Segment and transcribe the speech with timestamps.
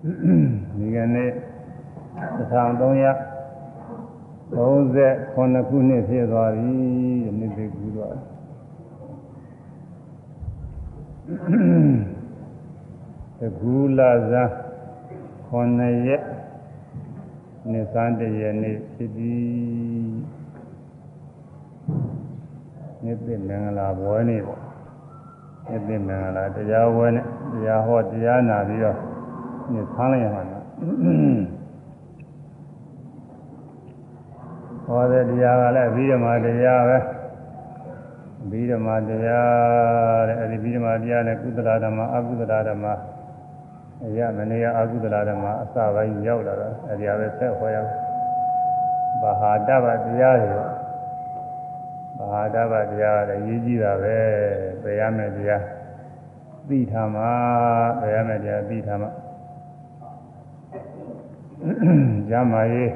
[0.00, 1.30] ဒီကနေ့
[2.38, 6.72] 1339ခုနှစ်ဖြစ်သွားပြီ
[7.24, 8.14] ဒီနေ့သိကူးသွား
[13.38, 14.44] တကူလာဇာ
[15.50, 16.22] 9ရက်
[17.70, 20.14] နေ့စံတရနေ့ဖြစ်ပြီး
[23.04, 24.62] နေ့ပြည့်မင်္ဂလာဘွယ်နေ့ပေါ့
[25.68, 29.07] နေ့ပြည့်မင်္ဂလာတရားဝဲနဲ့တရားဟောတရားနာပြီးတော့နေ့
[29.94, 30.64] ဆန်းလိုက်ရမှာနော်
[34.84, 36.98] ဟောတဲ့တရားကလည်းပြီးဓမ္မတရားပဲ
[38.50, 42.86] ပြီးဓမ္မတရားတဲ့အဲဒီပြီးဓမ္မတရားနဲ့ကုသလဓမ္မအကုသလဓမ္မ
[44.06, 47.76] အရမနေရအကုသလဓမ္မအစပိုင်းရောက်လာတော့အဲဒီအပဲဆက်ဟောရ
[49.22, 50.50] ဘာဟာတဗတရားတွေ
[52.18, 54.18] ဘာဟာတဗတရားလည်းရေးကြည့်တာပဲ
[54.82, 55.62] ပြရမယ်တရား
[56.68, 57.30] သိထားမှာ
[58.00, 59.10] ပြရမယ်တရားသိထားမှာ
[62.30, 62.92] ရမရေး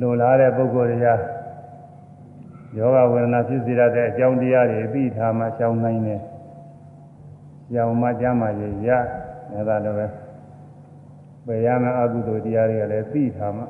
[0.00, 1.06] လိုလားတဲ့ပုဂ္ဂိုလ်တွေက
[2.76, 6.20] ယောဂဝေဒနာဖြစ်စေရတဲ့အကြောင်းတရားတွေပြီးထားမှရှောင်နိုင်တယ်။
[7.72, 8.88] ရှောင်မှကြမှာရရ
[9.52, 10.06] အဲဒါလည်းပဲ
[11.46, 13.62] ပယ်ရမယ့်အကုသိုလ်တရားတွေကလည်းပြီးထားမှ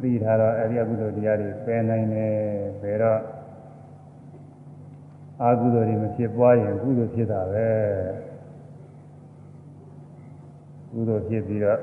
[0.00, 2.32] ပြီးထားတော့အဲဒီအကုသိုလ်တရားတွေပယ်နိုင်တယ်။
[2.80, 3.20] ပယ်တော့
[5.42, 7.68] အကုသိုလ်တွေမဖြစ်ပွားရင်ကုသိုလ်ဖြစ်တာပဲ။
[10.92, 11.78] ကုသိုလ်ဖြစ်ပြီးတော့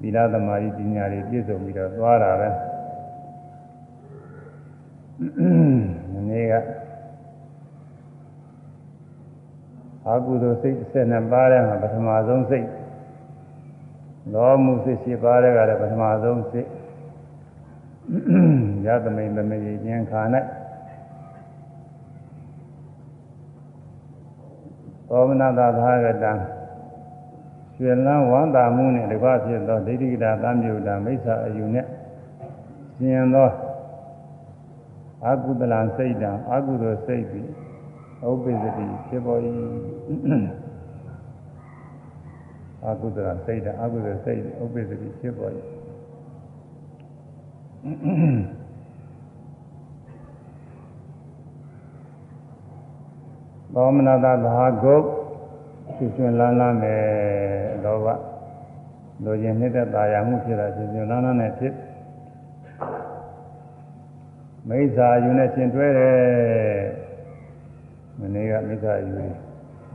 [0.00, 2.48] သီလသမာဓိပညာတွေပြည့်စုံပြီးတော့သွားတာပဲ
[6.12, 6.54] မနေ့က
[10.08, 12.66] အကုသိုလ်စိတ်12ပါးတဲ့မှာပထမဆုံးစိတ်
[14.32, 16.68] လောမှုစိတ်7ပါးတဲ့ကလည်းပထမဆုံးစိတ်
[18.86, 20.20] ရသမိန်သမေဉာဏ်ခါ၌
[25.08, 26.32] သောမနတာသာဂတံ
[27.82, 31.86] ရွှေလန်းဝမ်းသာမှုနဲ့တကွဖြစ်သောဒိဋ္ဌိကတာသံယုတာမိစ္ဆာအယူနဲ့
[32.98, 33.50] ရှင်သော
[35.24, 37.48] အာကုသလံစိတ်တံအာကုသိုလ်စိတ်ပြီး
[38.28, 39.40] ဥပ္ပစ္စတိဖြစ်ပေါ်၏
[42.84, 45.52] အာကုသလံစိတ်တံအာကုသိုလ်စိတ်ဥပ္ပစ္စတိဖြစ်ပေါ်၏
[53.74, 55.21] သောမနတာသာဂုတ်
[55.96, 57.00] ရှင်ရှင်လန်းလန်းနဲ့
[57.84, 58.06] လောဘ
[59.24, 61.74] လိုချင်နေတဲ့ตาရမှုဖြစ်တာရှင်ရှင်လန်းလန်းနဲ့ဖြစ်
[64.68, 66.16] မိစ္ဆာယူနဲ့ရှင်တွဲတယ်
[68.20, 69.12] မနေ့ကမိစ္ဆာယူ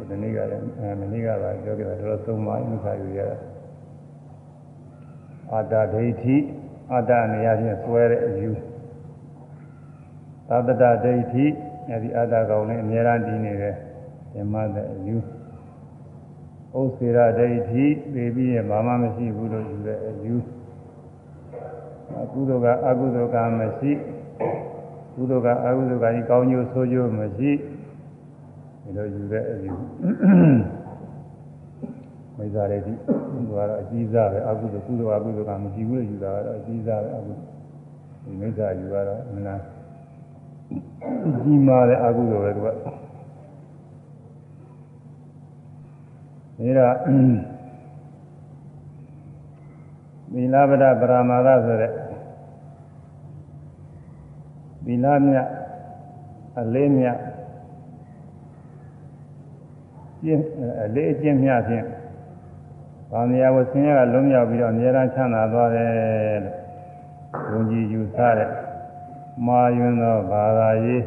[0.09, 0.63] ဒီနေ့ကလည်း
[1.01, 3.37] မနေ့ကပါပြောကြတာတော့သုံးပါမိစ္ဆာယူရတာ
[5.51, 6.37] အာတဒိဋ္ဌိ
[6.91, 8.51] အာတနေရာချင်းဆွဲတဲ့အယူ
[10.49, 11.45] သတ္တဒိဋ္ဌိ
[11.89, 13.75] အဲဒီအာတကောင်နဲ့အများအားတည်နေတယ်
[14.33, 15.15] ဓမ္မတဲ့အယူ
[16.79, 20.35] ဥစ္စေရဒိဋ္ဌိသိပြီးရင်ဘာမှမရှိဘူးလို့ယူတဲ့အယူ
[22.21, 23.91] အကုသိုလ်ကအကုသိုလ်ကမရှိ
[25.15, 27.51] ကုသိုလ်ကအကုသိုလ်ကကြီးကောင်းကျိုးဆိုးကျိုးမရှိ
[28.83, 29.73] ဒီလိုယူတဲ့အယူ
[32.37, 32.93] မိစ္ဆာဒိဋ္ဌိ
[33.33, 37.43] သူကတော့အကြီးစားပဲအကုသိုလ်ကုသိုလ်အကုသိုလ်ကမရှိဘူးလို့ယူတာကတော့အကြီးစားပဲအကုသိုလ်
[38.23, 39.55] ဒီမိစ္ဆာယူကတော့မနာ
[41.43, 42.61] ကြီးမားတဲ့အကုသိုလ်ပဲသူ
[46.59, 46.89] ကဒါ
[50.33, 51.91] သီလဗဒပရမာဒဆိုတဲ့
[54.85, 55.47] သီလမြတ်
[56.59, 57.17] အလေးမြတ်
[60.23, 60.41] ကျင့်
[60.83, 61.85] အလေးအကျင့်မြတ်ဖြင့်
[63.11, 66.55] ဗာမယဝဆင်းရဲကလုံးရောက်ပြီးတော့အမြဲတမ်းချမ်းသာသွားတယ်လို့
[67.51, 68.49] ဘုန်းကြီးယူဆတဲ့
[69.45, 71.03] မာယွန်းသောဘာသာရေး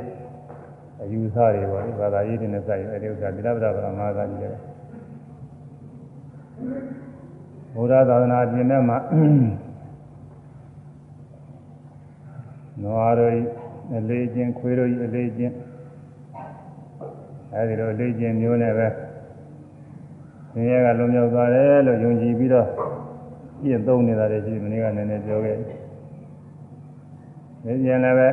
[1.02, 4.69] အယူဆတွေပေါ့ဒီဘာသာရေးတွေနဲ့စိုက်ရအဲဒီဥစ္စာသီလဗဒပရမာဒကြီးတယ်
[7.74, 8.98] ဘုရားသာသနာပြင်ထဲမှာ
[12.82, 13.32] နွားတို့
[13.96, 15.54] အလေးချင်းခွေးတို့အလေးချင်း
[17.54, 18.88] အဲဒီလိုအလေးချင်းမျိုးနဲ့ပဲ
[20.52, 22.66] ဆင်းရဲကလုံးမြောက်သွားတယ်လို့ယုံကြည်ပြီးတော့
[23.62, 25.78] ပြည့်သုံးနေတာတွေရှိမင်းကနည်းနည်းပြောခဲ့တယ်။
[27.64, 28.28] ဒီကျင်လည်းပဲ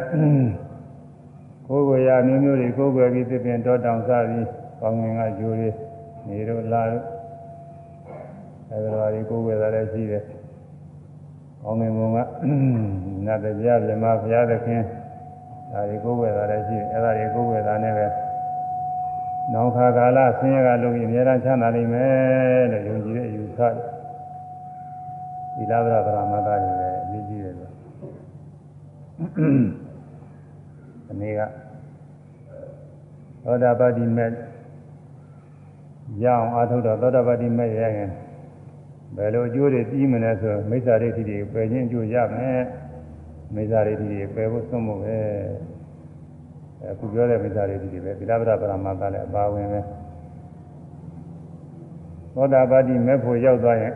[1.68, 4.48] ကိုယ်ကိုယ်ရမျိုးမျိုးတွေကိုယ်ကိုယ်ပြီးသဖြင့်တောတောင်စပြီး
[4.80, 5.70] ကောင်းငင်ကဂျိုးတွေ
[6.28, 7.17] နေတော့လာတော့
[8.72, 10.24] အဲဒီလိုဒီကိုယ်ဝယ်တာလည်းရှိတယ်။
[11.62, 12.18] ကောင်းငင်ဘုံက
[13.26, 14.82] နတ်တရားပြမဘုရားသခင်
[15.72, 18.06] ဒါဒီကိုယ်ဝယ်တာလည်းရှိတယ်။အဲဒါဒီကိုယ်ဝယ်တာနဲ့ပဲ
[19.54, 23.74] နောင်ခါကာလဆင်းရဲကလုံးပြီးအများအားချမ်းသာနိုင်မယ်လို့ယုံကြည်တဲ့အယူဆတယ်။
[25.56, 27.72] သီလဗရဗရမတာတွေလည်းအရေးကြီးတယ်လို့
[31.08, 31.42] ဒီနေ့က
[33.44, 34.26] သောတာပတိမေ
[36.24, 38.12] ရအောင်အားထုတ်တော့သောတာပတိမဲ့ရရင်
[39.16, 42.62] ဘယ်လိုအကျိုးတွေပြီးမလဲဆိုမိစ္ဆာဒိဋ္ဌိတွေပယ်ခြင်းအကျိုးရမယ်
[43.56, 45.18] မိစ္ဆာဒိဋ္ဌိတွေပယ်ဖို့သုံးဖို့ပဲ
[46.92, 49.82] အခုပြောတဲ့မိစ္ဆာဒိဋ္ဌိတွေပဲသီလပဒပရမတ္တလည်းအပါဝင်ပဲ
[52.36, 53.94] သောတာပတိမဲ့ဖို့ရောက်သွားရင်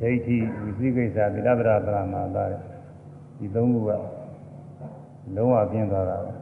[0.00, 2.38] ဒိဋ္ဌိဝိသိကိစ္စသီလပဒပရမတ္တ
[3.38, 3.90] ဒီသုံးခုက
[5.36, 6.32] လုံးဝပြင်းသွားတာပဲ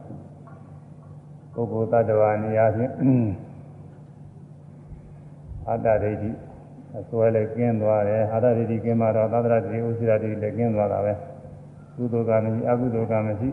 [1.53, 2.93] ပုဂ္ဂိုလ်တ attva နေရာချင်း
[5.69, 6.31] အတ္တဒိဋ္ဌိ
[6.99, 11.13] အစွဲလည်းကျင်းသွားတယ်အာရဒိဋ္ဌိကျင်းမှတော့သဒ္ဒရဒိဋ္ဌိဥစ္စရဒိဋ္ဌိလည်းကျင်းသွားတာပဲ
[11.95, 13.49] ကုသိုလ်ကမရှိအကုသိုလ်ကမရှိ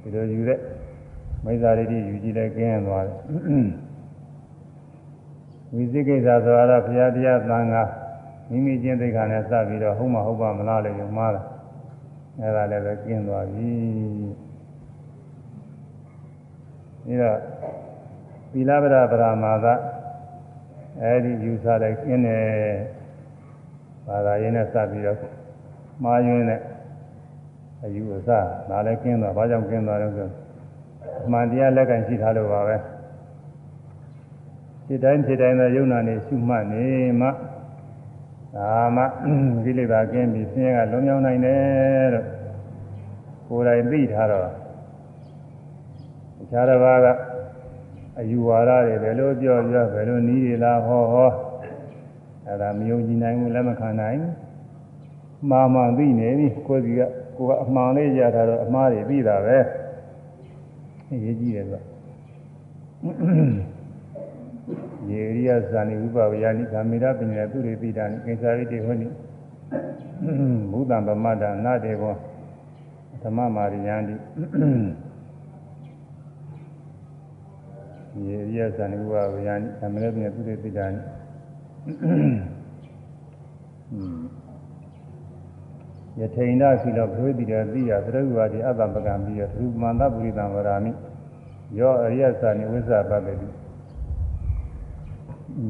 [0.00, 0.60] ဒီလိုယူတဲ့
[1.44, 3.16] မိစ္ဆာဒိဋ္ဌိယူကြည့်လည်းကျင်းသွားတယ်
[5.74, 7.82] ဝိသိကိစ္စဆိုတော့ဘုရားတရားသံဃာ
[8.50, 11.44] မိမိကျင့်သိက္ခာနဲ့စပြီးတော့ဟုတ်မဟုတ်ပါမလားလို့ယုံမှားတယ်
[12.40, 17.32] အဲ့ဒါလည်းပဲကျင်းသွားပြီဒါ
[18.52, 19.66] သီလဗရပရမာသ
[21.02, 22.44] အဲဒီယူဆတဲ့ကျင်းတယ်
[24.06, 25.18] ဘာသာရေးနဲ့စပြီးတော့
[26.02, 26.60] မှားယွင်းတဲ့
[27.84, 28.28] အယူအဆ
[28.68, 30.28] ဒါလည်းကျင်းသွားဘာကြောင့်ကျင်းသွားလဲဆို
[31.24, 32.76] အမှန်တရားလက်ကင်ရှိထားလို့ပါပဲ
[34.86, 36.86] ဖြစ်တိုင်းဖြစ်တိုင်းသောယုံနာနေရှုမှတ်နေ
[37.20, 37.28] မှ
[38.56, 39.02] ဒါမှ
[39.64, 42.26] ကိလေသာကင်းပြီးဆင်းရဲကလွန်မြောက်နိုင်တယ်လို့
[43.48, 44.44] ကိုယ်တိုင်သိထားတော့
[46.42, 47.06] အခြားတစ်ပါးက
[48.18, 51.30] အယူဝါဒတွေဘယ်လိုပြောပြောဘယ်လိုနည်းတွေလားဟောဟော
[52.46, 54.18] အဲဒါမယုံကြည်နိုင်ဘူးလက်မခံနိုင်
[55.50, 57.00] မှားမှန်သိနေပြီကိုယ်စီက
[57.36, 59.58] ကိုယ်ကအမှန်လေးရတာတော့အမှားတွေသိတာပဲ
[61.12, 61.80] အရေးကြီးတယ်ကွာ
[65.10, 69.08] ယေရိယဇာနိဥပဝေယနိသမေရပညာသူရိပိတာနိကိစ္စာရိတေဟောနိ
[70.70, 72.14] ဘုဒ္ဓံဗမတ္တနာတေဘော
[73.22, 74.14] ဓမ္မမာရိယံတိ
[78.26, 81.00] ယေရိယဇာနိဥပဝေယနိသမေရပညာသူရိပိတာနိ
[86.18, 90.92] ယထိန်နာစီလောဘဝိတိရသိယသရဝါဒီအတ္တပကံပြီးရသုမန္တပုရိသံဝရာမိ
[91.78, 93.34] ယောအရိယဇာနိဝိဇ္ဇပတ္တိ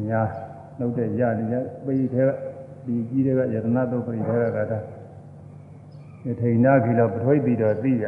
[0.06, 0.28] များ
[0.78, 1.22] နှုတ်တဲ့ရ
[1.52, 1.54] ရ
[1.84, 2.24] ပိထဲ
[2.84, 4.78] ဒီကြီးတွေကယတနာတုတ်ပိထဲကတာ
[6.26, 8.04] ယထိန်နာခိလောပထွိတိတော်သိရ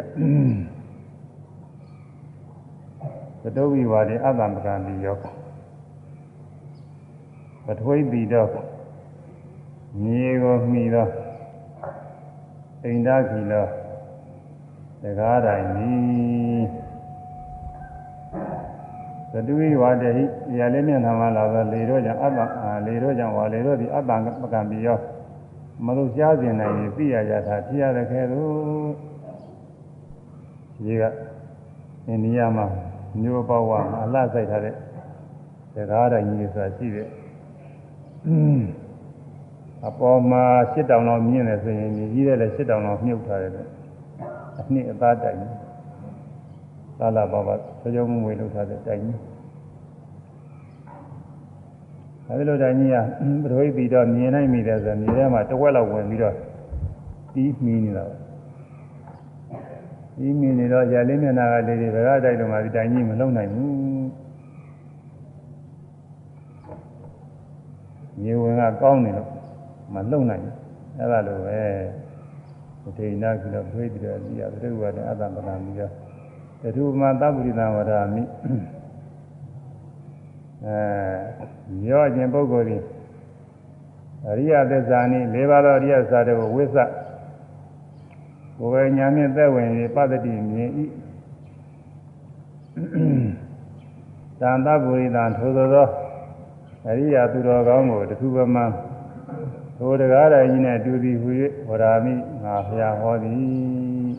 [3.42, 5.16] သတုဝိဝါဒေအတ္တမကံဒီယော
[7.66, 8.50] ပထွိတိတော်
[10.02, 11.08] မြေကိုမှီသော
[12.84, 13.66] အိန္ဒခိလော
[15.02, 16.66] တကားတိုင်းနီး
[19.32, 20.24] သတုဝိဝါတေဟိ
[20.58, 22.38] ရလေးမျက်နှာမှာလာသောလေတော့ကြောင့်အတ္တ
[22.86, 24.10] လေတော့ကြောင့်ဝါလေတော့ဒီအတ္တ
[24.42, 24.98] ပကံပြီးရော
[25.84, 28.50] မလို့ကြားကျင်နိုင်ရင်သိရကြတာဖြစ်ရတဲ့ခဲတို့
[30.84, 31.02] ဒီက
[32.06, 32.66] အိန္ဒိယမှာ
[33.22, 34.74] မျိုးပေါဝါမှာအလှဆိုင်ထားတဲ့
[35.74, 37.08] ဇကားတိုင်းကြီးဆိုတာရှိတယ်
[39.86, 43.52] အပေါ်မှာ၈တောင်လောက်မြင့်တယ်ဆိုရင်ကြီးတယ်လည်း၈တောင်လောက်မြုပ်ထားတယ်
[44.58, 45.38] အနှစ်အသားတိုင်
[46.98, 49.18] သာလဘာဘာဆွေးကြုံမှုဝေလုပ်ထားတဲ့တိုင်ကြီး
[52.26, 52.96] အဲဒီလိုတိုင်ကြီးက
[53.42, 56.34] ပထဝီပြီးတော့မြင်နိုင်မိတယ်ဆိုမြင်ထဲမှာတဝက်လောက်ဝင်ပြီးတော့
[57.32, 58.29] ပြီးမီးနေတာပြီး
[60.18, 63.70] မီးနေတော့ရလေးမျက်နှာကလေးတွေဘယ်ကတိုက်လို့မှဒီတိုင်ကြီးမလုံနိုင်ဘူး
[68.22, 69.28] မြေဝင်ကကောင်းနေလို့
[69.94, 70.54] မလုံနိုင်ဘူး
[70.98, 71.60] အဲဒါလိုပဲ
[72.82, 75.92] ဒိဋ္ဌိနာကိလောထွေးပြီးတော့ဒီရသရုပ်ဝါဒအတ္တပဒံပြီးတော့
[76.62, 78.22] တထုမသဗ္ဗုရိသဝရမိ
[80.66, 80.78] အဲ
[81.88, 82.78] ရောခြင်းပုဂ္ဂိုလ်ဒီ
[84.28, 86.76] အရိယသစ္စာနိ၄ပါးသောအရိယသစ္စာတွေကိုဝိသ
[88.60, 90.84] ကိုယ်ပဲညာနှင့်သက်ဝင်ပြီးပတ္တိမြင်ဤ
[94.40, 95.88] သံသဗုရိသံထိုသောသော
[96.86, 98.56] အရိယသူတော်ကောင်းကိုတခုပမ
[99.76, 101.28] ထိုတရားတော်ကြီးနဲ့တူသည်ဟူ၍
[101.68, 102.14] ဝရာမိ
[102.44, 104.12] ငါဖျားဟောသည်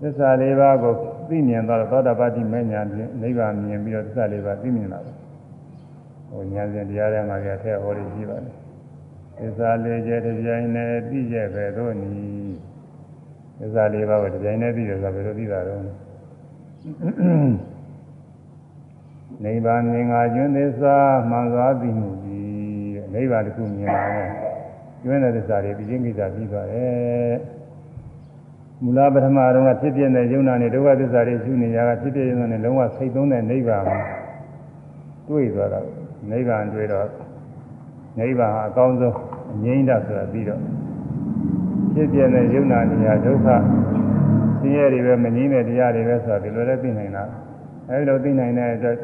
[0.00, 0.94] သစ္စာလေးပါးကို
[1.28, 5.16] သိမြင်တော့သောတာပတိမဉ္ဇဉ်ဖြင့်နိဗ္ဗာန်မြင်ပြီးတော့သစ္စာလေးပါးသိမြင်လာတယ်။
[6.28, 8.56] ဟိုဉာဏ်စဉ်တရားထဲမှာကြထဲဟောရရှိပါတယ်။
[9.40, 12.12] သစ္စာလေးကျတစ်ပြိုင်နဲ့သိရဲ့ပဲတို့နီ
[13.58, 15.82] သစ္စာလေးပါးကိုတစ်ပြိုင်နဲ့သိတယ်ဆိုတာဘယ်လိုသိတာတော့
[19.44, 20.96] နိဗ္ဗာန်မြင်ငါကျွန်းသစ္စာ
[21.30, 24.28] မှန်စွာသိမှုကြီးနိဗ္ဗာန်တစ်ခုမြင်လာတယ်။
[25.02, 27.34] ကျွန်းတဲ့သစ္စာတွေပြင်းကိစ္စပြီးသွားတယ်။
[28.82, 33.84] မူလပထမတော့ကဖြစ်ပြတဲ့ယုံနာနဲ့ဒုက္ခသစ္စာတွေရှုနေရတာဖြစ်ပြယုံနာနဲ့လုံးဝစိတ်သုံးတဲ့နိဗ္ဗာန်
[35.28, 35.80] တွေ့သွားတာ
[36.30, 37.08] နိဗ္ဗာန်တွေ့တော့
[38.18, 39.16] နိဗ္ဗာန်ဟာအကောင်းဆုံး
[39.54, 40.60] အငြိမ့်တာဆိုတာပြီးတော့
[41.94, 43.48] ဖြစ်ပြတဲ့ယုံနာနေရာဒုက္ခ
[44.60, 47.24] ဆင်းရဲတွေပဲမငြိမ့်တဲ့တရားတွေပဲဆိုတာဒီလိုလည်းသိနိုင်တာ
[47.88, 48.96] အဲဒီလိုသိနိုင်တဲ့အတွက်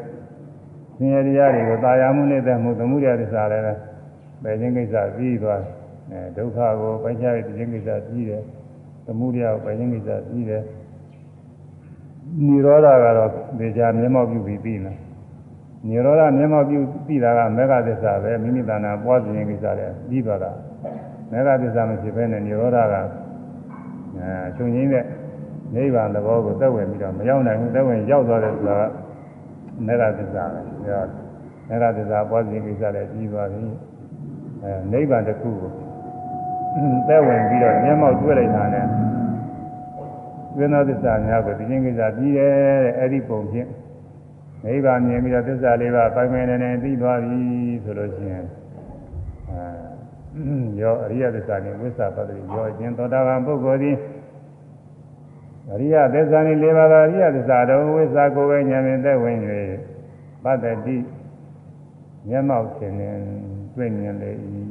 [0.97, 3.63] ဆင်းရဲတရားတွေကိုတာယာမှုနဲ့တည်းမှုသမှုရသစ္စာလည်း
[4.43, 5.61] ပဲခြင်းကိစ္စပြီးသွား
[6.11, 8.43] အဲဒုက္ခကိုပိုက်ချရခြင်းကိစ္စပြီးတယ်
[9.05, 10.63] သမှုရကိုပိုက်ခြင်းကိစ္စပြီးတယ်
[12.45, 14.97] နိရောဓကတော့ဒေချာမျက်မှောက်ပြုပြီးပြီးမယ်
[15.87, 20.51] နိရောဓမျက်မှောက်ပြုပြီးတာကမေဃသစ္စာပဲမိမိတဏ္ဍာပွားခြင်းကိစ္စလည်းပြီးသွားတာ
[21.31, 25.05] မေဃသစ္စာမရှိဘဲနဲ့နိရောဓကအဲချုပ်ငင်းတဲ့
[25.75, 28.83] နိဗ္ဗာန်သဘောကိုသက်ဝင်ပြီးတော့မရောက်နိုင်ဘူးသက်ဝင်ရောက်သွားတယ်ဆိုတာက
[29.85, 31.01] မေဃသစ္စာပဲဒါ
[31.67, 33.63] မေဃသစ္စာပွားခြင်းကိစ္စလည်းပြီးသွားပြီ
[34.63, 35.71] အဲနိဗ္ဗာန်တစ်ခုကို
[37.07, 38.85] သက်ဝင်ပြီးတော့မျက်မှောက်တွေ့လိုက်တာနဲ့
[40.57, 42.51] ဝိသောသစ္စာများကိုဒီချင်းကိစ္စပြီးတယ်
[42.83, 43.67] တဲ့အဲ့ဒီပုံဖြင့်
[44.65, 47.41] နိဗ္ဗာန်မြင်ပြီးတော့သစ္စာလေးပါးပိုင်ပိုင်နေနေသိသွားပြီ
[47.83, 48.45] ဆိုလို့ရှိရင်
[49.49, 49.59] အဲ
[50.81, 53.95] ရောအရိယသစ္စာနဲ့ဝိသပတ္တိရောခြင်းသောတာပန်ပုဂ္ဂိုလ်သည်
[55.71, 59.37] အရိယသစ္စာနဲ့၄ပါးသောအရိယသစ္စာတော်ဝိသကိုယ်ပဲဉာဏ်ဖြင့်သက်ဝင်၍
[60.43, 60.97] ပတ္တိ
[62.29, 63.15] မျက်မှောက်ခြင်းနဲ့
[63.75, 64.31] တွေ့မြင်လေ၏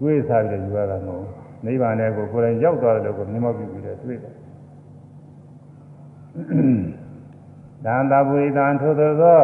[0.00, 1.26] တွေ့စားပြီးယူရတာမဟုတ်
[1.64, 4.34] နိဗ္ဗာန်နဲ့ကိုကိုယ်တိုင်ရောက်သွားတယ်လို့ကိုမျက်မှောက်ပြုပြီးတော့တွေ့တယ်
[7.84, 9.40] သံသာပုရိသံထိုသောသော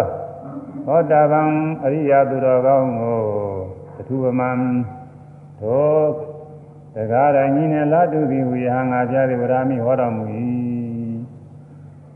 [0.87, 1.51] သောတာပန်
[1.85, 3.21] အရိယသူတော်ကောင်းကို
[3.95, 4.51] သထုပမံ
[5.61, 6.03] သော
[6.95, 10.25] တရားတိုင်းကြီးနဲ့လာတုသည်ဟူရဟံငါပြားသည်ဝရမိဟောတော်မူ၏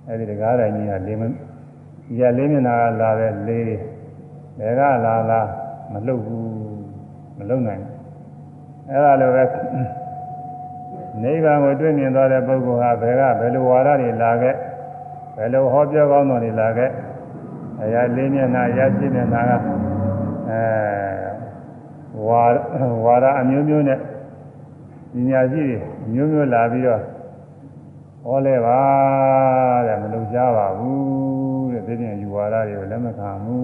[0.09, 3.65] အဲဒီတရားတိုင်းကြီးကလေးမဒီကလေးမျက်နာကလာပဲလေး
[4.59, 4.91] ဘယ်ကလာ
[5.31, 5.49] လား
[5.93, 6.47] မလှုပ်ဘူး
[7.39, 7.83] မလှုပ်နိုင်
[8.91, 9.45] အဲဒါလိုပဲ
[11.23, 14.55] နိဗ္ဗာန်ကိုတွေ့မြင်သွားတဲ့ပုဂ္ဂိုလ်ဟာဘယ်ကဘယ်လိုဝါဒတွေလာခဲ့
[15.37, 16.91] ဘယ်လိုဟောပြောကောင်းတော်တွေလာခဲ့
[17.83, 19.53] အရာလေးမျက်နှာအရာရှိမျက်နှာက
[20.51, 20.63] အဲ
[22.27, 22.43] ဝါ
[23.05, 23.99] ဝါဒအမျိုးမျိုးနဲ့
[25.15, 25.79] ပညာရှိတွေ
[26.13, 27.01] မျိုးမျိုးလာပြီးတော့
[28.25, 28.81] ဟောလဲပါ
[29.87, 33.63] တဲ့မလုံကြပါဘူးတဲ့ဒီပြင်ယူဝါဒတွေကိုလက်မခံဘူး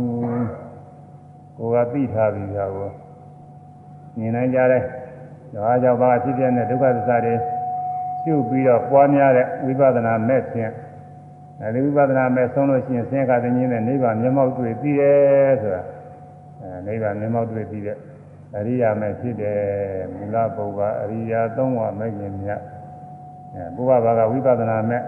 [1.56, 2.90] ကိုယ်ကသိထားပြီးသားကို
[4.18, 4.82] မြင်နိုင်ကြတဲ့
[5.54, 7.34] ဒါကြောင့်ဘာဖြစ်ပြတဲ့ဒုက္ခသစ္စာတွေ
[8.22, 10.72] ရှုပြီးတော့ပွားများတဲ့ဝိပဿနာမဲ့ဖြင့်
[11.62, 15.82] အဲဒီဝိပဿနာမဲ့ဆုံးလို့ရှိရင်ဆင်းရဲကတည်းကနိဗ္ဗာန်မျက်မှောက်တွေ့ပြီးတယ်ဆိုတာ
[16.60, 17.96] အဲနိဗ္ဗာန်မျက်မှောက်တွေ့ပြီးတဲ့
[18.56, 19.58] အရိယာမဲ့ဖြစ်တယ်
[20.14, 22.60] မူလဘုရားအရိယာသုံးဝမဲ့ခင်မြတ်
[23.54, 25.02] အဲဘုရားဘာကဝိပဿနာမဲ့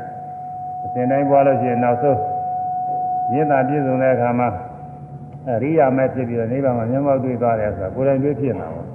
[0.84, 2.18] အစဉ်တိုင်းပွားလို့ရှိရင်နောက်ဆုံး
[3.32, 4.48] ရင်းသာပြည့်စုံတဲ့အခါမှာ
[5.48, 8.86] အရိယာမဲ့ဖြစ်ပြီးတော့နိဗ္ဗာန်မှာမျက်မှောက်တွေ့သွားတယ်ဆိုတာကိုယ်တိုင်တွေ့ဖြစ်နေတာပေါ့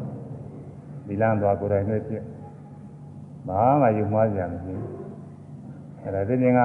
[1.07, 2.21] ဒီလမ်းသွားကိုယ်တိုင်တွေ့ဖြစ်
[3.47, 4.91] ဘာမှယူမှားကြမရှိဘူး
[6.03, 6.61] အဲဒါဒီပြင်က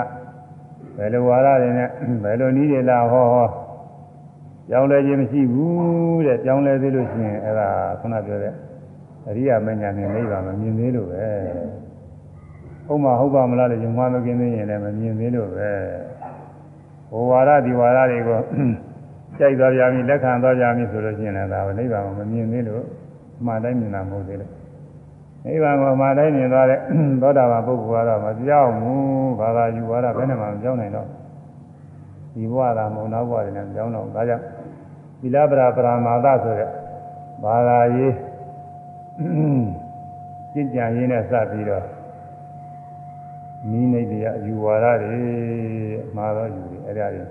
[1.01, 1.89] ဘယ်လိုဝါရတွေနဲ့
[2.23, 3.49] ဘယ်လိုနည်းတွေလာဟောဟော
[4.71, 7.69] ကြောင်းလဲခြင်းမရှိဘူးတဲ့ကြောင်းလဲသေးလို့ရှိရင်အဲ့ဒါ
[8.01, 8.55] ခုနပြောတဲ့
[9.29, 11.27] အရိယာမညာနဲ့နိဗ္ဗာန်မမြင်သေးလို့ပဲ
[12.87, 15.71] ဟုတ်မှာဟုတ်ပါမလားလို့ယုံမှမกินသေးရင်လည်းမမြင်သေးလို့ပဲ
[17.11, 18.39] ဟိုဝါရဒီဝါရတွေကို
[19.39, 22.83] ကြိုက်သွားကြပြီလက်ခံသွားကြပြီဆိုလို့ရှိရင်လည်းဒါပဲနိဗ္ဗာန်မမြင်သေးလို့
[23.47, 24.53] မှန်တိုင်းမြင်တာမဟုတ်သေးလို့
[25.45, 26.81] နိဗ္ဗာန်ကိုမှန်တိုင်းမြင်သွားတဲ့
[27.23, 31.09] သောတာပန်ပုဂ္ဂိုလ်ကတော့မပြောင်းဘူးဘာသာယူဝါဒဘယ်နဲ့မှမပြောင်းနိုင်တော့
[32.35, 34.45] ဒီဘဝကမုံနောက်ဘဝတွေနဲ့မပြောင်းတော့ဒါကြောင့်
[35.21, 36.71] သီလပရာပရာမာသဆိုတဲ့
[37.45, 38.15] ဘာသာရေး
[40.53, 41.85] ကျင့်ကြံရင်းနဲ့စပြီးတော့
[43.71, 45.23] နိမိတ်တရားယူဝါဒတွေ
[46.17, 47.25] မှာတော့ယူတယ်အဲ့ဒါတွေ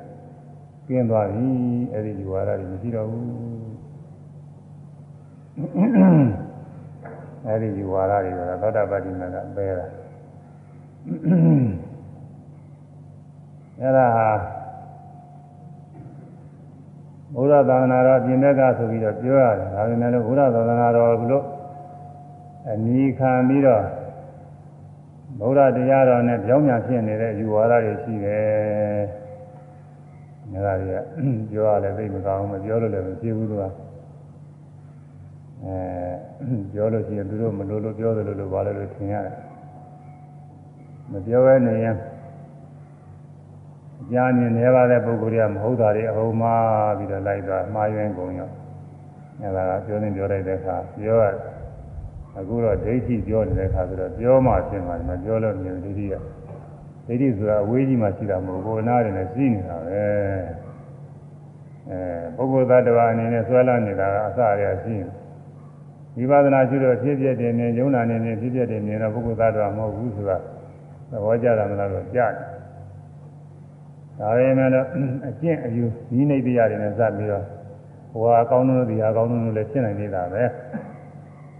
[0.88, 1.48] ကျင်းသွားပြီ
[1.94, 6.49] အဲ့ဒီယူဝါဒတွေမရှိတော့ဘူး
[7.46, 9.86] အဲ့ဒီယူဝါဒတွေကတော့သောတာပတိမကပဲတာ
[13.82, 14.30] အဲ့ဒါဟာ
[17.36, 21.46] ဘုရားသာသနာတော်ပြင်တဲ့ကဆိုပြီးတော့ပြောရတယ်ဒါပေမဲ့လို့ဘုရားသာသနာတော်ကလို့
[22.72, 23.84] အနီးခံပြီးတော့
[25.40, 29.02] ဘုရားတရားတော်နဲ့ကြောင်းညာဖြစ်နေတဲ့ယူဝါဒတွေရှိတယ်။
[30.66, 31.02] ဒါတွေက
[31.52, 33.64] ပြောရလည်းသိမကောင်းမပြောလို့လည်းမဖြစ်ဘူးသူက
[35.66, 35.78] အဲ
[36.72, 39.36] ပြောလို့ရှိရင်သူတို့မလို့လို့ပြောတယ်လို့လို့ဘာလဲလို့ထင်ရတယ်။
[41.12, 41.96] မပြောဘဲနေရင်
[44.12, 48.50] ကြားမြင်နေပါတဲ့ပုဂ္ဂိုလ်တွေကမဟုတ်တာတွေအဟုံမှားပြီးတော့လိုက်သွားမှားယွင်းကုန်ရော
[49.42, 51.26] အဲဒါကပြောနေပြောလိုက်တဲ့အခါပြောရ
[52.38, 56.16] အခုတော့ဒိဋ္ဌိပြောနေတဲ့အခါဆိုတော့ပြောမှဖြစ်မှာမပြောလို့မြင်ဒိဋ္ဌိက
[57.08, 60.04] ဒိဋ္ဌိဆိုတာအဝေးကြီးမှရှိတာမဟုတ်ဘူးကိုယ်နားတွေနဲ့ရှိနေတာပဲ
[61.90, 62.00] အဲ
[62.36, 65.19] ပုဂ္ဂိုလ်သတ္တဝါအနေနဲ့ဆွဲလာနေတာကအစအရာရှိနေ
[66.18, 70.38] ဝိပဿနာရှိတော့ဖြစ်ဖြစ်တယ်နေယုံနာနေနေဖြစ်ဖြစ်တယ်နေတော့ပုဂ္ဂိုလ်သတ္တဝါမဟုတ်ဘူးဆိုတာ
[71.10, 72.60] သဘောကျတာမလားတော့ကြားတယ်
[74.20, 74.86] ဒါပေမဲ့လို့
[75.28, 75.84] အကျင့်အယူ
[76.20, 77.46] ဤနေတရားတွေနဲ့စပ်ပြီးတော့
[78.12, 80.44] ဟိုဟာအကောင်းဆုံးဒီဟာအကောင်းဆုံးလို့လည်းဖြစ်နိုင်နေတာပဲ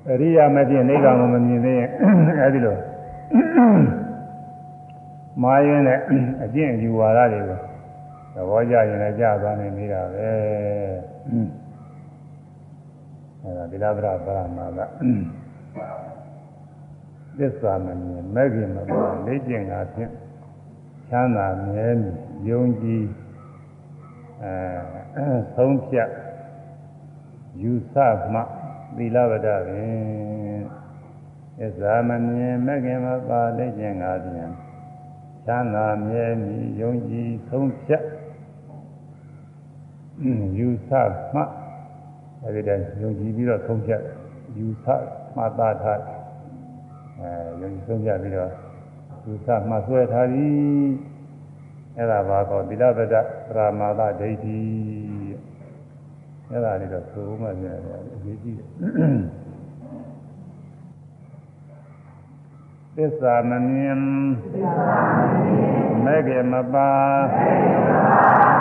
[0.10, 1.90] အရိယာမဖြစ်နိဗ္ဗာန်ကိုမမြင်သေးရင်
[2.42, 2.78] အဲဒီလို
[5.44, 6.00] မာယင်းနဲ့
[6.44, 10.30] အကျင့်အယူဝါဒတွေကိုဘောကြရင်လည်းကြာသွားနိုင်သေးတာပဲ
[13.44, 14.80] အဲဒါသီလဗရပရမာက
[17.38, 20.12] သစ္စာမမြင်မဲ့ခင်မပါလေ့ကျင့်တာဖြင့်
[21.10, 22.16] ချမ်းသာမြဲမြည်
[22.50, 23.06] ယုံကြည်
[24.44, 26.10] အဲဆုံးဖြတ်
[27.62, 27.96] ယူဆ
[28.34, 28.40] မှ
[28.98, 30.62] သီလဝဒပင်
[31.60, 34.52] သစ္စာမမြင်မဲ့ခင်မပါလေ့ကျင့်တာဖြင့်
[35.46, 38.06] ချမ်းသာမြဲမြည်ယုံကြည်ဆုံးဖြတ်
[40.58, 40.92] ယူဆ
[41.34, 41.44] မှ
[42.44, 44.02] အဲဒီတည်းယုံကြည်ပြီးတော့ဆုံးဖြတ်
[44.58, 44.86] ယူဆ
[45.36, 46.02] မှတ်သားထား
[47.20, 47.32] အဲ
[47.62, 48.52] ယုံကြည်ဆုံးဖြတ်ပြီးတော့
[49.26, 50.90] ယူဆမှဆွဲထားသည်
[51.98, 53.16] အဲ့ဒါဘာကောသီလပဒ
[53.50, 54.60] ပရာမာသဒိဋ္ဌိ
[56.50, 58.68] အဲ့ဒါလေးတော့သိုးမှပြန်တယ်အရေးကြီးတယ်
[62.96, 64.00] သစ္စာမမြင်
[66.06, 66.92] မဲ့ကေမပါ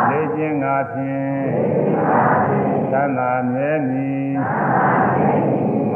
[0.09, 4.33] လေ့ကျင့်ငါဖြင့် သံသာမြဲမည်
[5.93, 5.95] မ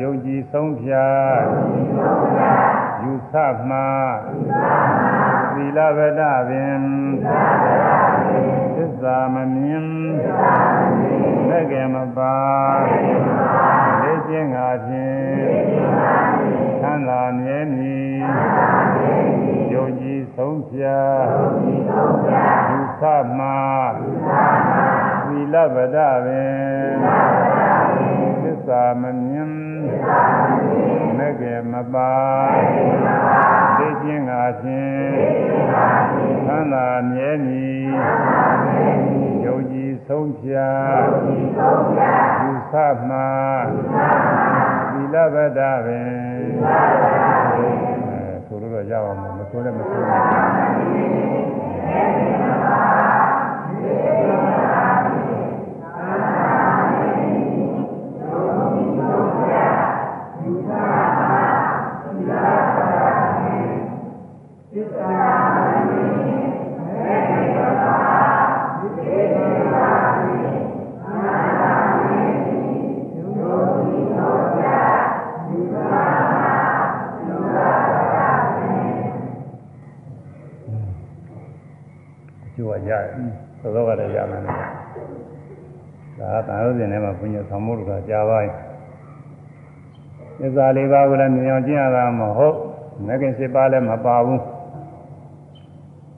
[0.00, 1.36] ယုံကြည်ဆုံးဖြတ်
[3.02, 3.34] ယူဆ
[3.68, 3.78] မှ
[5.54, 6.80] သီလဗဒပင်
[8.76, 9.88] သစ္စာမမြင်
[11.48, 12.36] မဲ့ကေမပါ
[14.00, 15.24] လေ့ကျင့်ငါဖြင့်
[16.82, 18.18] သံသာမြဲမည်
[19.72, 21.16] ယုံကြည်ဆုံးဖြတ်
[22.70, 23.02] ယူဆ
[23.38, 23.46] မှ
[23.98, 25.03] သီ
[25.54, 26.94] လဗဒပင်
[28.42, 29.52] သစ္စာမမြင်
[31.16, 32.12] မဲ့ကေမပါ
[33.78, 35.12] သိခြင်းငါဖြင့်
[36.46, 37.86] သံသာမြဲမည်
[39.44, 40.78] ယုံကြည်ဆုံးဖြတ်
[42.42, 42.72] ယူဆ
[43.08, 43.16] မှ
[44.92, 46.14] သီလဗဒပင်
[48.46, 52.53] ဆိုလို့တော့ရအောင်မဆိုလည်းမဆိုကျိုး
[82.88, 83.08] ရတယ်
[83.60, 84.54] သောသောကလည်းရမယ်ဒါ
[86.18, 88.52] ကသာရုပ်ရှင်ထဲမှာဘုညာဆောင်မှုတို့ကကြားပါရင်
[90.40, 92.56] သစ္စာလေးပါးကိုလည်းမြင်အောင်ကျင့်ရတာမဟုတ်
[93.06, 94.42] မဂ္ဂင်7ပါးလည်းမပါဘူး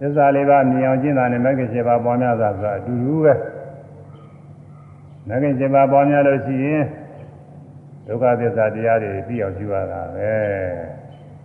[0.00, 3.35] သစ္စာလေးပါးမြင်အောင်ကျင့်တာနဲ့မဂ္ဂင်7ပါးပွားများတာဆိုတာအတူတူပဲ
[5.29, 6.83] မဂ္ဂင်7ပါးပွားများလို့ရှိရင်
[8.07, 10.35] ဒုက္ခသစ္စာတရားတွေသိအောင်ကျူရတာပဲ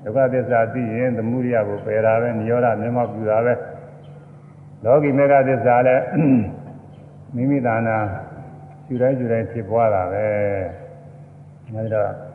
[0.03, 3.53] ဒုက္ခသစ္စာသိရင်သမုဒိယကိုပယ်တာပဲនិရောဓမျက်မှောက်ပြုတာပဲ
[4.84, 6.03] လောကီမေဃသစ္စာလည်း
[7.36, 7.97] မိမိသာနာ
[8.88, 10.25] ယူတိုင်းယူတိုင်းဖြစ်ပွားတာပဲ
[11.73, 12.31] အဲဒီတော့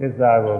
[0.00, 0.58] သစ္စာကို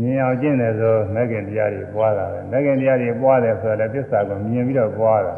[0.00, 5.34] မြင်အောင်ကျင့်တယ်ဆိုမဂ္ဂင်တရားတွေပွားတာပဲမဂ္ဂင်တရားတွေပွားတယ်ဆိုတော့လည်းသစ္စာကိုမြင်ပြီးတော့ပွားတာ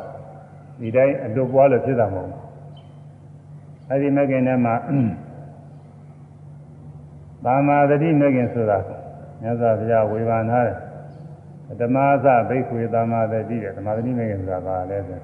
[0.81, 2.43] ဒီတိုင်းအတူပွားလို့ဖြစ်တာမဟုတ်ဘူး
[3.91, 4.75] အဲဒီမဂ္ဂင်ထဲမှာ
[7.45, 8.79] သာမာသတိမဂ္ဂင်ဆိုတာ
[9.43, 10.77] မြတ်စွာဘုရားဝေဘာနာတယ်
[11.81, 15.21] ဓမ္မသဘိက္ခွေသမ္မာတတိတဲ့ဓမ္မတတိမေခင်ဆိုတာပါလဲဆို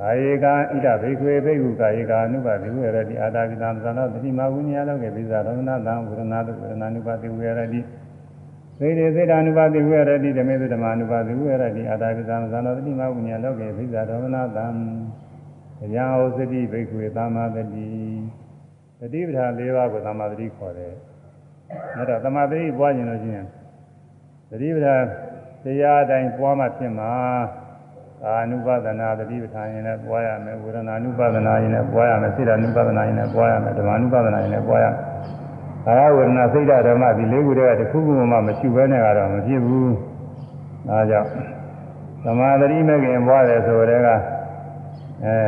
[0.00, 7.80] ကာယေကဣဒဘိက္ခွေဘိက္ခုကာယေကာနုပါတိဝေရတိအာတာကိတံသံသောတတိမဝိညာလောကေပိဇာရောဏသံဝရဏတုဝရဏနုပါတိဝေရတိ
[8.78, 14.66] သေတေသေတာနုပါတိဝေရတိဓမေသုဓမ္မနုပါတိဝေရတိအာတာကိတံသံသောတတိမဝိညာလောကေပိဇာရောဏသံ
[15.80, 17.88] တရားဟောစတိဘိက္ခွေသမ္မာတတိ
[19.00, 20.94] တတိပဌာ၄ပါးကိုသမ္မာတတိခေါ်တယ်။
[21.96, 23.46] အဲဒါသမ္မာတတိပွားခြင်းလို့ရှိရင်
[24.50, 24.96] တတိပဌာ
[25.64, 27.12] တရားတိုင်းပွားမှဖြစ်မှာ
[28.26, 34.94] အာနုပဒနာတတိပဌာန်ရင်လည်းပွားရမယ်ဝေဒနာနုပဒနာရင်လည်းပွားရမယ်စိတ္တနုပဒနာရင်လည်းပွားရမယ်ဓမ္မနုပဒနာရင်လည်းပွားရမယ်
[35.86, 39.92] ကာယဝေဒနာစိတ်ဓမ္မဒီလေးခုတည်းကတစ်ခုခုမှမရှိဘဲနဲ့ကတော့မဖြစ်ဘူး
[40.88, 41.30] ဒါကြောင့်
[42.24, 44.08] သမာဓိမဲ့ခင်ပွားတယ်ဆိုတဲ့က
[45.24, 45.38] အဲ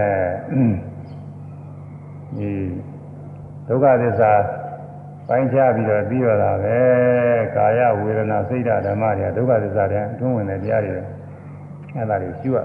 [2.39, 2.51] ဒီ
[3.69, 4.33] ဒုက္ခသစ္စာ
[5.29, 6.79] ပိုင်းခြားပြီးတော့ပြီးတော့တာပဲ
[7.57, 11.18] ကာယဝေဒနာစိတ်ဓာတ်ဓမ္မတွေဒုက္ခသစ္စာတွေအတွင်းဝင်တဲ့တရားတွေ
[11.96, 12.60] အဲ့ဒါတွေရှုရ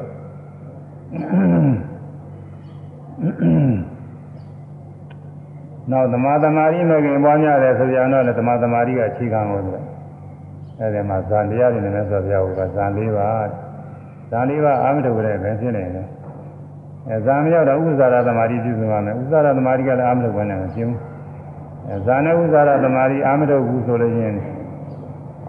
[5.91, 9.81] နောက်သမာသမารိမဂင်ပွားများတယ်ဆိုကြတော့လေသမာသမารိကအခြေခံလို့ဆို
[10.79, 13.47] အဲ့ဒီမှာဇန်တရားတွေနဲ့ဆိုပြဖို့ကဇန်၄ပါး
[14.31, 16.07] ဇန်၄ပါးအာမထုတ်ကြတဲ့ပဲဖြစ်နေတယ်
[17.09, 24.37] အဲဇန်မရောက်တော့ဥစ္စာရသမารိပြုစုပါမယ်ဥစ္စာရသမารိကလည်းအာမထုတ်ဘဲနဲ့မရှင်းဘူးဇာနဥဇာရသမารီအာမထုတ်ဘူးဆိုလို့ချင်း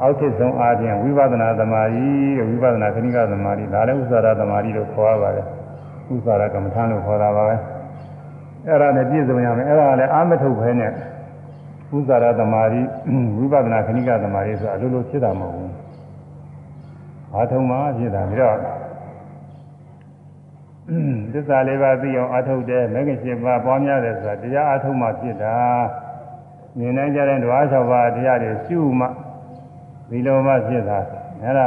[0.00, 2.08] အောက်ထစ်ဆုံးအားဖြင့်ဝိပဿနာသမာဓိ
[2.48, 5.46] ဝိပဿနာခဏိကသမာဓိဒါလည်းဥစ္စာရသမာဓိလို့ခေါ်ရပါတယ်
[6.12, 7.56] ဥစ္စာရကမ္မထာလို့ခေါ်တာပါပဲ
[8.66, 10.90] အဲ့ဒါနဲ့ပြည့်စုံရမယ်အဲ့ဒါလည်းအာမထုတ်ပဲနဲ့
[11.96, 12.80] ဥစ္စာရသမာဓိ
[13.38, 15.72] ဝိပဿနာခဏိကသမာဓိဆိုတာအလိုလိုဖြစ်တာမဟုတ်ဘူး
[17.34, 18.56] အားထုံမှဖြစ်တာပြီးတော့
[21.32, 25.56] သစ္စာလေးပါးသိအောင်အားထုတ်တယ်မဂ္ဂင်7ပါးပွားများတယ်ဆိုတာတရားအားထုတ်မှဖြစ်တာ
[26.78, 29.06] မြင်နိုင်ကြတဲ့ဓဝါ6ပါးတရားတွေရှုမှ
[30.14, 30.98] ဒီလိုမှဖြစ်တာ
[31.42, 31.66] အဲဒါ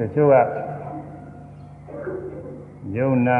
[0.00, 0.34] တချို့က
[2.96, 3.38] ယုံနာ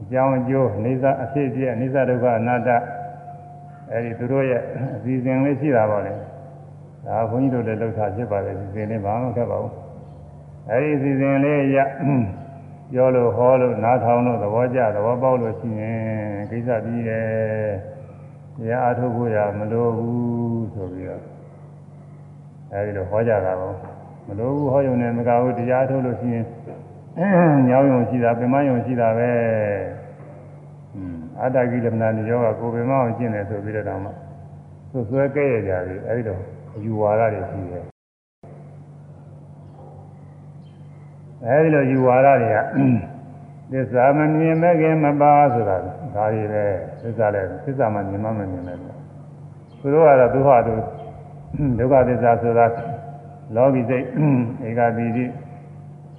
[0.00, 2.68] အကြောင်းအကျိုးနေစာအဖြစ်အပျက်နေစာဒုက္ခအနတ္တ
[3.92, 4.62] အဲဒီသူတို့ရဲ့
[4.96, 6.12] အစီအစဉ်လေးရှိတာပါလေ
[7.06, 9.74] ဒါဘုန်းကြီးတို့လည်းလောက်တာဖြစ်ပါတယ်ဒီစဉ်လေးဘာမှခက်ပါဘူး
[10.70, 11.78] အဲဒီအစီအစဉ်လေးရ
[12.92, 16.00] ပြောလို့ဟောလို့နားထောင်လို့သဘောကျသဘောပေါက်လို့ရှိရင်
[16.50, 17.26] ကိစ္စပြီးတယ်
[18.56, 21.41] တရားအားထုတ်ဖို့ရမလိုဘူးဆိုပြီးတော့
[22.72, 23.74] အဲဒီလိုဟောကြတာပေါ့
[24.26, 26.44] မလိုဘူးဟောရုံနဲ့မကဘူးတရားထုတ်လို့ရှိရင်
[27.68, 29.30] ညောင်းယုံရှိတာပင်မယုံရှိတာပဲ
[31.40, 34.10] အတ္တကိလမနာနိယောကကိုပင်မအောင်ကျင့်တယ်ဆိုပြီးတော့မှ
[34.90, 36.40] သူဆွဲကဲ့ရကြပြီအဲဒီတော့
[36.74, 37.84] အယူဝါဒတွေရှိတယ်
[41.46, 42.58] အဲဒီလိုယူဝါဒတွေက
[43.72, 45.76] သစ္စာမမြင်မဲ့ခင်မပါဆိုတာ
[46.14, 46.64] ဒါတွေပဲ
[47.00, 48.76] သစ္စာလည်းသစ္စာမမြင်မမမြင်မဲ့
[49.80, 50.74] သူတို့ကတော့သူဟာသူ
[51.78, 52.66] ဒုက္ခသစ္စာဆိုတာ
[53.54, 54.04] လောကီစိတ်
[54.68, 55.24] ဧကတိတိ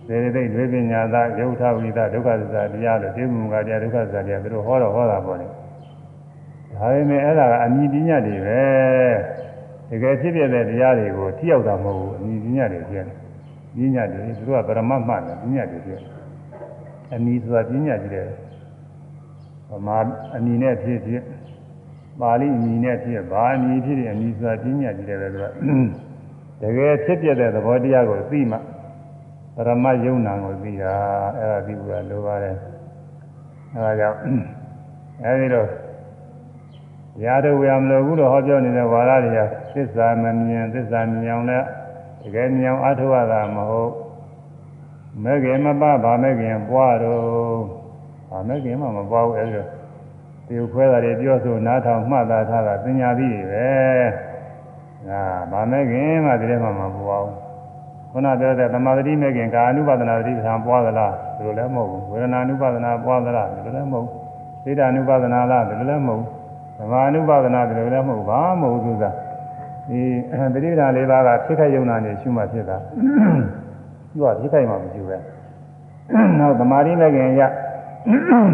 [0.08, 8.62] စေတသိက်တွေပညာသာယုတ်ထဝိသဒုက္ခသစ္စာတရားလို့သိမှုကတရားဒုက္ခသစ္စာတရားသူတို့ဟောတော့ဟောတာပေါ့လေဒါပေမဲ့အဲ့ဒါကအမြင်ပညာတွေပဲ
[9.90, 13.08] တကယ်ဖြစ်ပြတဲ့တရားတွေကိုထိရောက်တာမဟုတ်ဘူးအမြင်ပညာတွေပြည့်
[13.76, 16.02] ပညာတွေသူတို့ကပရမတ်မှတ်တယ်ပညာတွေပြည့်
[17.14, 18.28] အနီးဆိုတာပညာကြီးတယ်
[19.70, 19.98] ဗမာ
[20.36, 21.24] အနီးနဲ့ဖြစ်ဖြစ်
[22.20, 25.46] ပါဠိအနီးနဲ့ဖြစ်ဘာအနီးဖြစ်တဲ့အနီးဆိုတာပညာကြီးတယ်ပဲသူက
[26.62, 28.58] တကယ်ဖြစ်ပြတဲ့သဘောတရားကိုသိမှ
[29.56, 30.96] ပရမတ်ယုံနာကိုသိတာ
[31.38, 32.56] အဲ့ဒါသိဖို့ကလိုပါတယ်
[33.74, 34.18] အဲဒါကြောင့်
[35.24, 35.68] အဲဒီတော့
[37.22, 39.40] ရားတော်ဝေရမလို့ဘူးလို့ဟောပြောနေတဲ့ဝါရတွေက
[39.74, 41.66] သစ္စာမမြင်သစ္စာမြင်အောင်လည်း
[42.22, 43.92] တကယ်မြင်အောင်အထောက်အတာမဟုတ်
[45.24, 47.24] မဲ့ခင်မပဗာမဲ့ခင်ပွားတော့
[48.30, 49.70] ဗာမဲ့ခင်မှမပွားဘူးအဲဒီတော့
[50.48, 53.68] ဒီခွဲတာတွေပြောဆိုနားထောင်မှတ်သားထားတာပညာပြီးပဲ
[55.10, 57.38] အာဗာမဲ့ခင်မှဒီထဲမှာမပွားဘူး
[58.12, 64.18] ခုနပြောတဲ့သမာဓိမဲ့ခင်ကာအနုပါဒနာတိပ္ပံပွားသလားဒီလိုလည်းမဟုတ်ဘူးဝေဒနာအနုပါဒနာပွားသလားဒီလိုလည်းမဟုတ်ဘူး
[64.64, 66.28] သိတာအနုပါဒနာလားဒီလိုလည်းမဟုတ်ဘူး
[66.78, 69.12] သမာအနုပါဒနာဒီလိုလည်းမဟုတ်ဘာမဟုတ်ဘူးဆိုတာ
[69.90, 70.02] ဒီ
[70.54, 72.78] ပရိဒါလေးပါးကဖြစ်ခိုက်ယုံနာနေရှုမှဖြစ်တာ
[74.12, 75.18] သူကဖြစ်ခိုက်မှမရှိပဲ
[76.40, 77.42] နောက်သမာဓိမဲ့ခင်ရ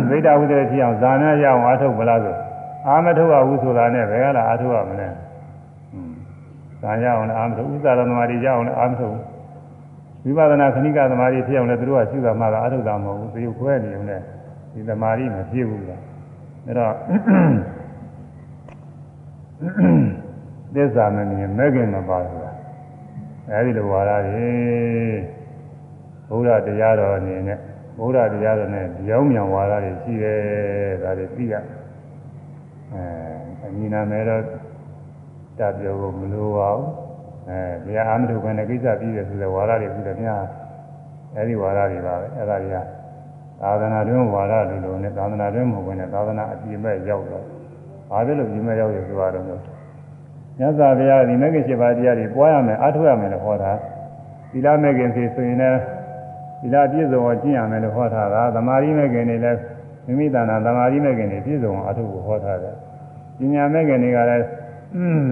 [0.09, 2.35] ဝိတ္တဝိတ္တဖြစ်အောင်ဇာနာရအောင်အားထုတ်မလားဆို
[2.87, 5.07] အာမထုတ်ရဘူးဆိုတာနဲ့ဘယ်ကလာအားထုတ်ရမလဲ
[6.81, 9.15] ဇာရအောင်လည်းအာမထုတ်ဥစ္စာသမာဓိရအောင်လည်းအာမထုတ်
[10.23, 14.21] ဝိပဿနာခဏိကသမာဓိဖြစ်အောင်လည်းသူတို့ကရှုတာမှတော့အားထုတ်တာမဟုတ်ဘူးသေခွဲနေုံနဲ့
[14.73, 16.01] ဒီသမာဓိမဖြစ်ဘူးလား
[16.67, 16.93] အဲတော့
[20.73, 22.51] သစ္စာမမြင်မဲ့ခင်မပါဆိုတာ
[23.51, 24.49] အဲဒီလိုဝါဒတွေ
[26.29, 27.59] ဘုရားတရားတော်အနေနဲ့
[27.99, 30.39] ဘုရားတရားတော်နဲ့ကြောင်းမြန်ဝါဒတွေရှိတယ်
[31.03, 31.53] ဒါတွေသိရ
[32.93, 33.03] အဲ
[33.63, 34.41] အညီနာမယ်တော့
[35.59, 36.87] တပြောဖို့မလိုပါဘူး
[37.49, 40.41] အဲဘုရားအာမထုခွင့်နဲ့ကိစ္စပြီးတယ်ဆိုတဲ့ဝါဒတွေပြီးတော့များ
[41.35, 42.77] အဲဒီဝါဒတွေပါပဲအဲဒါတွေက
[43.61, 47.45] သာသနာ့တွင်ဝါဒလိုလိုနဲ့သာသနာ့တွင်မဟုတ်ဘဲနဲ့သာသနာအပြည့်မဲ့ရောက်တော့
[48.09, 53.71] ဘာဖြစ်လို့ပြည့်မဲ့ရောက်ရဆိုတော့မြတ်စွာဘုရားဒီမဂ္ဂင်7ပါးတရားတွေပွားရမယ်အားထုတ်ရမယ်လို့ဟောတာ
[54.51, 55.79] သီလမဂ္ဂင်စီဆိုရင်လည်း
[56.61, 59.59] သီလပြည့်စုံအောင်ကျင့်ရမယ်လို့ဟောထားတာသမာဓိမဂ္ဂင်တွေလည်း
[60.05, 62.75] မိမိတဏ္ဍာသမာဓိမဂ္ဂင်တွေပြည့်စုံအောင်အားထုတ်ဖို့ဟောထားတယ်
[63.37, 64.45] ပညာမဂ္ဂင်တွေကလည်း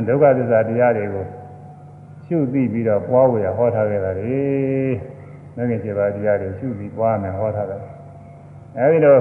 [0.07, 1.25] ဒုက္ခသစ္စာတရားတွေကို
[2.25, 4.37] ရှုသိပြီးတော့ပွားဝေရဟောထားခဲ့တာလေ
[5.55, 7.81] မဂ္ဂင်7ပါးတရားတွေရှုပြီးပွားမယ်ဟောထားတယ်
[8.77, 9.19] အဲဒီတော့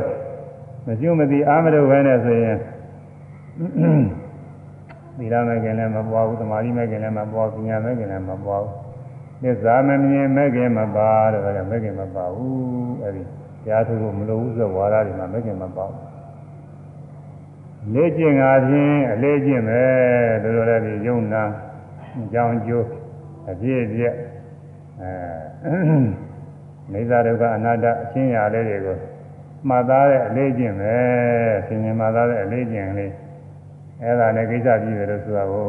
[0.87, 2.57] မရှုမသိအာမထုတ်ပဲနဲ့ဆိုရင်
[5.19, 8.86] သီလမဲ့ခင်လည်းမပွားဘူးသမာဓိမဲ့ခင်လည်းမပွားဘူးပညာမဲ့ခင်လည်းမပွားဘူး
[9.43, 13.23] သစ္စာမမြင်မဲ့ခင်မပါတဲ့ဒါကြောင့်မဲ့ခင်မပါဘူးအဲဒီ
[13.65, 16.01] တရားထုတ်ဖို့မလိုဘူးဆိုဝါဒတွေမှာမဲ့ခင်မပါဘူး
[17.95, 19.85] လေ့ကျင့်တာဖြင့်အလေးကျင့်ပဲ
[20.43, 21.43] တို့လိုလည်းဒီယုံနာ
[22.33, 22.87] ကြောင်းကျိုး
[23.51, 24.15] အပြည့်အပြည့်
[25.01, 25.77] အဲ
[26.93, 28.97] နေသာဒုက္ခအနာတ္တအချင်းရာလေးတွေကို
[29.69, 30.97] မှတ်သားတဲ့အလေးကျင့်ပဲ
[31.67, 33.13] သင်ញင်မှတ်သားတဲ့အလေးကျင့်လေး
[34.03, 35.69] အဲ့ဒါနဲ့ကိစ္စပြီးတယ်လို့ဆိုတာကို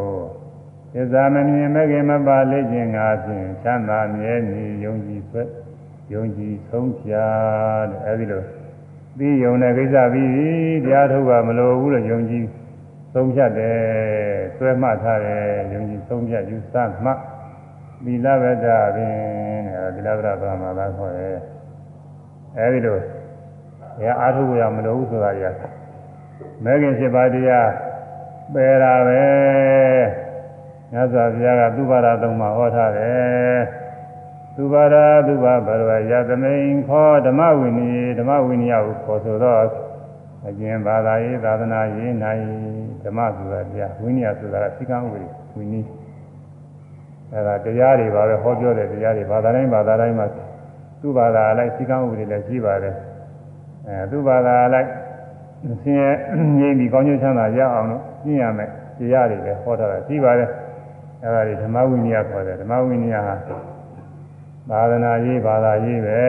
[0.94, 5.44] သစ္စာမမြင်မဲ့ခင်မပါလေ့ကျင့်ငါဖြင့်ချမ်းသာမြဲနေယုံကြည်ဆွဲ
[6.14, 7.26] ယုံကြည်ဆုံးဖြာ
[7.92, 8.44] တဲ့အဲ့ဒီလို
[9.18, 12.44] ပြီးယုံတဲ့ကိစ္စပြီးတရားထုတ်ကမလိုဘူးလို့ယုံကြည်
[13.14, 13.78] ဆုံးဖြတ်တယ်
[14.58, 16.74] ဆွဲမှတ်ထားတယ်ယုံကြည်ဆုံးဖြတ်ယူဆ
[17.04, 17.20] မှတ်
[18.06, 21.38] သီလဝဒ္ဒပင်တဲ့သီလဝဒ္ဒဘာမှသာခေါ်တယ်
[22.58, 22.98] အဲဒီလို
[24.00, 25.56] ဘယ်အားထုတ်ရမလို့ဆိုတာကြီး
[26.64, 27.70] မဲခင်7ပါးတရား
[28.54, 30.27] ပယ်တာပဲ
[30.92, 33.60] မြတ်စွာဘုရားကသူပါရသုံးမှာဟောထားတယ်
[34.56, 34.96] သူပါရ
[35.28, 39.62] သူပါဘရဝယသမိန်ခောဓမ္မဝိနည်းဓမ္မဝိနည်းကိုခေါ်ဆိုတော့
[40.48, 42.44] အကျင့်ဘာသာရေးသာသနာရေးနိုင်
[43.04, 45.88] ဓမ္မဆိုတာတရားဝိနည်းဆိုတာကသိကံဥပဒေဝိနည်း
[47.32, 50.26] အဲဒါတရားတွေပါပဲဟောပြောတဲ့တရားတွေဘာသာတိုင်းဘာသာတိုင်းမှာ
[51.02, 52.96] သူ့ဘာသာအလိုက်သိကံဥပဒေလည်းရှိပါတယ်
[53.88, 54.90] အဲသူ့ဘာသာအလိုက်
[55.84, 56.12] ဆင်းရဲ
[56.60, 58.70] ငြိမ်းပြီးကောင်းကျိုးချမ်းသာရအောင်လို့ကျင့်ရမယ်
[59.00, 60.50] တရားတွေလည်းဟောထားတာရှိပါတယ်
[61.28, 63.36] အဲဒါတွေဓမ္မဝိနည်းခေါ်တယ်ဓမ္မဝိနည်းဟာ
[64.70, 66.20] သာသနာရေးဘာသာရေးပဲ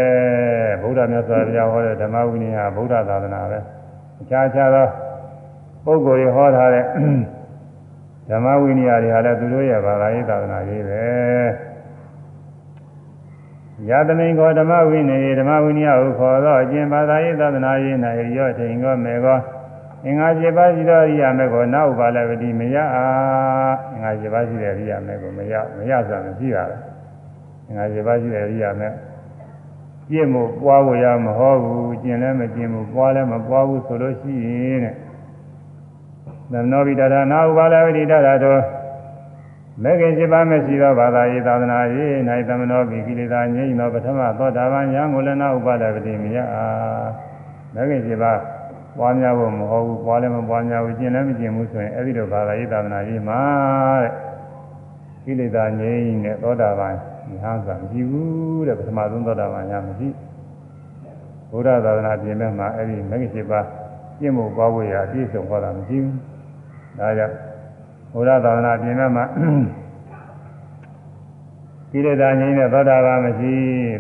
[0.83, 3.59] ဗုဒ္ဓမြတ်စွာဘုရားဟောတဲ့ဓမ္မဝိနည်းဟာဗုဒ္ဓသာသနာပဲ
[4.21, 4.87] အခြားခြားသော
[5.85, 6.85] ပုဂ္ဂိုလ်တွေဟောထားတဲ့
[8.31, 11.03] ဓမ္မဝိနည်းတွေဟာလည်းသူတို့ရဲ့ဘာသာရေးသာသနာရေးပဲ
[13.89, 17.97] ယသမိန်ကောဓမ္မဝိနည်းဓမ္မဝိနည်းဟုခေါ်သောအကျင့်ဘာသာရေးသာသနာရေး၌
[18.37, 19.39] ရောထိန်ကောမေကော
[20.05, 26.81] အင်္ဂါ7ပါးရှိသောအရိယာမေကိုနောက်ပါလည်းဝတိမရအားအင်္ဂါ7ပါးရှိတဲ့အရိယာမေကိုမရမရဆိုတာမရှိပါဘူး
[27.67, 28.89] အင်္ဂါ7ပါးရှိတဲ့အရိယာမေ
[30.09, 34.95] ပြည့်မှုပွားဖို့ရမဟုတ်ဘူးကျင်လည်းမကျင်ဘူးပွားလည်းမပွားဘူးဆိုလို့ရှိရင်တဲ့
[36.53, 38.63] သမနောပိတရနာဥပါလဝတိတရတော်
[39.83, 42.13] မေခင်7ပါးမရှိသောဘာသာရေးသာသနာရေး၌
[42.49, 47.09] သမနောပိကိလေသာငြိမ်းသောပထမသောတာပန်ယံကိုလည်းနာဥပါလဝတိမရအား
[47.75, 48.39] မေခင်7ပါး
[48.99, 53.41] ပွားများဖို့မဟုတ်ဘူးပွားလည်းမပွားများဘူးကျင်လည်းမကျင်ဘူးဆိုရင်အဲ့ဒီလိုဘာသာရေးသာသနာရေးမှာ
[54.03, 54.13] တဲ့
[55.25, 56.95] ကိလေသာငြိမ်းတဲ့သောတာပန်
[57.31, 60.09] ယဟန်ဆိုတာမရှိဘူးတဲ့ပထမဆုံးသောတာပန်ယမရှိ
[61.51, 63.67] ဘုရားသာသနာပြင်မဲ့မှာအဲ့ဒီမဂ္ဂင်7ပါး
[64.19, 66.17] ပြည့်မှုပွားဖို့ရအပြည့်စုံဟောတာမရှိဘူး
[66.99, 67.35] ဒါကြောင့်
[68.13, 69.25] ဘုရားသာသနာပြင်မဲ့မှာ
[71.91, 73.55] ကိလေသာငြိမ်းတဲ့သောတာပန်မရှိ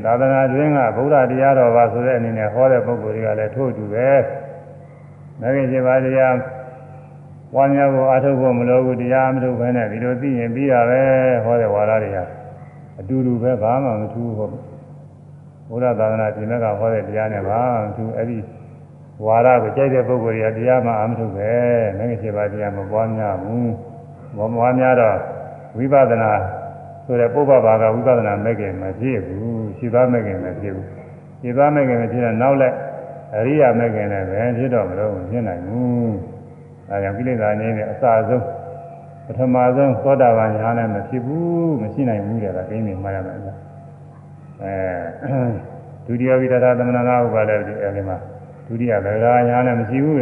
[0.04, 4.08] သာသနာတွင်ကဗုဒ္ဓတရားတော်ပါဆိုတဲ့အနေနဲ့ဟောတဲ့ပုဂ္ဂိုလ်တွေကလည်းထို့အတူပဲ
[5.40, 6.34] မဂ္ဂင်7ပါးတရား
[7.56, 11.02] ဝါညာကိုအားထုတ်ဖို့မလိုဘူးတရားမထုတ်ဘဲနဲ့ဒီလိုသိရင်ပြီးတာပဲ
[11.44, 12.18] ဟောတဲ့ဝါဒတွေက
[13.00, 14.52] အတူတူပဲဘာမှမထူးဘူး
[15.68, 18.38] ဘုရားသာသနာပြင်မဲ့ကဟောတဲ့တရားနဲ့ဘာမှမထူးအဲ့ဒီ
[19.26, 21.50] ဝါဒကိုကြိုက်တဲ့ပုဂ္ဂိုလ်တွေကတရားမှအာမထုတ်ပဲ
[21.98, 23.70] မဂ္ဂင်7ပါးတရားမပွားများဘူး
[24.36, 25.16] မပွားများတော့
[25.76, 26.32] ဝိပဿနာ
[27.04, 30.86] ဆိုတဲ့ပုဗ္ဗဘာကဝိပဿနာမဲ့ခင်မဖြစ်ဘူးရှိသားမဲ့ခင်မဖြစ်ဘူး
[31.42, 32.74] ရှိသားမဲ့ခင်မဖြစ်တော့နောက်လက်
[33.34, 36.14] အရိယာမဲ့ခင်လည်းပဲဖြစ်တော့မလို့ဖြစ်နိုင်ဘူး
[36.90, 38.44] အဲကြောင့်ကိလေသာငြိမ်းတဲ့အစအဆုံး
[39.26, 43.48] ပထမဆုံးသောတာပန်ညာနဲ့မဖြစ်ဘူးမရှိနိုင်ဘူးတဲ့ကကိန်းနေမှရမယ်အဲ
[46.06, 48.16] ဒုတိယဝိတ္တသမဏနာဥပါလည်းဒီအဲဒီမှာ
[48.66, 50.16] ဒုတိယဗေဒာညာနဲ့မရှိဘူး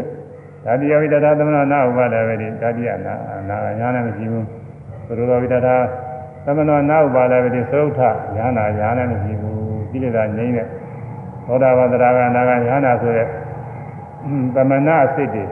[0.64, 3.14] တတိယဝိတ္တသမဏနာဥပါလည်းဒီတတိယနာ
[3.48, 4.44] နာညာနဲ့မရှိဘူး
[5.18, 5.68] သုရဝိတ္တ
[6.46, 8.00] သမဏနာဥပါလည်းဒီသုထ
[8.36, 9.56] ညာနာညာနဲ့မရှိဘူး
[9.90, 10.66] ကိလေသာငြိမ်းတဲ့
[11.46, 13.28] သောတာပန်တရားကနာကညာနာဆိုတဲ့
[14.54, 15.44] သမဏအစိတ်တွေ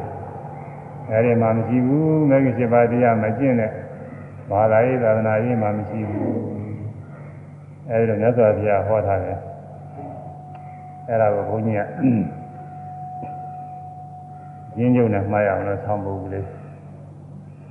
[1.11, 3.71] အဲဒီမှာမရှိဘူးမဂ္ဂင်7ပါးတရားမကျင့်တဲ့
[4.51, 6.33] ဘာသာရေးသာသနာရေးမှာမရှိဘူး
[7.91, 9.39] အဲဒီတော့မြတ်စွာဘုရားဟောထားတယ်
[11.09, 11.81] အဲဒါကိုဘုန်းကြီးက
[14.79, 16.47] ရင်းကျုံနဲ့မှားရအောင်လို့ဆောင်းပုဒ်ကလေး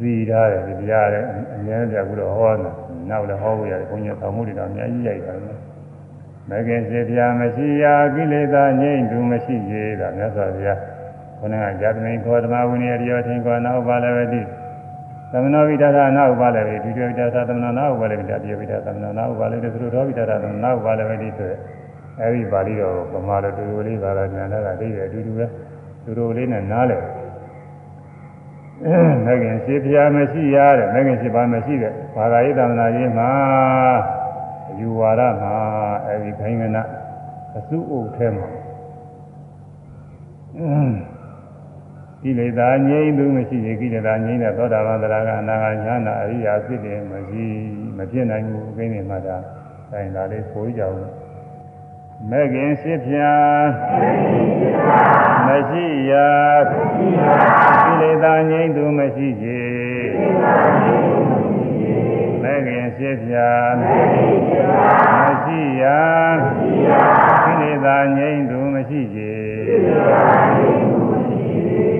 [0.02, 2.60] သိထားတယ်ဒီတရားလည်းအများကြီးအခုတော့ဟောတယ်
[3.10, 5.38] နောက်လည်းဟောဖို့ရတယ်ဘုန်းကြီးဆောင်းမှုတွေတော့အများကြီးရိုက်တယ်
[6.50, 10.80] မဂ္ဂင်7ပါးမရှိရာကိလေသာငြိမ့်သူမရှိသေးတာမြတ်စွာဘုရား
[11.40, 14.42] ခொနကဇာတမိန်ခောဓမ္မဝိနည်းရောထင်ကောနောက်ပါလည်းပဲဒီ
[15.32, 21.52] သမဏဝိဒတာနောက်ပါလည်းပဲဒုတိယဝိဒတာသမဏနောက်ပါလည်းပဲတတိယဝိဒတာသမဏနောက်ပါလည်းပဲသုတော်ဝိဒတာသမဏနောက်ပါလည်းပဲဒီဆို
[22.22, 25.46] အဲဒီပါဠိတော်ကိုပမာတော်တူတူလေးပါလာဉာဏ်တာအတိအတူတူပဲ
[26.04, 26.98] တူတူလေးနဲ့နားလဲ
[29.26, 33.30] မဂ္ဂင်ရှိဖျားမရှိရတဲ့မဂ္ဂင်ရှိပါမရှိတဲ့ဘာသာရေးသမဏရေးမှာ
[34.74, 35.56] အယူဝါဒမှာ
[36.06, 36.84] အဲဒီခိုင်းကနာ
[37.58, 38.48] အစုအုပ်ထဲမှာ
[42.22, 47.46] ကိလေသာငြိမ်းသူမရှိရင်ကိလေသာငြိမ်းတဲ့သောတာပန်တရားကအနာဂတ်ညာနာအရိယာဖြစ်တယ်မရှိ
[47.98, 49.38] မဖြစ်နိုင်ဘူးခင်းနေမှာဒါ
[49.92, 50.98] တိုင်းဒါလေးဆိုကြအောင်
[52.30, 53.34] မဲ့ခင်ရှိဖြာ
[55.48, 56.30] မရှိရာ
[57.86, 59.60] ကိလေသာငြိမ်းသူမရှိစေ
[60.22, 61.23] မဲ့ခင်ရှိ
[62.98, 66.02] ဖြာမရှိရာ
[67.44, 69.34] ကိလေသာငြိမ်းသူမရှိစေ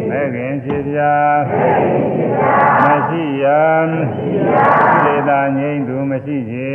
[0.10, 1.00] မဲ့ခင်ဖြစ်ပြ
[2.84, 3.88] မရှိရန်
[5.04, 6.72] သေတာငြိမ့်သူမရှိစေ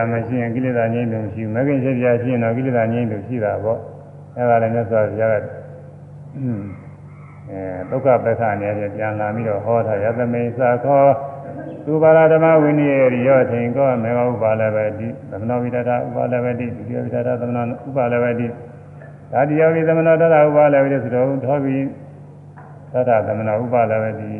[0.00, 3.78] ပြမရှိရင်ကိလေသာငြိမ်းလို့မရှိဘူးမဂ္ဂင်ဖြစ်ပြရှိရင်တော့ကိလေသာငြိမ်းလို့ရှိတာပေါ့
[4.36, 5.34] အဲဒါလည်းမြတ်စွာဘုရားက
[7.50, 7.60] အဲ
[7.90, 11.04] ဒုက္ခပက္ခအနေနဲ့ပြန်လာပြီးတော့ဟောထားယသမိသာခော
[11.84, 18.46] သူပါရဓမ္မဝိနည်းရိယောထင်ကောမေဃဥပါလဝတိသမဏဝိတ္တဥပါလဝတိဒုတိယဝိတ္တသမဏဥပါလဝတိ
[19.32, 21.84] ဒါတိယဝိသမဏတတဥပါလဝတိဆိုတော့ထောပြီး
[22.92, 24.30] သတ္တသမဏဥပါလဝတိ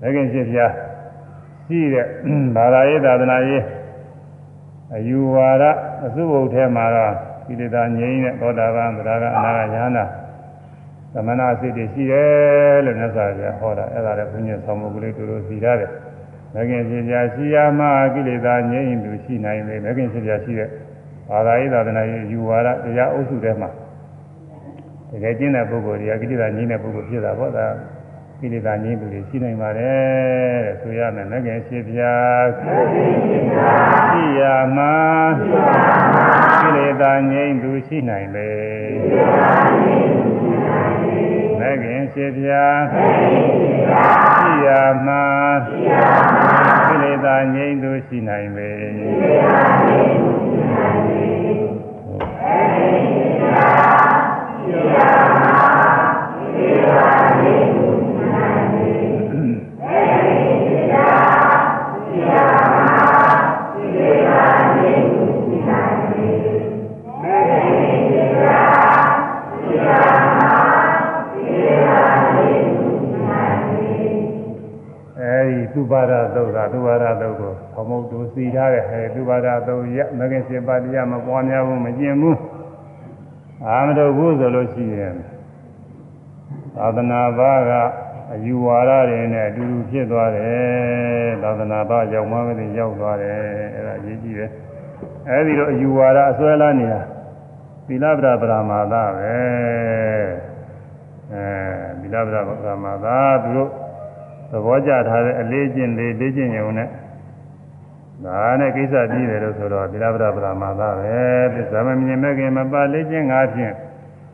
[0.00, 0.58] မဂ္ဂင်ဖြစ်ပြ
[1.66, 2.06] ရှိတဲ့
[2.56, 3.62] ဘာသာရေးသာသနာရေး
[4.94, 5.64] အယူဝါဒ
[6.04, 7.14] အစုဘုတ်ထဲမှာတော့
[7.46, 10.04] ကိလေသာငြိမ်းတဲ့သောတာပန်သရကအနာဂယန္တာ
[11.14, 15.90] သမဏစိတ်တွေရှိတယ်လို့မြတ်စွာဘုရားဟောတာအဲ့ဒါလည်းဘုန်းကြီးဆောင်းမကလေးတို့လိုစီရတယ်
[16.54, 20.68] မဂ္ဂင်ဖြစ်ပြရှိရမှကိလေသာငြိမ်းသူရှိနိုင်တယ်မဂ္ဂင်ဖြစ်ပြရှိတဲ့
[21.30, 23.70] ဘာသာရေးသာသနာရေးအယူဝါဒတရားအုပ်စုထဲမှာ
[25.10, 27.66] တကယ်ကျင့်တဲ့ပုဂ္ဂိုလ်တွေကကိလေသာငြိမ်းတဲ့ပုဂ္ဂိုလ်ဖြစ်တာပေါ့ဒါ
[28.40, 32.00] ကိလေသာငြိမ်းသူတွေရှိနိုင်ပါတယ်တဲ့ဆိုရမယ်မဂ္ဂင်ဖြစ်ပြ
[32.58, 34.42] ရှိရ
[34.76, 34.84] မှ
[36.60, 38.88] ကိလေသာငြိမ်းသူရှိနိုင်တယ်
[41.60, 42.50] မဂ္ဂင်ဖြစ်ပြ
[42.92, 44.68] ရှိရ
[45.06, 45.14] မှ
[46.88, 57.99] ကိလေသာငြိမ်းသူရှိနိုင်တယ်သူ
[75.90, 82.38] ပါဒသုတ်ကသူပါဒသုတ်ကိုဘမုတ်တူစီထားတဲ့ဟဲသူပါဒသုတ်ရမဂ္ဂင်7ပါးတရားမပွားများဘူးမကျင့်ဘူး
[83.66, 85.14] အာမတော်ဘူးဆိုလို့ရှိရင်
[86.76, 87.70] သာသနာ့ဘာက
[88.34, 93.36] အယူဝါဒတွေနဲ့အတူတူဖြစ်သွားတယ်သာသနာ့ဘာရောက်မှမသိရောက်သွားတယ်
[93.74, 94.50] အဲ့ဒါအရေးကြီးတယ်
[95.28, 97.00] အဲဒီလိုအယူဝါဒအစွဲလာနေတာ
[97.86, 99.34] သီလပဒပရမာသပဲ
[101.32, 101.44] အဲ
[102.00, 103.06] သီလပဒပရမာသ
[103.42, 103.70] သူတို့
[104.50, 106.88] သဘောကျထားတဲ့အလေးချင်းလေးလေးချင်းယုံနဲ့
[108.24, 111.18] ဒါနဲ့ကိစ္စပြီးတယ်လို့ဆိုတော့သီလပဒပရမာသပဲ
[111.54, 113.74] သစ္စာမမြင်မဲ့ခင်မပါလေးချင်းငါဖြင့်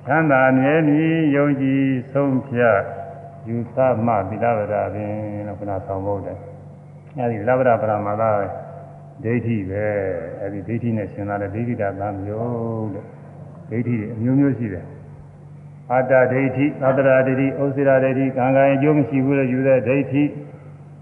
[0.07, 2.79] ချမ်းသာမြဲမြည်ယုံကြည်ဆုံးဖြတ်
[3.49, 3.77] ယူဆ
[4.07, 5.13] မှသီလပဒပင်
[5.47, 6.39] လို့ခဏဆောင်ဖို့တယ်
[7.19, 8.45] အဲဒီသီလပဒပရမာသပဲ
[9.25, 9.87] ဒိဋ္ဌိပဲ
[10.43, 13.05] အဲဒီဒိဋ္ဌိနဲ့ရှင်းလာတဲ့ဒိဋ္ဌိတာသံမျိုးတဲ့
[13.71, 14.85] ဒိဋ္ဌိအမျိုးမျိုးရှိတယ်
[15.93, 20.23] အတ္တဒိဋ္ဌိသတ္တရာဒိဋ္ဌိဩစိရာဒိဋ္ဌိကံကံအကျိုးမရှိဘူးလို့ယူတဲ့ဒိဋ္ဌိ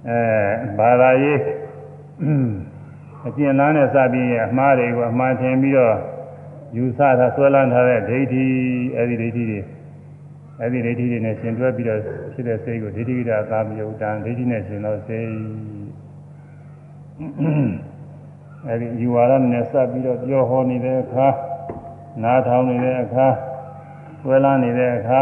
[0.08, 0.20] အဲ
[0.78, 1.40] ဘာသာရေး
[3.26, 5.96] အကျဉ်းသားနဲ့စပြီးအမှားတွေကိုအမှားထင်ပြီးတော့
[6.76, 8.44] ယူဆတာဆွဲလန်းထားတဲ့ဒိဋ္ဌိ
[8.96, 9.60] အဲဒီဒိဋ္ဌိတွေ
[10.60, 12.00] အဲဒီဒိဋ္ဌိတွေနဲ့ရှင်တွဲပြီးတော့
[12.32, 15.30] ဖြစ်တဲ့စိတ်ကိုဒိဋ္ဌိကသာမယုတ်တံဒိဋ္ဌိနဲ့ရှင်တော့စိတ်
[18.68, 21.26] အဲဒီယူဝါဒနဲ့စပြီးတော့ပြောဟောနေတဲ့အခါ
[22.22, 23.26] နားထောင်နေတဲ့အခါ
[24.28, 25.20] ဝဲလာနေတဲ့အခါ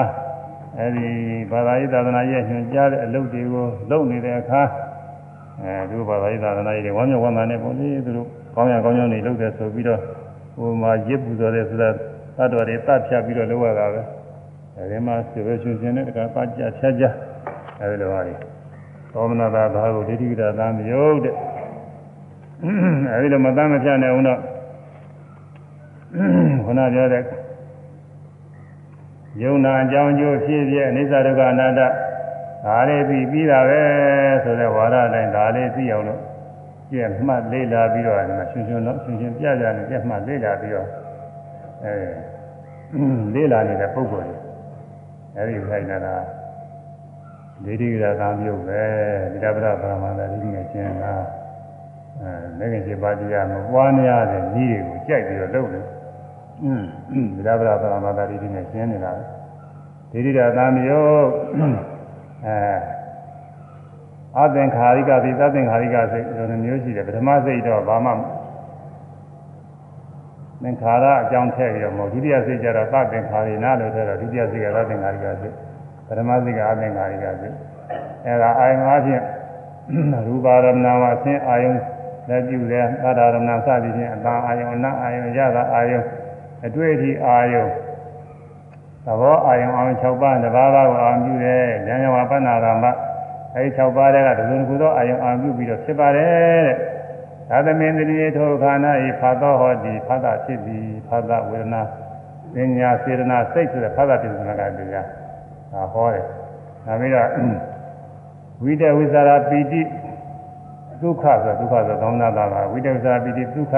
[0.79, 1.09] အဲဒီ
[1.51, 4.63] ဘာသာရေးသာသနာရဲ့ညွှန်ကြားတဲ့အလုပ်တွေကိုလုပ်နေတဲ့အခါ
[5.63, 10.01] အဲသူဘာသာရေးသာသနာရေးတွေဝမ်းမြောက်ဝမ်းသာနေပုံလေးသူတို့ကောင်းရကောင်းကြောင်းတွေလုပ်တယ်ဆိုပြီးတော့
[10.57, 11.89] ဟိုမှာရစ်ပူတော်တယ်ဆိုတာ
[12.37, 14.01] သတ္တဝါတွေတတ်ဖြတ်ပြီးတော့လုပ်ရတာပဲ
[14.77, 17.05] အဲဒီမှာဆွေပဲရှင်ရှင်နဲ့တကပါကြဖြတ်ကြ
[17.81, 18.35] အဲဒီလိုပါလေ
[19.13, 21.35] သောမနာသာဘာကိုဒိဋ္ဌိကတာသာမယုတ်တဲ့
[23.13, 24.41] အဲဒီလိုမတမ်းမဖြတ်နိုင်အောင်တော့
[26.65, 27.23] ခုနပြောတဲ့
[29.41, 31.81] ယုံနာအကြောင်းကျိုးဖြစ်ဖြစ်အနိစ္စဒုက္ခအနတ္တ
[32.67, 33.83] ဒါလေးပြီးပြီးတာပဲ
[34.45, 36.21] ဆိုတဲ့ဝါဒတိုင်းဒါလေးသိအောင်လို့
[36.91, 40.89] ပြည့်မှတ်လေးလာပြီးတော့ဒီမှာရှင်ရှင်တော့ရှင်ရှင်ပြကြတယ်ပြည့်မှတ်လေးလာပြီးတော့
[41.85, 41.95] အဲ
[43.35, 44.37] လေးလာနေတဲ့ပုံပေါ်တွေ
[45.37, 45.99] အဲဒီခိုင်းတာ
[47.65, 48.83] ဒိဋ္ဌိကသာမျိုးပဲ
[49.33, 51.05] ဒီတပ္ပရဗရမန္တရိငယ်ချင်းက
[52.21, 55.82] အဲလက်ငယ်7ပါးတရားမပွားများတဲ့ဤတွေကိုကြိုက်ပြီးတော့လုပ်တယ်
[56.65, 56.83] อืม
[57.37, 59.13] ဗိဓဗရသရမတာတိတိနဲ့ရှင်းနေတာ
[60.11, 61.07] ဒိဋ္ဌိရသာမယော
[62.47, 62.57] အဲ
[64.39, 68.13] အသင်္ခါရိကတိသသင်္ခါရိကစိတ်ဒီလိုမျိုးရှိတယ်ပထမစိတ်တော့ဘာမှ
[70.63, 75.55] သင်္ခါရအကြောင်းထည့်ပြီးတော့မဟုတ်ဒုတိယစိတ်ကျတော့သသင်္ခါရိနာလို့ဆိုတော့ဒုတိယစိတ်ကသသင်္ခါရိကစိတ်
[76.07, 77.55] ပထမစိတ်ကအသင်္ခါရိကစိတ်
[78.27, 79.25] အဲဒါအာယုံအချင်း
[80.27, 81.75] ရူပါရမဏဝအသင်အာယုံ
[82.29, 82.87] လက်ပြုတယ်
[83.19, 86.01] သာရမဏစသည်ဖြင့်အတန်အာယုံအနအာယုံရတာအာယုံ
[86.67, 87.67] အတွေ့အထိအာယုံ
[89.07, 92.85] သဘောအာယုံအောင်6ပါးတဘာဘာကိုအောင်ပြုတယ်ဉာဏ်ဝပဏ္ဏရာမ
[93.55, 96.77] အဲဒီ6ပါးတဲ့ကတစ်စုံတစ်ခုသောအာယုံအောင်ပြုပြီးတော့ဖြစ်ပါတယ်တဲ့
[97.51, 101.83] သာသမင်တိရေထောခန္ဓာဤဖာသောဟောတိဖာတာဖြစ်သည်ဖာတာဝေဒနာ
[102.55, 105.07] ပညာစေတနာစိတ်ဆိုတဲ့ဖာတာပြစ္ဆနာကတရား
[105.73, 106.25] ဒါဟောတယ်
[106.87, 107.29] ဒါပြီးတော့
[108.65, 109.83] ဝိတဝိသရာပီတိ
[111.01, 113.75] ဒုက္ခဆိုဒုက္ခဆိုသောမနာတာပါဝိတ္တဇာပိတိဒုက္ခ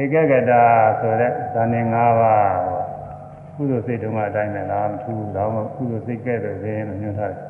[0.00, 0.52] ဧကဂတ
[1.00, 2.54] ဆိုတဲ့ဇာနေ၅ပါး
[3.54, 7.40] ကုသိုလ်စိတ်တုံးကအတိုင်းနဲ့လားမထူးတော့ကုသိုလ်စိတ်ကဲ့သို့ခြင်းလို့ညွှန်ထားတယ်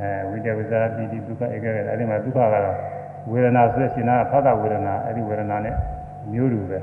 [0.00, 2.76] အဲဝိတ္တဇာပိတိဒုက္ခဧကဂတအဲ့ဒီမှာဒုက္ခကတော့
[3.30, 5.74] ဝေဒနာဆိုရှင်နာဖသဝေဒနာအဲ့ဒီဝေဒနာနဲ့
[6.32, 6.78] မျိုးတူပဲ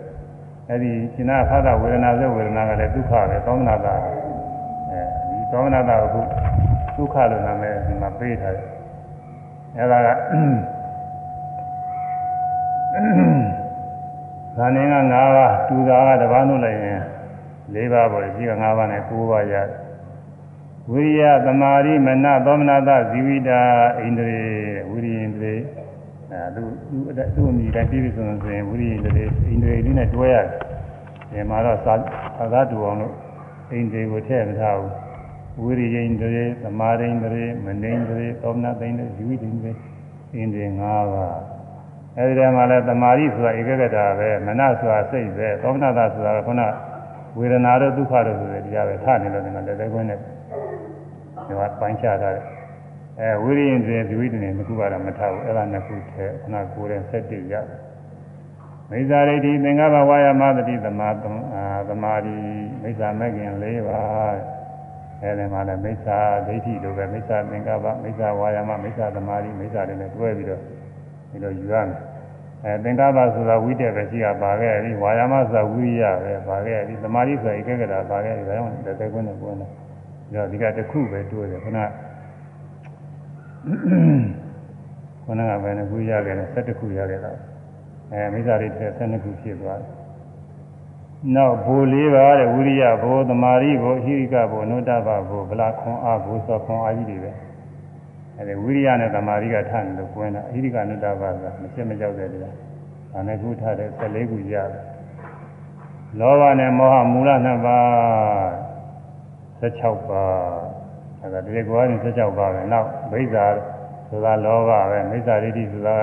[0.70, 3.93] အဲ့ဒီရှင်နာဖသဝေဒနာဆိုဝေဒနာကလည်းဒုက္ခပဲသောမနာတာ
[4.91, 8.68] အဲဒီသောမနာတာကဒုက္ခလို့နာမည်ဒီမှာပေးထားတယ်
[9.78, 10.07] အဲ့ဒါက
[14.60, 17.01] ဇာနေက၅ပါးတူတာကတစ်ပါးနှုတ်လိုက်ရင်
[17.76, 19.68] ၄ပါးပေါ့ရှိက၅ပါးနဲ့၉ပါးရတယ်
[20.91, 23.62] ဝိရိယသမာဓိမနသောမနာသဇီဝိတာ
[23.99, 24.41] ဣန္ဒြေ
[24.89, 25.53] ဝိရိယဣန္ဒြေ
[26.32, 26.97] အဲသူသူ
[27.36, 30.45] သူအမိတိုင်းပြည့်ပြည့်စုံစုံဆိုရင်ဝိရိယဣန္ဒြေဣန္ဒြေလေးနဲ့တွဲရတယ်
[31.32, 31.95] ဒီမှာတော့သာ
[32.53, 33.14] သာတူအောင်လို့
[33.70, 34.93] ဣန္ဒြေကိုထည့်မထားဘူး
[35.64, 39.76] ဝိရိယဣန္ဒြေသမာဓိဣန္ဒြေမနိန္ဒြေသောမနာသိန္ဒြေဇီဝိတဣန္ဒြေဣ
[40.43, 40.82] န္ဒြေ၅
[41.14, 41.48] ပါး
[42.20, 46.61] အဲဒီထဲမှာလဲသမာဓိဆိုတာဧကဂတာပဲမနဆိုတာစိတ်ပဲသောမနာတာဆိုတာကခုန
[47.38, 52.45] ဝေဒနာတို့ဒုက္ခတို့ဆိုတဲ့တရားပဲထနေလို့ဒီမှာလက်သေးခွင်းနဲ့ဒီမှာပိုင်းခြားထားတယ်
[53.20, 57.53] အဲဝိရိယင်တွေဒီဝိတ္တနေနှစ်ခုကတော့မထားဘူးအဲ့ဒါနှစ်ခုထဲခုနကိုယ်ရဲ့စက်တည်ရ
[58.89, 61.09] မိစ္ဆာရိတိသင်္ကပ္ပဝါယမသတိသမာ
[61.89, 62.36] သမာဓိ
[62.82, 64.38] မိစ္ဆာမဲ့ခင်၄ပါး
[65.22, 70.61] အဲဒီမှာလည်းမိစ္ဆာဒိဋ္ဌိလိုပဲမိစ္ဆာသင်္ကပ္ပမိစ္ဆာဝါယမမိစ္ဆာသမာဓိမိစ္ဆာတွေနဲ့တွဲပြီးတော့
[71.32, 72.09] ဒီလိုယူရမယ်
[72.66, 79.70] အဲသင်္ကပ္ပဆိုတာဝိတ္တပဲရှိတာပါခဲ့ပြီဝါယာမဆိုတာဝိရိယပဲပါခဲ့ပြီသမာဓိဆိုတာဧကဂတာပါခဲ့ပြီဒါကြောင့်တစ်သက်ကွန်းနဲ့ကွန်းတယ်
[80.34, 81.80] ဒါဒီကတစ်ခုပဲတိုးတယ်ခုန
[85.26, 87.32] ခုနကပဲနဲ့ခုရခဲ့တယ်7ခုရခဲ့တာ
[88.12, 89.91] အဲမိစ္ဆာတွေတစ်12ခုဖြစ်သွားတယ်
[91.36, 97.32] နောက်ဘူလေးပါတဲ့ဝိရိယဘူသမာဓိဘူအဟိရိကဘူအနုတ္တဘဘူဗလာခွန်အားဘူသောခွန်အားကြီးတွေပဲ
[98.39, 102.55] အဲဒီဝိရိယနဲ့သမာဓိကထနေလို့ကွင်းတာအဟိရိကနုတ္တပါဆိုတာမချက်မကြောက်တဲ့တရား
[103.11, 104.83] ဒါနဲ့ခုထတဲ့14ခုရတယ်
[106.19, 107.85] လောဘနဲ့မောဟမူလနှစ်ပါး
[109.61, 110.33] 16ပါး
[111.21, 113.45] အဲဒါဒီကွာရင်16ပါးပဲနောက်ဘိဇာ
[114.09, 115.97] ဆိုတာလောဘပဲမိစ္ဆာဒိဋ္ဌိဆိုတာ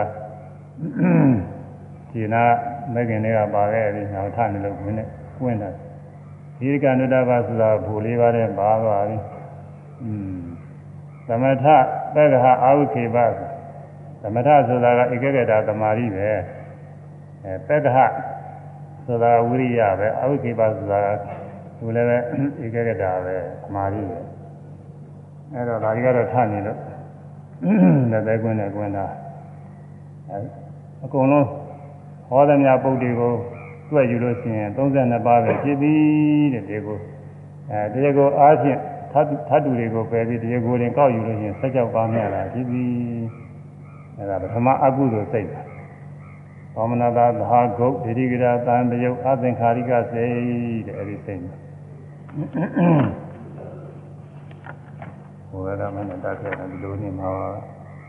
[2.11, 2.43] ဒီနာ
[2.95, 5.09] မဂ္ဂင်တွေကပါခဲ့ပြီနောက်ထနေလို့ကွင်းနဲ့
[5.41, 9.17] ကွင်းတာအဟိရိကနုတ္တပါဆိုတာဘူလေးပါးတဲ့ပါသွားပြီ
[10.03, 10.41] อืม
[11.29, 11.67] သမထ
[12.17, 13.17] သက္ကဟအာဝိခေပ
[14.23, 16.29] သမထဆိုတာကဧကဂတသမာဓိပဲ
[17.45, 17.99] အဲသက္ကဟ
[19.07, 21.01] ဆိုတာဝိရိယပဲအာဝိခေပဆိုတာ
[21.79, 22.19] သူလည်းပဲ
[22.65, 24.19] ဧကဂတပဲသမာဓိပဲ
[25.53, 26.79] အဲတော့ဒါကြီးကတော့ထနေလို့
[28.11, 29.07] လက်သေးကွင်းနဲ့ကွင်းတာ
[30.29, 30.39] အဲ
[31.05, 31.47] အကုန်လုံး
[32.29, 33.33] ဟောသမျှပုဒ်တွေကို
[33.91, 35.95] တွေ့ယူလို့ရှိရင်32ပါးပဲဖြစ်ပြီ
[36.53, 36.99] တဲ့ဒီကို
[37.71, 38.81] အဲဒီကိုအားဖြင့်
[39.13, 42.85] သတ္တုတွေကိုပယ်ပြီးတရားကိုယ်ရင်ကောက်ယူလို့ရှိရင်ဆက်ကြောက်ပါမြလာဖြစ်ပြီ
[44.19, 45.49] အဲဒါပထမအကုသိုလ်စိတ်
[46.75, 50.35] သောမနာတာသာဂုတ်ဒိဋ္ဌိကရာတန်တယုတ်အသင်္ခါရိကစိတ်
[50.87, 51.41] တဲ့အဲဒီစိတ်
[55.51, 57.31] ဟိုရမနဲ့တတ်ခဲ့တယ်ဒီလိုနေမှာ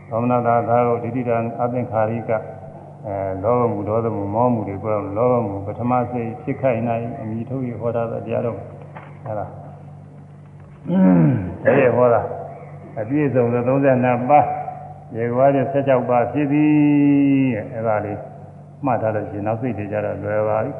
[0.08, 2.30] သောမနာတာသာဂုတ်ဒိဋ္ဌိတံအသင်္ခါရိက
[3.06, 8.58] အဲလောဘမှုဒေါသမှုမောမှုတွေပြောလောဘမှုပထမစိတ်ဖြစ်ခိုက်နိုင်အမိထုတ်ရဟောတာတရားတော်
[9.26, 9.46] အဲဒါ
[11.64, 12.20] အဲဒီဟောတာ
[13.00, 14.46] အပြည့်စုံသော32ပါး
[15.16, 16.72] ရေကွားတဲ့16ပါးဖြစ်သည်
[17.54, 18.18] တဲ့အဲဒါလေး
[18.84, 20.72] မှတ်ထားလို့ရှိရင်နောက်စိတ်တွေကြတော့လွယ်ပါပြီ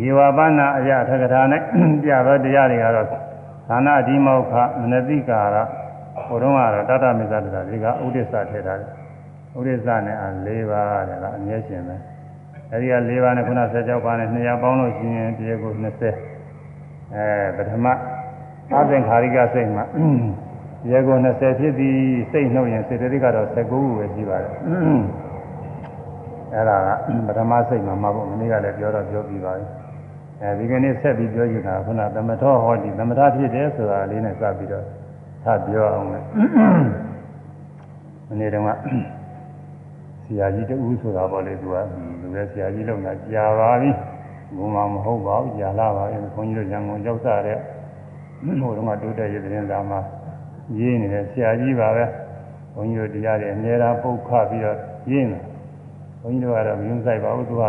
[0.00, 1.62] ရေဝပါဏအရာထကထာနဲ့
[2.02, 3.06] ပြသောတရားတွေကတော့
[3.68, 5.56] သာနာဒီမောခမနတိကာရ
[6.26, 8.90] ဟိုတုန်းကတော့တတမေဇတတာဒီကဥဒိစ္စထည့်ထားတယ်
[9.58, 11.96] ဥဒိစ္စနဲ့အ၄ပါးတဲ့ကအမြဲရှင်ပဲ
[12.72, 16.35] အဲဒီက၄ပါးနဲ့ခုန16ပါးနဲ့200ပေါင်းလို့ရှိရင်တရားကို20
[17.14, 17.86] အဲပထမ
[18.72, 19.84] အသင်္ခါရိကစိတ်မှာ
[20.90, 21.98] ရေကို20ဖြစ်ပြီး
[22.30, 24.52] စိတ်နှုတ်ရင်စေတသိက်ကတော့19ခုပဲရှိပါတယ်
[26.54, 26.88] အဲဒါက
[27.26, 29.66] ပထမစိတ်မှာမဟုတ်မနေ့ကလည်းပြောတော့ပြောပြီးပါပြီ
[30.42, 34.84] အဲဒီကနေ့ဆက်ပြီးပြောယူတာခုနသမထောဟောဒီသမထဖြစ်တယ်ဆိုတာလေးနဲ့စပြီးတော့
[35.44, 36.24] ထပြောအောင်မယ်
[38.28, 38.70] မနေ့တုန်းက
[40.24, 41.76] ဆရာကြီးတူဆိုတာပေါ့လေသူက
[42.20, 43.90] လူပဲဆရာကြီးလုံတာကြာပါပြီ
[44.54, 47.58] ဘုံမှာမဟုတ်ပါဘူးကြာလာပါပြီခွန်ကြီးတို့ရန်ကုန်ရောက်စားတဲ့
[48.60, 50.00] ဟိုတုန်းကတိုးတက်ရတဲ့တင်စာမှာ
[50.78, 52.04] ရေးနေတဲ့ဆရာကြီးပါပဲ
[52.74, 54.76] ဘုန်းကြီးတို့တရားတွေအများအားပုတ်ခပြီးတော့
[55.10, 55.38] ရေးနေ
[56.22, 57.64] ဘုန်းကြီးတို့ကတော့မယုံဆိုင်ပါဘူးသူက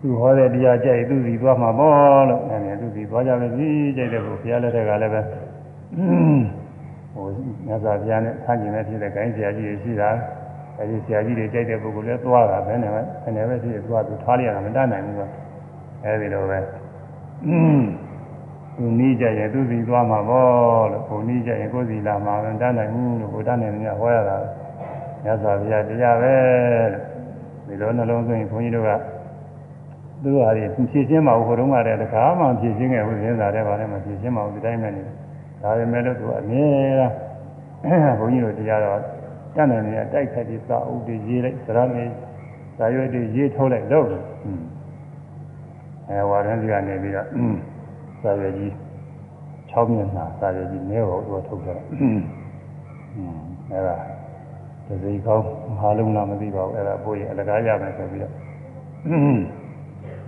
[0.00, 5.20] သူဟောတဲ့တရားကြိုက်သူစီသွားမှာပေါ့လို့အဲသူစီသွားကြမယ်ကြီးကြိုက်တဲ့ဘုရားလက်ထက်ကလည်းပဲ
[7.14, 7.26] ဟို
[7.66, 10.10] မြတ်စွာဘုရားနဲ့ဆန့်ကျင်တဲ့ဖြစ်တဲ့ဂိုင်းဆရာကြီးတွေရှိတာ
[10.78, 15.22] အဲဒီဆရာကြီးတွေကြိုက်တဲ့ပုဂ္ဂိုလ်လည်းသွားတာပဲနဲ့ပဲအနေပဲဖြစ်သွားသူထားလိုက်ရတာမတတ်နိုင်ဘူးက
[16.04, 16.76] အဲဒီလိုပဲသူ
[18.76, 24.36] သူနီးကြရင်သူစီသွားမှာပေါ့လို့ကိုနီးကြရင်ကိုစီလာမှာပဲတန်းနိုင်ဘူးလို့ကိုတန်းနိုင်မြတ်ဟောရတာ
[25.24, 26.34] မြတ်စွာဘုရားတရားပဲ
[26.92, 27.02] လို့
[27.66, 28.90] ဒီလိုနှလုံးသွင်းဘုန်းကြီးတို့က
[30.22, 35.02] သူဟာဒီဖြည့်ချင်းမဟုတ်ဘုရုံးကတည်းကတခါမှဖြည့်ချင်းခဲ့ဘူးသင်္သာတဲ့ဘာလဲမဖြည့်ချင်းမဟုတ်ဒီတိုင်းပဲနေ
[35.62, 36.66] ဒါပေမဲ့လို့သူအမြဲ
[37.84, 39.00] တမ်းဘုန်းကြီးတို့တရားတော်
[39.54, 42.04] တန်းနိုင်နေတိုက်ခတ်ပြီးစာအုပ်တွေရေးလိုက်သရမေ
[42.76, 44.06] စာရွက်တွေရေးထုတ်လိုက်လို့
[46.08, 47.26] အဲဝါရန်ကြီးကနေပြီးတော့
[48.22, 48.70] စာရွက်ကြီး
[49.72, 51.80] 6မျက်နှာစာရွက်ကြီးမဲဖို့သူထုတ်ကြတယ်
[53.70, 53.96] အဲဒါ
[54.86, 58.32] တစိကောင်းမဟာလုံးလားမသိပါဘူးအဲဒါပို့ရင်အလကားရမယ်ဆိုပြီးတော့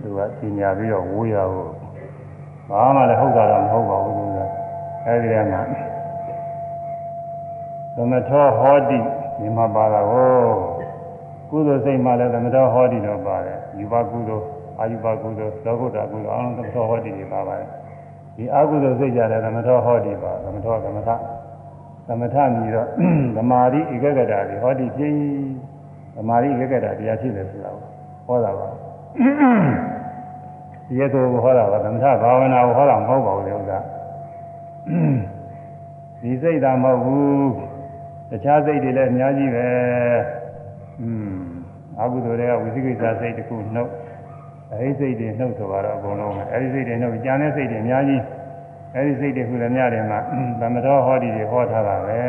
[0.01, 1.71] သူကပညာပြီးတော့ဝိုးရဖို့
[2.69, 4.39] ဘာမှလည်းဟုတ်တာတော့မဟုတ်ပါဘူးသူက
[5.05, 5.61] အဲဒီထဲမှာ
[7.95, 8.99] သမထောဟောတိ
[9.39, 10.45] ဒီမှာပါတာကို
[11.49, 14.45] ကုသိုလ်စိတ်မှလည်းသမထောဟောတိတော့ပါတယ်ယူပါကုသိုလ်
[14.79, 17.69] အာယူပါကုသိုလ်သောကုတ္တကုသိုလ်အောင်သမထောဟောတိတွေပါပါတယ်
[18.35, 21.09] ဒီအကုသိုလ်စိတ်ကြတယ်သမထောဟောတိပါသမထောသမထ
[22.07, 22.87] သမထမြည်တော့
[23.35, 25.13] သမာဓိဧကဂတာတွေဟောတိဖြစ်
[26.15, 27.83] သမာဓိဧကဂတာတရားဖြစ်တယ်ဆိုတာကို
[28.27, 28.67] ဟောတာပါ
[30.87, 33.79] ဒီရဲ့ကိုဟောတာပါသမထဘာဝနာကိုဟောတာမဟုတ်ပါဘူးလေဥစ္စာ
[36.21, 37.74] ဒီစိတ်သာမဟုတ်ဘူး
[38.29, 39.67] တခြားစိတ်တွေလည်းအများကြီးပဲ
[41.01, 41.37] อืม
[41.99, 43.91] အကုသိုလ်တွေကဝိသိကိစ္စစိတ်တစ်ခုနှုတ်
[44.71, 48.21] အဲဒီစိတ်တွေနှုတ်ဆိုတော့အကုန်လုံးပဲအဲဒီစိတ်တွေနှုတ်ကြံတဲ့စိတ်တွေအများကြီး
[48.95, 50.19] အဲဒီစိတ်တွေခုလည်းများတယ်မှာ
[50.59, 52.19] သမတော်ဟောဒီတွေဟောထားတာပဲ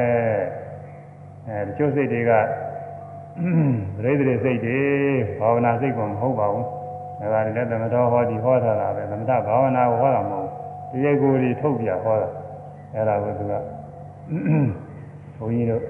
[1.48, 2.32] အဲတချို့စိတ်တွေက
[3.96, 4.80] ပရိသေစိတ်တွေ
[5.40, 6.66] ဘာဝနာစိတ်ကမဟုတ်ပါဘူး
[7.20, 10.48] အဲဒါလည်းသမတော်ဟောဒီဟောထားတာပဲသမထဘာဝနာကိုဟောတာမဟုတ်
[10.90, 12.28] ဘူးတရားကိုယ်တွေထုတ်ပြဟောတာ
[12.94, 13.52] အဲဒါကိုသူက
[15.38, 15.82] ဘုန်းကြီးတို့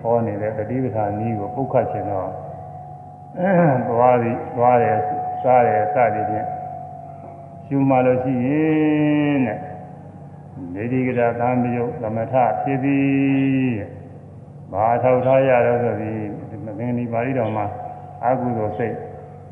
[0.00, 2.30] ဟောနေတဲ့တတိပဌာနီးကိုပုတ်ခတ်ခြင်းတော့
[3.88, 4.98] သွားပြီးသွားတယ်
[5.42, 6.48] စားတယ်စသည်ဖြင့်
[7.66, 9.58] ရှုမှလို့ရှိရင်တဲ့
[10.74, 13.76] နေဒီကရာသံမြုပ်သမထဖြစ်သည်
[14.72, 16.28] ဘာထောက်ထားရတော့ဆိုပြီး
[16.78, 17.66] မင်းဒီပါဠိတော်မှာ
[18.24, 18.94] အာဟုသောစိတ်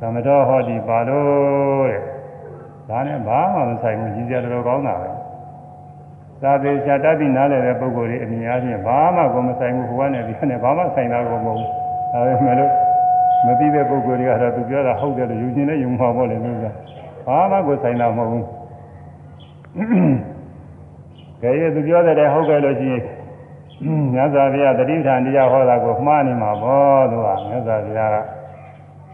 [0.01, 2.03] သမတော်ဟောဒီပါလို့တဲ့
[2.89, 5.12] ဒါနဲ့ဘာမှမဆိုင်ဘူးကြီးစရာတော်ကောင်းတာပဲ
[6.43, 11.69] သာသေချာတတ်ပြီးနားလည်တဲ့ပုဂ္ဂိုလ်တွေအမြင်အားဖြင့်ဘာမှကိုမဆိုင်ဘူးဟိုကနေဒီကနေဘာမှဆိုင်တာကိုမဟုတ်ဘူး
[12.13, 12.71] ဒါပေမဲ့လို့
[13.47, 16.65] မသိတဲ့ပုဂ္ဂိုလ်တွေကတော့သူပြောတာဟုတ်တယ်လို့ယူခြင်းနဲ့ယူမှာပေါ့လေမျိုးက
[17.27, 18.47] ဘာမှကိုဆိုင်တာမဟုတ်ဘူး
[21.43, 23.03] ကြရဲ့သူပြောတဲ့ဟုတ်ကဲ့လို့ရှိရင်
[24.15, 28.17] မြတ်စွာဘုရားတတိဋ္ဌာန်တရားဟောတာကိုမှားနေမှာပေါ့သူကမြတ်စွာဘုရားက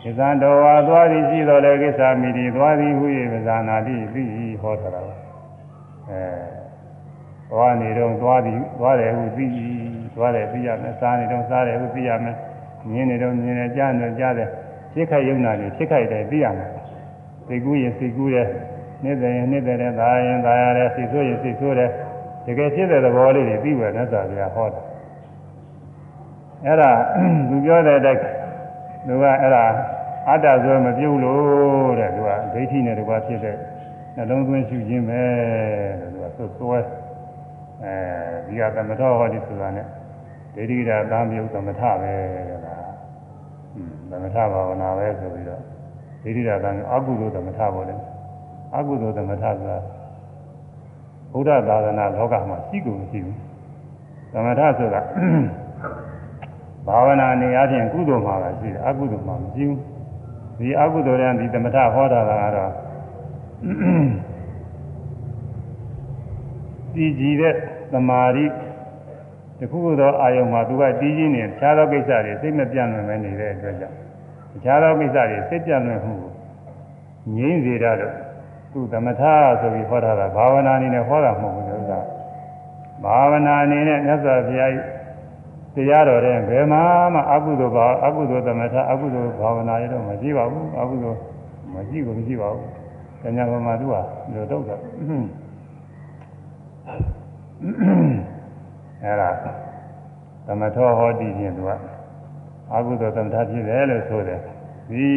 [0.02, 4.24] ကိစ္စတော်ဝါသွားသည်ရှိတော်လေကိစ္စမိတိသွားသည်ဟု၍ပဇာနာတိသိ
[4.62, 5.00] ဟောထားတာ
[6.10, 6.57] အဲ
[7.50, 9.46] သွားနေတော့သွားသည်သွားတယ်ဟုသိ
[10.14, 12.36] သွားတယ်သိရမယ်စားနေတော့စားတယ်ဟုသိရမယ်
[12.90, 14.48] မြင်နေတော့မြင်နေကြားနေကြားတယ်
[14.92, 16.70] ဖြစ်ခိုက်ယုံနာနေဖြစ်ခိုက်တယ်သိရမယ်
[17.46, 18.48] စိတ်ကူးရင်စိတ်ကူးတယ်
[19.02, 21.90] နှစ်တယ်ရင်နှစ်တယ်သာရင်သာရတယ်စိတ်ဆိုးရင်စိတ်ဆိုးတယ်
[22.46, 24.82] တကယ်ဖြစ်တဲ့သဘောလေးတွေပြီးဝယ်နဲ့သာပြဟောတယ်
[26.66, 26.90] အဲ့ဒါ
[27.48, 28.22] သူပြောတဲ့အတိုင်း
[29.06, 29.64] သူကအဲ့ဒါ
[30.28, 33.56] အတ္တဆိုမပြုတ်လို့တဲ့သူကဒိဋ္ဌိနဲ့တကွာဖြစ်တဲ့
[34.16, 35.22] နှလုံးသွင်းရှုခြင်းပဲ
[36.00, 36.78] တဲ့သူကသွဲ
[37.84, 37.92] အဲ
[38.46, 39.86] ဒီကသမထဟောဒီဆိုတာနဲ့
[40.54, 42.12] ဒိဋ္ဌိရာသာမြုပ်သမထပဲ
[42.48, 42.92] တဲ့လား
[44.10, 45.62] သမထဘာဝနာပဲဆိုပြီးတော့
[46.22, 48.00] ဒိဋ္ဌိရာသာအကုသိုလ်သမထပေါ်တယ်
[48.76, 49.78] အကုသိုလ်သမထဆိုတာ
[51.32, 53.36] ဘုရားသာသနာလောကမှာရှိကုန်မရှိဘူး
[54.32, 55.00] သမထဆိုတာ
[56.86, 59.80] ဘာဝနာနေအချင်းကုသိုလ်မှာပဲရှိတယ်အကုသိုလ်မှာမရှိဘူး
[60.58, 62.72] ဒီအကုသိုလ်ရန်ဒီသမထဟောတာကတော့
[66.98, 67.54] တည်ကြည်တဲ့
[67.92, 68.44] သမာဓိ
[69.58, 73.96] တခုခုသောအာယုံမှာသူကတည်ကြည်နေတခြားသောကိစ္စတွေစိတ်မပြန့်လွင်ပဲနေတဲ့အတွက်ကြောင့်
[74.52, 76.14] တခြားသောကိစ္စတွေစိတ်ပြန့်လွင်မှု
[77.36, 78.14] ငြိမ့်စေတာတော့
[78.72, 79.22] သူသမထ
[79.60, 81.92] ဆိုပြီးဟောထားတာဘာဝနာအနေနဲ့ဟောတာမဟုတ်ဘူးလို့က
[83.04, 84.72] ဘာဝနာအနေနဲ့မြတ်စွာဘုရား
[85.74, 86.82] တရားတော်တဲ့ဘယ်မှာ
[87.14, 91.18] မှအကုသိုလ်ဘာအကုသိုလ်သမထအကုသိုလ်ဘာဝနာရတော့မရှိပါဘူးအကုသိုလ်
[91.74, 92.66] မရှိဘူးမရှိပါဘူး။
[93.22, 93.94] ဉာဏ်ပေါ်မှာသူက
[94.34, 94.76] လိုတော့တာ
[99.02, 99.30] အဲ့ဒါ
[100.46, 101.70] သမထောဟောတိဖြင့်သူက
[102.72, 104.40] အကုသိုလ်သမထဖြစ်တယ်လို့ဆိုတယ်
[104.90, 105.08] ဒီ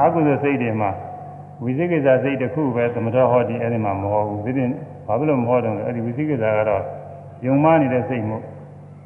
[0.00, 0.90] အကုသိုလ်စိတ်တွေမှာ
[1.62, 4.70] ဝိသိကိစ္စစိတ်တစ်ခုပဲသမထောဟောတိအဲ့ဒီမှာမဟုတ်ဘူးဒီပြင်
[5.06, 6.82] ဘာဖြစ်လို့မဟောတော့လဲအဲ့ဒီဝိသိကိစ္စကတော့
[7.46, 8.42] ယုံမနေတဲ့စိတ်မို့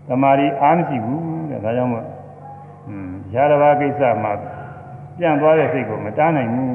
[0.09, 2.05] တမာရီအားမရှိဘူးတဲ့ဒါကြောင့်မို့
[2.89, 4.33] อืมရာဇဘာကိစ္စမှာ
[5.19, 6.73] ပြန့်သွားတဲ့စိတ်ကိုမတားနိုင်ဘူး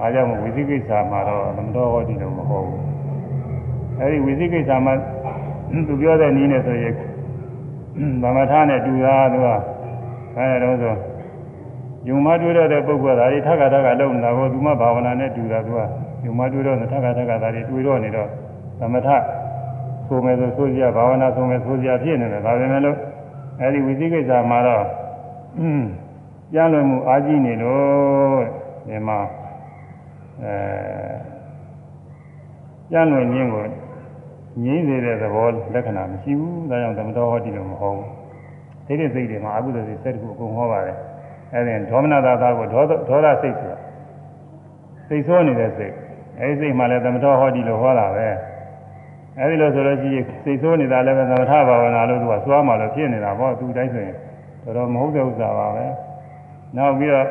[0.00, 2.99] အားကြောင့်ဝိသိကိစ္စမှာတော့သမထောဟောတိတော့မဟုတ်ဘူး
[4.00, 4.92] အဲဒီဝိသိကိစ္စမှာ
[5.88, 6.94] သူပြောတဲ့နည်းနဲ့ဆိုရင်
[8.22, 9.48] ဗမာထနဲ့တူတာသူက
[10.36, 11.10] အဲဒါတော့ဆို
[12.08, 15.80] ယုံမတွေ့တဲ့ပုဂ္ဂိုလ်ဒါတွေထက်ကထက်ကလုံနေတာကိုသူမဘာဝနာနဲ့တူတာသူက
[16.24, 18.28] ယုံမတွေ့တော့ထက်ကထက်ကသာတွေတွေ့တော့နေတော့
[18.80, 19.08] သမထ
[20.06, 22.96] ဆိုမယ်ဆိုဆိုကြဘာဝနာဆိုမယ်ဆိုကြဖြစ်နေတယ်ဒါပေမဲ့လို့
[23.60, 24.84] အဲဒီဝိသိကိစ္စမှာတော့
[26.54, 28.42] ကြားလွန်မှုအာကြီးနေလို့
[28.88, 29.18] ဒီမှာ
[30.42, 30.54] အဲ
[32.92, 33.64] ကြားလွန်ခြင်းကို
[34.64, 38.08] ငြိမ့်စေတဲ့သဘောလက္ခဏာမရှိဘူးဒါကြောင့်သမတော်ဟောတိလို့မဟုတ်ဘူး
[38.86, 40.96] သိတဲ့စိတ်တွေမှာအကုသိုလ်စိတ်စက်တခုအကုန်ဟောပါတယ်
[41.54, 43.76] အဲဒီဒေါမနတာသာကိုဒေါဒေါသစိတ်ဆိုတာ
[45.08, 45.94] စိတ်ဆိုးနေတဲ့စိတ်
[46.40, 48.28] အဲဒီစိတ်မှလည်းသမတော်ဟောတိလို့ဟောတာပဲ
[49.38, 54.16] အဲဒီလိုဆိုလို့ရှိရင်စိတ်ဆိုးနေတာလည်းပဲသမထဘာဝနာလို့သူကစွားမှလို့ဖြစ်နေတာပေါ့သူတိုင်းဆိုရင်
[54.64, 55.86] တော်တော်မဟုတ်တဲ့ဥစ္စာပါပဲ
[56.76, 57.26] နောက်ပြီးတော့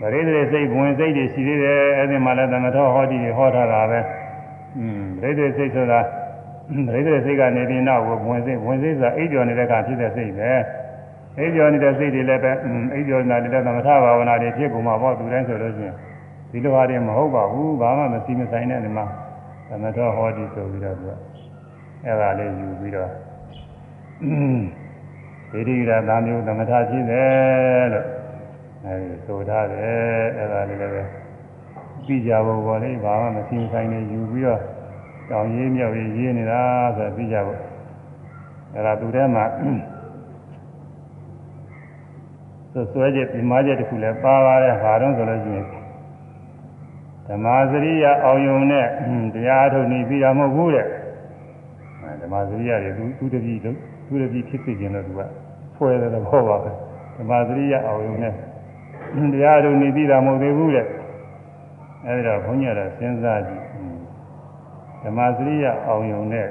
[0.00, 4.00] ဗရိသေစိတ်ဝင်စိတ်တွေရှိသေးတယ်အဲဒီမှာလည်းသမထောဟောတိတွေဟောထားတာပဲ
[4.78, 6.00] อืมဗရိသေစိတ်ဆိုတာ
[6.86, 10.50] ဗရိသေစိတ်ကနေပြီးနောက်ကိုဝင်စိတ်ဝင်စိတ်ဆိုတာအိပ်ကျော်နေတဲ့အခါဖြစ်တဲ့စိတ်ပဲ
[11.38, 12.52] အိပ်ကျော်နေတဲ့စိတ်တွေလည်းပဲ
[12.94, 15.96] အိပ်ကျော်နေတဲ့သမထဘာဝနာတွေဖြစ်ကုန်မှာပေါ့သူတိုင်းဆိုလို့ရှိရင်
[16.50, 19.04] ဒီလိုဟာတွေမဟုတ်ပါဘူးဘာမှမစီမဆိုင်တဲ့ဒီမှာ
[19.68, 21.10] သမထဟောတိဆိုပြီးတော့သူက
[22.04, 23.10] အဲ့ဒါလေးယူပြီးတော့
[25.50, 28.06] ဒိဋ္ဌိရသာမျိုးသမထဖြစ်တယ်လို့
[28.84, 31.23] အဲဒီဆိုထားတယ်အဲ့ဒါလေးလည်းပဲ
[32.06, 34.60] ပြီးကြဖို့ပေါ်လေဘာမှမစီဆိုင်နေယူပြီးတော့
[35.30, 36.60] တောင်ရေးမြောက်ရေးရေးနေတာ
[36.96, 37.60] ဆိုပြီးကြဖို့
[38.72, 39.44] အဲ့ဒါသူထဲမှာ
[42.72, 45.66] သဆွဲချက်ပြမချက်တစ်ခုလည်းပါပါတယ်ဘာတော့ဆိုလို့ရှိရင်
[47.28, 48.86] ဓမ္မစရိယအောင်ယုံနဲ့
[49.34, 50.86] တရားထုတ်နေပြီးတာမဟုတ်ဘူးတဲ့
[52.22, 53.70] ဓမ္မစရိယတွေသူသူတပည့်သူ
[54.22, 55.20] တပည့်ဖြစ်ဖြစ်ခြင်းလို့သူက
[55.76, 56.70] ဖွဲ့တယ်တော့ဟောပါပဲ
[57.16, 58.32] ဓမ္မစရိယအောင်ယုံနဲ့
[59.34, 60.86] တရားထုတ်နေပြီးတာမဟုတ်သေးဘူးတဲ့
[62.06, 63.64] အဲဒီတော့ဘုန်းကြီးကတော့စဉ်းစားကြည့်
[65.02, 66.48] ဓမ္မစရိယအောင်ယုံနဲ့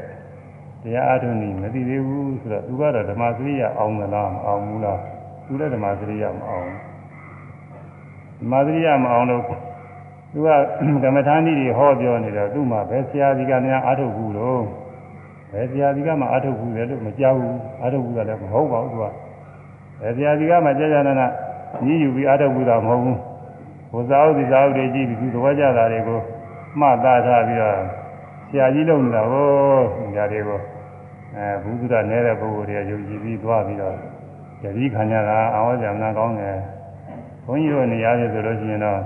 [0.83, 4.99] တရားအထုတ်နေမသိသေးဘူးဆိုတော့သူကတော့ဓမ္မစရိယအောင်သလားမအောင်ဘူးလား
[5.45, 6.67] သူလည်းဓမ္မစရိယမအောင်
[8.39, 9.41] ဓမ္မစရိယမအောင်လို့
[10.33, 10.49] သူက
[11.03, 14.61] ကမ္မထာဏီတွေဟောပြောနေတော့သူ့မှာဘယ်ဆရာကြီးကများအာထုတ်ဘူးလို့
[15.51, 19.05] ဘယ်ဆရာကြီးကမှအာထုတ်ဘူးလေလို့မကြောက်ဘူးအာထုတ်ဘူးကလည်းမဟုတ်ပါဘူးသူက
[20.01, 21.27] ဘယ်ဆရာကြီးကမှကြာကြာနာနာ
[21.85, 23.19] ညီးယူပြီးအာထုတ်ဘူးတာမဟုတ်ဘူး
[23.93, 26.19] ဘုရားဥဒိသာဥတွေကြည့်ပြီးသူသဘောကျတာတွေကို
[26.79, 27.77] မှတ်သားထားပြီးတော့
[28.49, 29.47] ဆရာကြီးလုံနေတာဟော
[30.13, 30.59] ဆရာတွေကို
[31.35, 33.95] အဲဘုသူဒနေတဲ့ပုဂ္ဂိုလ်တွေကယုံကြည်ပြီးသွားပြီးတော့
[34.61, 36.57] တတိခံကြတာအာဝဇ္ဇမနာကောင်းတယ်
[37.45, 38.99] ဘုန်းကြီးတို့နေရာပြဆိုလို့ရှိရင်တော့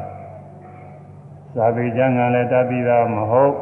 [1.55, 3.53] သာပေကျမ်းကလည်းတတ်ပြီးသားမဟုတ်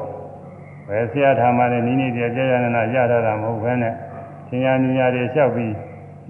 [0.88, 3.93] ပဲဆရာထားမှလည်းနိနိတည်းကြာကြာနာနာရထားတာမဟုတ်ဘဲနဲ့
[4.49, 5.73] သင်္ညာဉာဏ်တွေလျှောက်ပြီး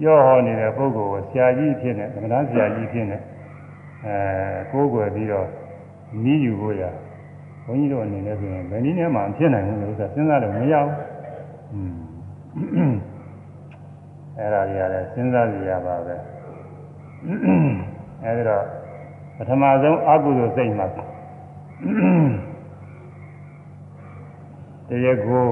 [0.00, 3.18] ပြောဟောနေတဲ့ပုဂ္ဂိုလ်ကိုဆရာကြီးဖြစ်နေသမဏဆရာကြီးဖြစ်နေ
[4.06, 4.18] အဲ
[4.72, 5.48] ကိုးကွယ်ပြီးတော့
[6.24, 6.82] နီးယူဖို့ရ
[7.64, 10.92] ဘုန်းကြီးတို့အနေနဲ့ဆိုရင်ဘယ်နည်းနဲ့မှဖြစ်နိုင်ဘူးလို့ဆိုတာစဉ်းစားလို့မရဘူး
[11.72, 11.80] อื
[12.92, 12.94] ม
[14.38, 16.14] အဲ့ဒါကြီးရတယ်စဉ်းစားကြရပါပဲ
[18.22, 18.64] အဲဒီတော့
[19.36, 20.86] ပထမဆုံးအကုသိုလ်စိတ်မှာ
[24.88, 25.48] တရားကို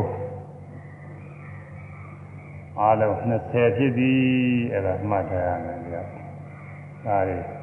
[2.81, 4.13] အားလုံး20ဖြစ်ပြီ
[4.73, 6.03] အဲ့ဒါမှတ်ထားရမယ်ကြာ
[7.07, 7.54] ဒါတွေ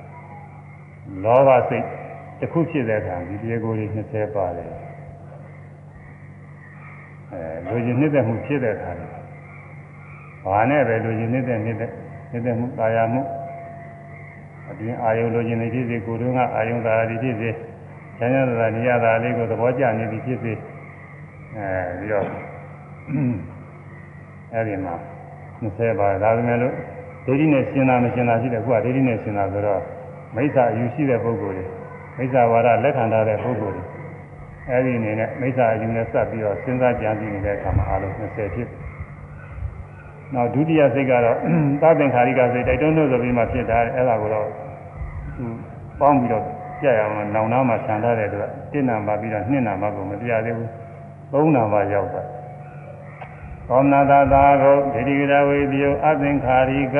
[1.23, 1.85] လောဘစိတ်
[2.39, 4.69] တစ်ခုဖြစ်တဲ့အခါဒီတရားကိုတွေ20ပါတယ်
[7.31, 8.91] အဲလူကြီးနှစ်သက်မှုဖြစ်တဲ့အခါ
[10.45, 11.91] ဘာနဲ့ပဲလူကြီးနှစ်သက်နှစ်သက်
[12.31, 13.21] နှစ်သက်မှုတာယာမှု
[14.69, 17.49] အတွင်းအာယုလူကြီးနေဖြစ်စေကိုယ်တို့ကအာယုသာရီဖြစ်စေ
[18.17, 20.53] ချမ်းသာတာနေရတာလေးကိုသဘောကျနေပြီဖြစ်စေ
[21.55, 21.67] အဲ
[21.99, 22.25] ပြီးတော့
[24.53, 24.95] အဲဒီမှာ
[25.61, 26.73] 20ပါဒါပေမဲ့လို့
[27.25, 29.81] ဒိဋ္ဌိနဲ့ရှင်းတာမရှင်းတာရှိတယ်ခုကဒိဋ္ဌိနဲ့ရှင်းတာဆိုတော့
[30.35, 31.65] မိစ္ဆာအယူရှိတဲ့ပုဂ္ဂိုလ်တွေ
[32.17, 33.83] မိစ္ဆာဝါဒလက်ခံထားတဲ့ပုဂ္ဂိုလ်တွေ
[34.69, 38.69] အဲဒီအနေနဲ့မိစ္ဆာအယူနဲ့စပ်ပြီးတော့စဉ်းစားကြံစည်နေတဲ့အခါမှာအလုံး20ဖြစ်
[40.33, 41.37] နောက်ဒုတိယစိတ်ကတော့
[41.81, 44.47] သဗ္ဗင်္ခါရိကစိတ်တိုက်တွန်းလို့ဆိုပြီးမှဖြစ်တာအဲ့ဒါကိုတော့
[45.37, 45.45] သူ
[45.99, 46.43] ပေါင်းပြီးတော့
[46.81, 50.69] ကြရအောင်နောင်နာမှာဆံထားတဲ့အတွက်တစ်နံပါပြီးတော့နှစ်နံပါကိုမပြသေးဘူး
[51.31, 52.21] သုံးနံပါရောက်တာ
[53.67, 56.97] သောမနာသာသာကိုဒိဋ္ဌိကရဝေဒီယအသင်္ခါရိက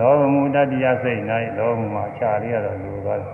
[0.00, 1.20] လောဘမူတတ္တိယစိတ်၌
[1.58, 3.32] လောဘမှာအခြားလေးရတော့လူသွားတယ်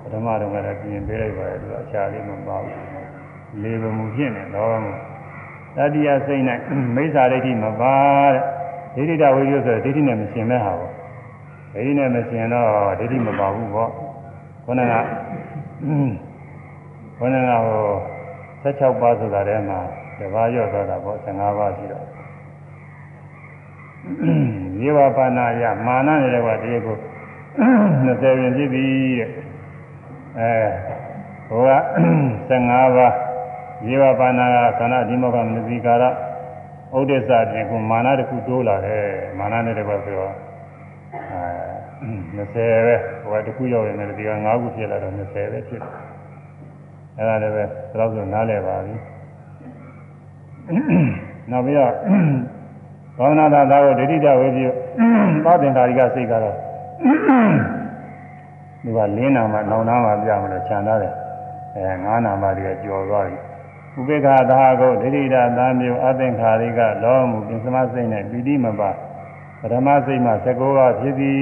[0.00, 2.78] ပထမတော့လည်းပြင်ပေးလိုက်ပါတယ်သူအခြားလေးမပါဘူး
[3.62, 4.92] လေဘမှုဖြစ်နေလောဘမှု
[5.76, 6.42] တတ္တိယစိတ်၌
[6.96, 7.96] မိစ္ဆာဒိဋ္ဌိမပါ
[8.94, 10.92] တဲ့ဒိဋ္ဌိတဝိရိယဆိုဒိဋ္ဌိနဲ့မရှင်မဲ့ဟာပေါ့
[11.74, 13.90] ဒိဋ္ဌိနဲ့မရှင်တော့ဒိဋ္ဌိမပါဘူးပေါ့
[14.64, 14.94] ခေါင်းက
[17.18, 17.84] ခေါင်းကဟို
[18.64, 19.78] 16ပါးဆိုတာထဲမှာ
[20.18, 22.21] တပါးရော့သွားတာပေါ့15ပါးရှိတော့
[24.80, 26.96] ရေဝပါဏယမာနနေတဲ့ကတည်းကို
[28.06, 28.84] 20ပြင်ဖြစ်ပြီ
[29.18, 29.28] တဲ့
[30.38, 30.52] အဲ
[31.48, 31.70] ဟိုက
[32.48, 33.14] 15ပါး
[33.86, 36.04] ရေဝပါဏကသနာဒီမောကမနတိကာရ
[36.98, 39.06] ဥဒိစ္စပြင်ကမာနတစ်ခုတိုးလာတယ်
[39.38, 40.34] မာနနဲ့တကွဆိုတော့
[41.32, 41.44] အဲ
[42.36, 45.82] 20ပဲဟိုကတစ်ခုရောက်ရင်လည်းဒီက9ခုဖြစ်လာတော့20ပဲဖြစ်
[47.16, 47.68] အဲ့ဒါလည်းပဲဘယ်
[48.00, 48.94] တော့ဆိုနားလည်ပါပြီ
[51.50, 51.92] နောက်ပြီးတော့
[53.22, 54.68] သောနာသာသာကိုဒိဋ္ဌိတဝေပြု
[55.44, 56.56] သောတင်္ကာရိကစိတ်ကတော့
[58.82, 61.14] ဒီကလင်းနာမှာနောင်နာမှာပြမလို့ခြံထားတယ်
[61.74, 63.38] အဲငါးနာမှာတည်းကြော်သွားပြီ
[63.98, 68.90] ဥပေက္ခသာကိုဒိဋ္ဌိတသာမျိုးအသင်္ခါရိကလောမှုပင်စမစိတ်နဲ့ပီတိမပါ
[69.60, 71.40] ပထမစိတ်မှာ16ပါးဖြစ်ပြီး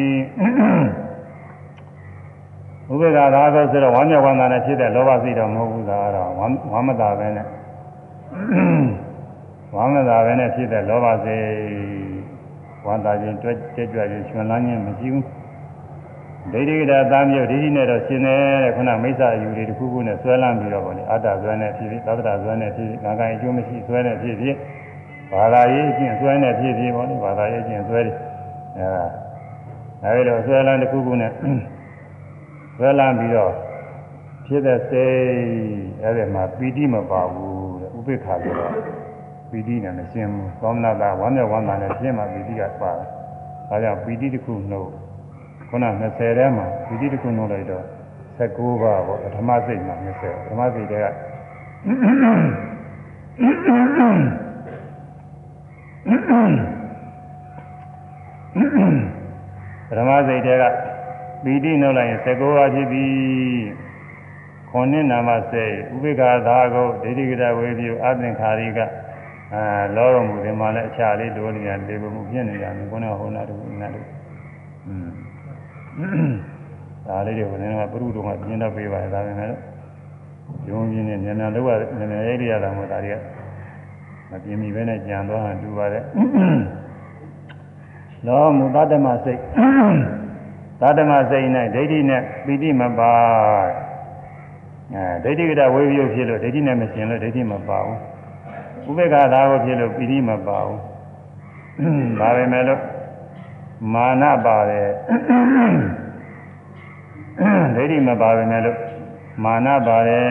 [2.90, 6.30] ဥပေက္ခသာကိုဆိုတော့ဝမ်းမြောက်ဝမ်းသာနဲ့ဖြစ်တဲ့လောဘစိတ်တော့မဟုတ်ဘူးသာတော့
[6.72, 7.46] ဝမ်းမသာပဲနဲ့
[9.74, 11.48] ဝမ်းမသာပဲနဲ့ဖြစ်တဲ့လောဘစိတ်
[12.86, 15.24] ဝမ်းသာခြင်းတွဲကြွကြွခြင်းရှင်လန်းခြင်းမရှိဘူး
[16.52, 24.56] ဒိဋ္ဌိကတာသားမျိုးဒိဋ္ဌိနဲ့တော့ရှင်တယ်တဲ့ခုနမိစ္ဆာအယူတွေတစ်ခုခုနဲ့ဆွဲလန်းပြီးတော့ဗောလေအတ္တဆွဲနဲ့ဖြစ်ဖြစ်သတ္တဆွဲနဲ့ဖြစ်ဖြစ်ငါကံအကျိုးမရှိဆွဲနဲ့ဖြစ်ဖြစ်
[25.32, 28.16] ဘာသာရေးအချင်းဆွဲနဲ့ဖြစ်ဖြစ်ဗောလေဘာသာရေးအချင်းဆွဲတယ်
[28.78, 29.04] အဲဒါ
[30.04, 31.32] အဲဒီတော့ဆွဲလန်းတစ်ခုခုနဲ့
[32.76, 33.52] ဆွဲလန်းပြီးတော့
[34.46, 35.16] ဖြစ်တဲ့စိတ်
[36.04, 38.74] အဲဒီမှာပီတိမပါဘူးတဲ့ဥပိ္ပခါဆိုတော့
[39.50, 43.06] ပီတိနဲ့မရှင်းဘူးသောမနာတာဝမ်းမြောက်ဝမ်းသာနဲ့ရှင်းမှပီတိကပါတယ်
[43.68, 44.90] ဒါကြောင့်ပီတိတစ်ခုနှုတ်
[45.68, 47.84] ခုန20ထဲမှာပီတိတစ်ခုနှုတ်လိုက်တော့
[48.38, 51.06] 19ပါးပေါ့ပထမစိတ်မှာ20ပထမစိတ်တည်းက
[59.88, 60.64] ပထမစိတ်တည်းက
[61.44, 63.06] ပီတိနှုတ်လိုက်ရင်19ပါးဖြစ်ပြီ
[64.70, 68.80] ခွန်နဲ့နာမစိတ်ဥပိ္ပခာသာကိုဒိဋ္ဌိကတဝေပြုအသင်္ခါရိက
[69.54, 69.62] အဲ
[69.96, 74.00] လောတော်မူဒီမှာလည်းအခြားလေးဒိုးနေရလေမှုဖြစ်နေရတယ်ခုနကဟောနာတူနာတူ
[74.86, 75.08] อืม
[77.06, 79.50] ဒါလေးတွေကိုလည်းကပရုတော်ကပြင်းတော့ပေးပါတယ်ဒါပေမဲ့
[80.66, 83.16] ဂျုံပြင်းနဲ့ညံညံလောက်ရညံညံရိုက်ရတာမို့ဒါတွေက
[84.30, 86.04] မပြင်းမီပဲနဲ့ကြံသွားတာတူပါတယ်
[88.26, 89.40] လောမူတတ္တမစိတ်
[90.80, 93.12] တတ္တမစိတ်နဲ့ဒိဋ္ဌိနဲ့ပီတိမပါ
[94.94, 97.98] အဲဒိဋ္ဌိကတဝိပယုဖြစ်လို့ဒိဋ္ဌိနဲ့မရှင်လို့ဒိဋ္ဌိမပါဘူး
[98.88, 100.80] ဥပေက္ခသာကိုဖြစ်လို့ပီတိမပါဘူး
[102.20, 102.82] ဒါပဲမဲ့လို့
[103.94, 104.88] မာနပါတယ်
[107.74, 108.78] ဒိဋ္ဌိမပါပဲနဲ့လို့
[109.44, 110.28] မာနပါတယ်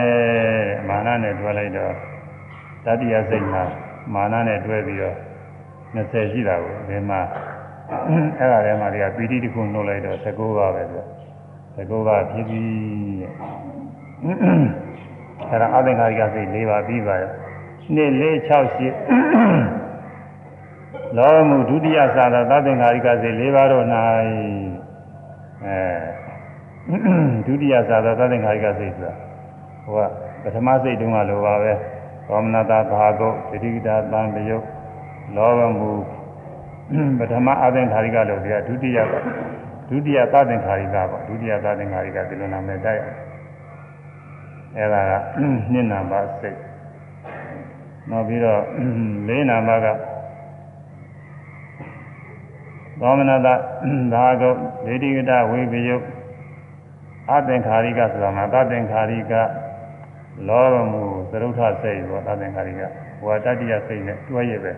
[0.90, 1.94] မာနနဲ့တွဲလိုက်တော့
[2.86, 3.64] တတိယစိတ်မှာ
[4.14, 5.16] မာနနဲ့တွဲပြီးတော့
[5.96, 7.22] 20ရှိတာကိုဒီမှာ
[8.40, 11.04] အဲ့ဒါထဲမှာဒီကပီတိတစ်ခုနှုတ်လိုက်တော့19ပါပဲဆို
[11.78, 12.68] 19ပါဖြစ်ပြီး
[15.50, 17.32] အဲ့ဒါအသင်္ခါရိကစိတ်၄ပါပြီးပါရော
[17.96, 18.88] နှစ်၄6ရှိ
[21.18, 23.86] လောမှုဒုတိယသာသာသသင်္ခါရိကစိတ်၄ပါးတော့၌
[25.66, 25.80] အဲ
[27.48, 29.14] ဒုတိယသာသာသသင်္ခါရိကစိတ်ဆိုတာ
[29.84, 30.10] ဟိုက
[30.44, 31.74] ပထမစိတ်တုန်းကလိုပါပဲ
[32.28, 34.66] သောမနတာဘာဂုတ်တတိကတာတံပယုတ်
[35.36, 35.92] လောဘမှု
[37.20, 39.14] ပထမအသင်္ခါရိကလို့ဒီကဒုတိယက
[39.90, 43.02] ဒုတိယသသင်္ခါရိကပေါ့ဒုတိယသသင်္ခါရိကဒီလိုနာမည်တိုက်
[44.78, 45.12] အဲဒါက
[45.72, 46.69] နှစ်နံပါတ်စိတ်
[48.10, 48.62] နောက်ပြီးတော့
[49.28, 49.88] လေးနံပါတ်က
[53.00, 53.48] သောမနတ
[54.14, 56.06] သာဂုတ်ဒေတိကတဝိပယုတ်
[57.32, 59.34] အသင်္ခါရိကဆိုတာမှာသသင်္ခါရိက
[60.48, 62.82] လောဘမှုသရုဋ္ဌစိတ်ပေါ့သသင်္ခါရိက
[63.26, 64.74] ဝါတတ္တိယစိတ်နဲ့တွဲရပဲ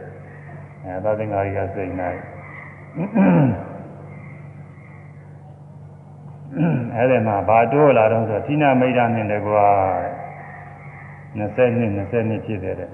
[0.86, 2.20] အဲသသင်္ခါရိကစိတ်နိုင်
[6.96, 9.68] အဲ့ဒီမှာဘာတိုးလာတော့ဆိုသီနာမိတ်တာနဲ့တကွာ
[11.38, 12.92] 20နှစ်20နှစ်ဖြစ်တယ်တဲ့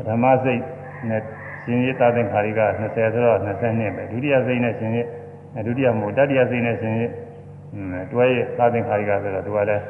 [0.08, 0.60] ထမစိတ်
[1.08, 1.22] နဲ့
[1.64, 4.98] ရှင်ရသသင်္ခါရိက20ဆိုတော့20နှစ်ပဲဒုတိယစိတ်နဲ့ရှင်ရ
[5.66, 7.02] ဒုတိယမို့တတိယစိတ်နဲ့ရှင်ရ
[8.12, 9.84] တွဲရသသင်္ခါရိကဆိုတော့သူကလည်း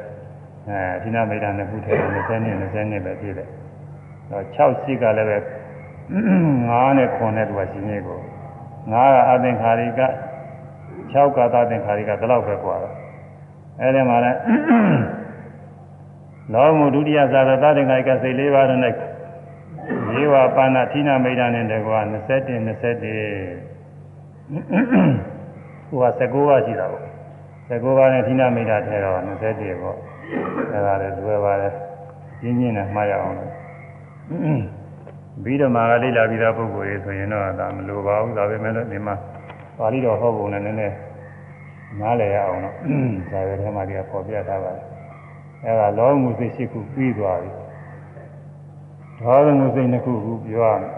[0.69, 3.47] အဲသီနာမိတ်တာနဲ့ခုထဲ20နှစ်20နှစ်ပဲဖြစ်တယ်
[4.31, 5.37] တော့6ရှိကလည်းပဲ
[6.27, 8.19] 9နဲ့9နဲ့သူကရှင်ရကို
[8.91, 10.01] 9ကအသင်္ခါရိက
[11.13, 12.95] 6ကသသင်္ခါရိကဒီလောက်ပဲกว่าတော့
[13.81, 14.37] အဲဒီမှာလည်း
[16.53, 18.93] လောမှုဒုတိယသာသသသင်္ခါရိကစိတ်၄ပါးနဲ့
[20.14, 22.78] ရေဝပါဏဌိနမိတ်တာနဲ့တကွာ21 21
[25.88, 27.06] ဟိုက19ပါးရှိတာပေါ့
[27.70, 29.96] 19ပါးနဲ့ဌိနမိတ်တာထဲတော့21ပေါ့
[30.72, 31.72] အဲဒါလည်းလွယ်ပါတယ်
[32.42, 33.52] ရင်းရင်းနဲ့မှားရအောင်လို့
[35.44, 39.14] ပြီးတော့မှလေးလာပြီးသားပုဂ္ဂိုလ်တွေဆိုရင်တော့ဒါမလိုပါဘူးဒါပဲမဲ့လို့ဒီမှာ
[39.78, 40.96] ပါဠိတော်ဟောပုံနဲ့နည်းနည်း
[42.00, 42.74] နားလည်ရအောင်တော့
[43.30, 44.84] ဇာဝေထဲမှာဒီကပေါ်ပြထားပါတယ်
[45.64, 47.50] အဲဒါလောမှုစိတ်ရှိခုပြီးသွားပြီ
[49.24, 50.92] ဒေါသမှုစိတ်နှစ်ခုခုပြောရမယ်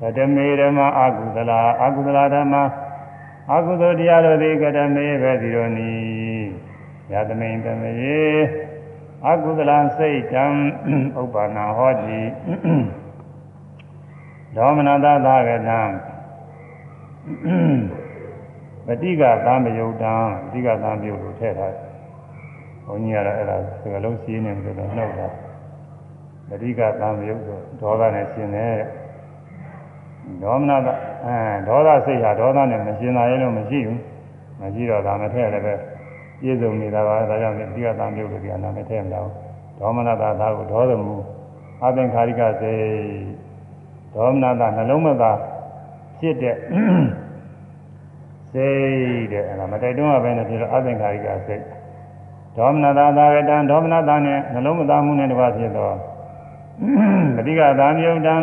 [0.00, 2.54] ကတမေဓမ္မအာကုသလာအာကုသလာဓမ္မ
[3.50, 5.92] အာကုသိုလ်တရားတော်သည်ကတမေပဲဒီရောနီ
[7.12, 7.92] ယသမိန်တမေ
[9.26, 10.44] အာကုသလစိတ်တံ
[11.20, 12.20] ဥပ္ပနာဟောတိ
[14.56, 15.80] ဒေါမနတသာကတံ
[18.86, 21.88] မတိကသမယုတ်တံမတိကသမယုတ်ကိုထည့်ထားတယ်
[22.86, 25.28] ဘုန်းကြီးကတော့အဲ့ဒါစကလုံးစီးနေတယ်လို့နှုတ်တာ
[26.52, 28.76] မတိကသမယုတ်ဆိုဒေါသနဲ့ရှင်းတယ်
[30.42, 30.88] ဒေါမနတ
[31.26, 31.36] အဲ
[31.68, 34.00] ဒေါသစိတ်ဟာဒေါသနဲ့မရှင်းတာရဲ့လို့မရှိဘူး
[34.60, 35.74] မရှိတော့ဒါမထည့်လည်းပဲ
[36.40, 39.28] ပြည့်စုံနေတာပါဒါကြောင့်ဒီကသမယုတ်လို့ဒီကနာမထည့်မလို့
[39.78, 41.14] ဒေါမနတသာကိုဒေါသမူ
[41.82, 42.82] အသင်္ခါရိကစိတ်
[44.14, 45.32] ဒေါမနတနှလုံးမသာ
[46.20, 46.56] ဖြစ်တဲ့
[48.52, 51.62] စိတ်တဲ့အဲ့ဒါမတိုက်တွန်းရဘဲနဲ့ဖြစ်တော့အသင်္ခါရိကစိတ်
[52.56, 56.11] ဒေါမနတာသာဝတံဒေါမနတာနဲ့နှလုံးမသားမှုနဲ့တပါးဖြစ်တော့
[57.36, 58.36] ပဋိကသာမြုံတံ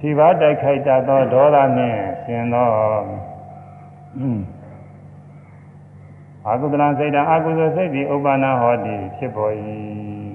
[0.00, 2.68] ခြေပါတိုက်ခိုက်တတ်သောဒေါသနှင့်ရှင်သော
[6.46, 9.52] အာကုသလစိတ်တံအာကုသစိတ်ဒီဥပ္ပန္နဟောတိဖြစ်ပေါ်၏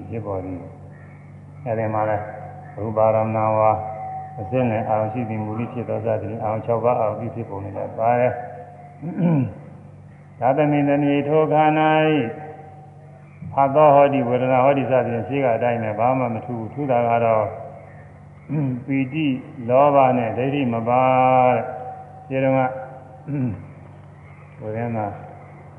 [0.08, 0.40] ဖြစ်ပေါ်၏
[1.64, 2.16] အဲဒီမှာလဲ
[2.76, 3.70] ရူပါရမဏဝါ
[4.40, 8.32] အစင်းနဲ့အာရုံရှိပြီးမူလိဖြစ်သောသတိအာရုံ6ပါးအာရုံပြီးဖြစ်ပုံနဲ့ပါတယ်
[10.40, 11.90] သာသမိန်တဏီထိုခန္ဓာ၏
[13.55, 17.45] ဖတ်သောဟောဒီဝေဒနာဟောဒီစသည်ဖြင့်ရှိကအတိုင်းနဲ့ဘာမှမထူးထူးတာကတော့
[18.85, 19.27] ပီတိ
[19.69, 21.03] လောဘနဲ့ဒိဋ္ဌိမပါ
[22.29, 22.59] တဲ့ဒီတော့က
[24.59, 25.05] ဘုရားနာ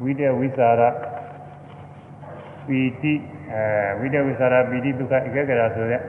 [0.02, 0.82] ဝိတဝိสาร
[2.66, 3.14] ပီတိ
[3.52, 3.62] အဲ
[4.00, 6.00] ဝိတဝိสารပီတိဒုက္ခဧကဂရဆိုတဲ့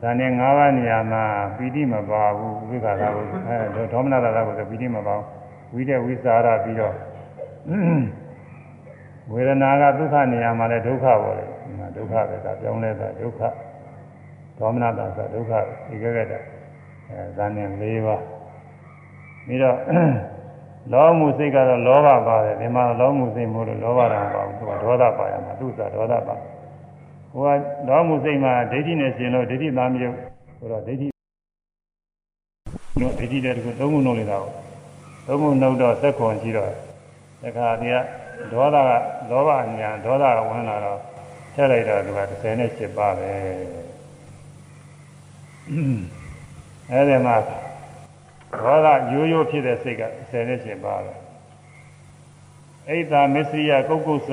[0.00, 1.24] ဇာနဲ့၅ပါးနေရာမှာ
[1.56, 5.26] ပီတိမပါဘူးဝိခါသာကိုအဲဒေါမနတာကိုဆိုပီတိမပါဘူး
[5.74, 6.94] ဝိတဝိสารပြီးတော့
[9.31, 11.49] ဝေဒနာကဒုက္ခနေရာမှာလည်းဒုက္ခပေါ်တယ်
[11.95, 13.41] ဒုက္ခပဲဒါပြောင်းလဲတာဒုက္ခ
[14.57, 15.51] ဒေါမနတာဆိုဒုက္ခ
[15.93, 16.33] ဧကဂတ
[17.09, 18.23] အဲဇာနဲ့၄ပါး
[19.45, 19.77] ပြီးတော့
[20.93, 26.35] လောမှုစိတ်ကတော့လောဘပါတယ်ဒီမှာလောမှုစိတ်မို့လို့လောဘတာမပါဘူးသူကဒေါသပါရမှာသူကဒေါသပါ
[27.31, 30.15] ဟိုကလောမှုစိတ်မှာဒိဋ္ဌိနဲ့ရှင်လို့ဒိဋ္ဌိသားမျိုး
[30.59, 31.07] ဆိုတော့ဒိဋ္ဌိ
[33.01, 34.51] တို့ဒိဋ္ဌိတဲ့တခုသုံးခုနှုတ်နေတာကို
[35.27, 36.71] သုံးခုနှုတ်တော့သက်ခွန်ရှိတော့
[37.43, 37.97] တခါတည်းက
[38.51, 38.91] ဒေါသက
[39.29, 40.99] လောဘညာဒေါသကဝင်လာတော့
[41.53, 43.31] ထည့်လိုက်တော့သူက38ပါပဲ
[46.91, 50.03] အဲဒီမှာဒေါသရိုးရိုးဖြစ်တဲ့စိတ်က
[50.43, 51.13] 38ပါပဲ
[52.89, 54.31] အိဒါမစ္စရိယကုတ်ကုသ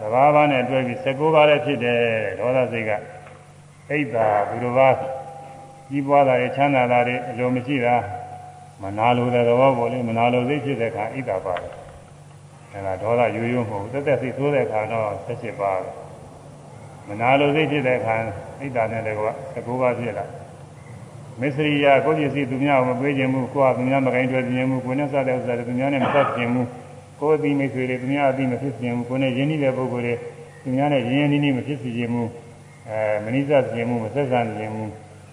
[0.00, 2.00] တဘာဘာနဲ့တွဲပြီး19ပါးလည်းဖြစ်တယ်
[2.40, 2.90] ဒေါသစိတ်က
[3.90, 4.88] အိဒါဘုရဘာ
[5.90, 7.96] ကြီးပွားတာရဲ့ချမ်းသာတာတွေအလိုမရှိတာ
[8.82, 11.87] မနာလိုတဲ့သဘောပေါ်လေမနာလိုစိတ်ဖြစ်တဲ့အခါအိဒါပါတယ်
[12.78, 15.88] အဲဒါဒေါသရိုးရိုးမဟုတ်ဘူးတက်တက်စိတ်ဆိုးတဲ့အခါတော့78ပါပဲ
[17.08, 18.14] မနာလိုစိတ်ဖြစ်တဲ့အခါ
[18.60, 20.26] အိဒါနဲ့တကွာ19ပါးဖြစ်လာ
[21.40, 26.62] မစ္စရိယကိုယ့်ပစ္စည်းသူများကိုမပေးခြင်းမူကိုယ်ကသူများမကိုင်းတွေ့ခြင်းမူကိုယ်နဲ့စတဲ့ဥစ္စာတွေသူများနဲ့မဆက်ခြင်းမူ
[27.20, 30.14] ကိုယ်အသိမိတ်ဆွေတွေသူများအသိမဖြစ်ခြင်းမူကိုယ်နဲ့ယဉ်နေတဲ့ပုဂ္ဂိုလ်တွေ
[30.62, 32.22] သူများနဲ့ယဉ်ယဉ်နီးနီးမဖြစ်စေခြင်းမူ
[32.88, 34.84] အဲမနိစ္စခြင်းမူမဆက်ဆံခြင်းမူ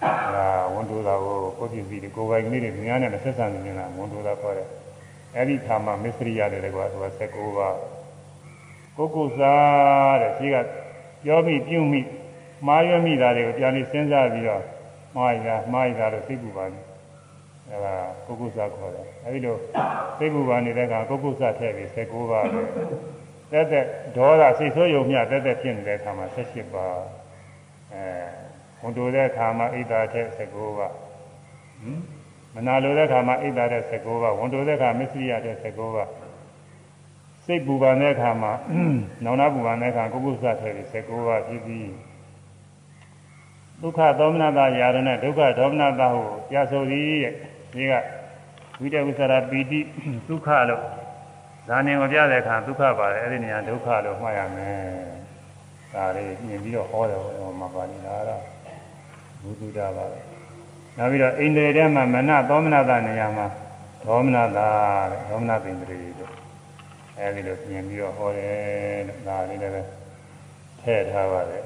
[0.02, 4.68] အဲဝန်တိုတာကိုကိုယ်ပစ္စည်းတွေကိုယ်ပိုင်ကလေးတွေသူများနဲ့မဆက်ဆံခြင်းလားဝန်တိုတာခေါ်တယ်
[5.36, 7.76] အဲ့ဒီခါမှာမစ္စရိယတွေကွာသူက19ပါး
[8.96, 10.56] ကိုကုစားတဲ့ရှိက
[11.24, 12.00] ပြောမိပြုမိ
[12.66, 14.62] မှားရမိတာတွေကိုပြန်ပြီးစဉ်းစားပြီးတော့
[15.16, 16.80] မှားရမှားရတော့သိပူပါနေ
[17.70, 17.94] အဲဒါ
[18.26, 19.56] ကုက္ကုစခေါ်တယ်အဲဒီလို
[20.18, 22.60] သိပူပါနေတဲ့ကကုက္ကုစထည့်ပြီး19ပါပဲ
[23.52, 26.86] တက်တက်ဒေါသစိတ်ဆိုးယုံမြတက်တက်ဖြစ်နေတဲ့အခါမှာ18ပါ
[27.92, 28.02] အဲ
[28.80, 30.92] ဝန်တိုတဲ့အခါမှာဣဒ္ဓထည့်19ပါဟ
[31.88, 32.15] မ်
[32.56, 36.04] မနာလိုတဲ့အခါမှာဣဒ္ဓတဲ့19ပါဝန်တိုတဲ့အခါမစ္စရိယတဲ့19ပါ
[37.44, 38.52] စိတ်ပူပန်တဲ့အခါမှာ
[39.24, 41.88] နောင်နာပူပန်တဲ့အခါကုက္ကုစထည့်ပြီး19ပါဖြစ်ပြီး
[43.82, 47.32] ဒုက္ခသောမနတာယာရနဲ့ဒုက္ခဒေါမနတာဟုပြဆိုသည်တဲ့
[47.72, 47.92] ဒီက
[48.80, 49.80] ဝိတဝိသရာပီတိ
[50.28, 50.82] ဒုက္ခလို့
[51.68, 54.80] ဇာနေမပြတဲ့အခါဒုက္ခပါတယ်အဲ့ဒီနေရာဒုက္ခလို့မှတ်ရမယ်
[55.94, 58.42] ဒါလေးမြင်ပြီးတော့ဟောတယ်ဟောမှာပါလိမ့်လားတော့
[59.42, 60.20] ဘုသူတာပါပဲ
[60.96, 63.46] နောက်ပြီးတော့အိန္ဒြေထဲမှာမနသောမနတာနေရာမှာ
[64.04, 64.68] ဒေါမနတာ
[65.10, 66.32] တဲ့ဒေါမနသိန္ဒြေလို့
[67.18, 69.82] အဲဒီလိုမြင်ပြီးတော့ဟောတယ်လို့ဒါလေးလည်းပဲ
[70.80, 71.64] ထည့်ထားပါတယ်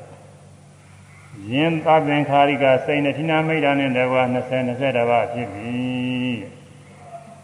[1.53, 5.72] ယင်သဗ္ဗင်္ခာရိကစိတ်နဲ့ဌိနာမိတ်တာနဲ့တကွာ20 20တပါးဖြစ်ပြီ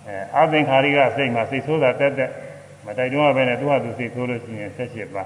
[0.06, 2.30] အဲအသင်္ခာရိကစိတ်မှာစိတ်ဆိုးတာတက်တက်
[2.86, 5.24] မတိုက်တွန်းရဘဲနဲ့သူ့ဟာသူစိတ်ဆိုးလို့ရှိရင်78ပါ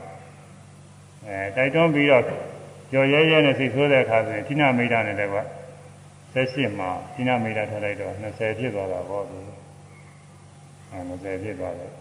[1.27, 2.25] အဲတိုက်တွန်းပြီးတော့
[2.93, 5.43] ကြော်ရဲရဲနဲ့စိတ်ဆိုးတဲ့အခါဆိုရင်ဌိနာမိတ်တာနဲ့တကွာ
[6.35, 9.39] 78မှာဌိနာမိတ်တာထည့်လိုက်တော့20ဖြစ်သွားတာပေါ့ဒီ
[10.91, 11.93] အဲ20ဖြစ်သွားတယ်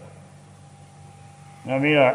[1.66, 2.12] နောက်ပြီးတော့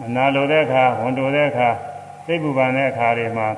[0.00, 1.68] မနာလိုတဲ့အခါဝန်တိုတဲ့အခါ
[2.26, 3.48] စိတ်ပူပန်တဲ့အခါတွေမှာ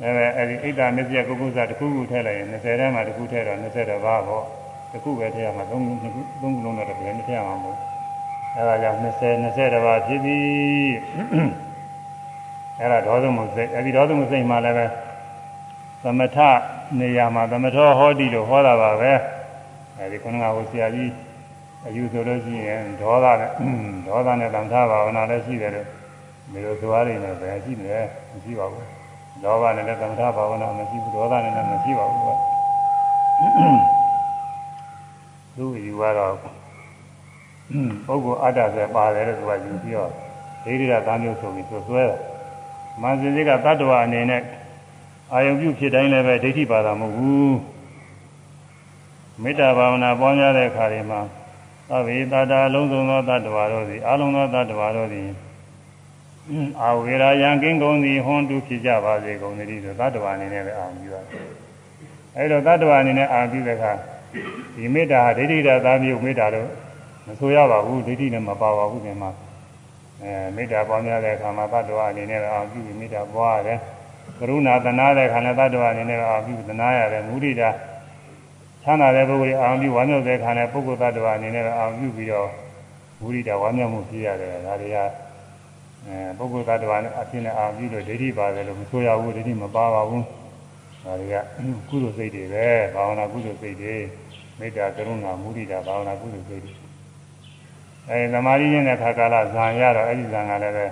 [0.00, 4.44] လည်းအဲဒီအိတ်တာမစ္စယကုက္ကုစတစ်ခုခုထည့်လိုက်ရင်20ထဲမှာတစ်ခုထည့်တော့20တော့ပါပေါ့
[4.92, 7.78] တစ်ခုပဲထည့်ရမှာ3ခု3ခု3ခုလုံးတော့တကယ်မထည့်ရမှာမဟုတ်
[8.56, 9.04] အဲဒါကြောင့်20
[9.44, 10.38] 20တော့ပါဖြစ်ပြီ
[12.80, 14.86] အဲဒါဒေါသမုစိတ်အဲဒီဒေါသမုစိတ်မှာလည်းပဲ
[16.04, 16.38] သမထ
[16.98, 19.12] နေရာမှာသမထောဟောတိလို့ဟောတာပါပဲ
[19.98, 21.12] အဲဒီခုနကဟိုဆရာကြီး
[21.86, 23.50] အယူဆိုလို့ရှိရင်ဒေါသနဲ့
[24.06, 25.86] ဒေါသနဲ့တန်ခါဘာဝနာလည်းရှိတယ်လို့
[26.52, 28.86] ဒီလိုသွားနေတယ်ပဲရှိတယ်မရှိပါဘူး
[29.42, 32.28] လောဘနဲ့လည်းတန်ခါဘာဝနာမရှိဘူးဒေါသနဲ့လည်းမရှိပါဘူးက
[35.56, 40.10] သူ့ယူကတော့ပုဂ္ဂိုလ်အတ္တဆိုပါတယ်လို့သူကယူပြီးတော့
[40.64, 42.18] ဒိဋ္ဌိကသားမျိုးဆိုပြီးသူဆွဲတယ်
[43.02, 44.42] မန်စင်စိကတတ္တဝအနေနဲ့
[45.32, 47.56] အာယုံပြုဖြစ်တိုင်းလည်းပဲဒိဋ္ဌိပါတာမဟုတ်ဘူး
[49.42, 51.20] မေတ္တာဘာဝနာပွားများတဲ့အခါတွေမှာ
[51.88, 55.28] သဗ္ဗေတတာလုံးစုံသောတ attva တို့သည်အလုံးသောတ attva တို့သည်
[56.82, 61.24] အာဝေရာယံကင်းကုန်သည်ဟွန်တုဖြစ်ကြပါစေကုန်သည်ဆိုတ attva အနေနဲ့လည်းအာပြုရတယ်
[62.36, 63.92] အဲဒါတ attva အနေနဲ့အာပြုတဲ့အခါ
[64.76, 66.68] ဒီမေတ္တာဟာဒိဋ္ဌိတာသာမျိုးမေတ္တာလို့
[67.26, 69.30] မဆိုရပါဘူးဒိဋ္ဌိနဲ့မပါပါဘူးဒီမှာ
[70.22, 73.78] အဲမေတ္တာပွားများတဲ့အခါမှာတ attva အနေနဲ့အာပြုပြီးမေတ္တာပွားရတယ်
[74.38, 77.70] ကရုဏာသနာတဲ့ခန္ဓာတ attva အနေနဲ့အာပြုသနာရတယ်မုဒိတာ
[78.82, 82.48] ချမ်းသာတဲ့ပုဂ္ဂိုလ်အာရုံပြုဝမ်းမြောက်တဲ့ခါနဲ့ပုဂ္ဂိုလ်သတ္တဝါအနေနဲ့အာရုံပြုပြီးတော့
[83.22, 84.96] ဝိရိဒဝမ်းမြောက်မှုဖြစ်ရတယ်ဒါတွေက
[86.06, 90.24] အဲပုဂ္ဂိုလ်သတ္တဝါနဲ့အဖြစ်နဲ့အာရုံပြုလို့ဒိဋ္ဌိပါတယ်လို့မဆိုရဘူးဒိဋ္ဌိမပါပါဘူး
[91.04, 91.36] ဒါတွေက
[91.88, 93.94] ကုသိုလ်စိတ်တွေပဲဘာဝနာကုသိုလ်စိတ်တွေ
[94.58, 96.72] မေတ္တာကရုဏာမုဒိတာဘာဝနာကုသိုလ်စိတ်တွေ
[98.10, 100.86] အဲသမာဓိရင်းတဲ့ခါကာလဇံရတော့အဲ့ဒီဇံကလည်းပဲ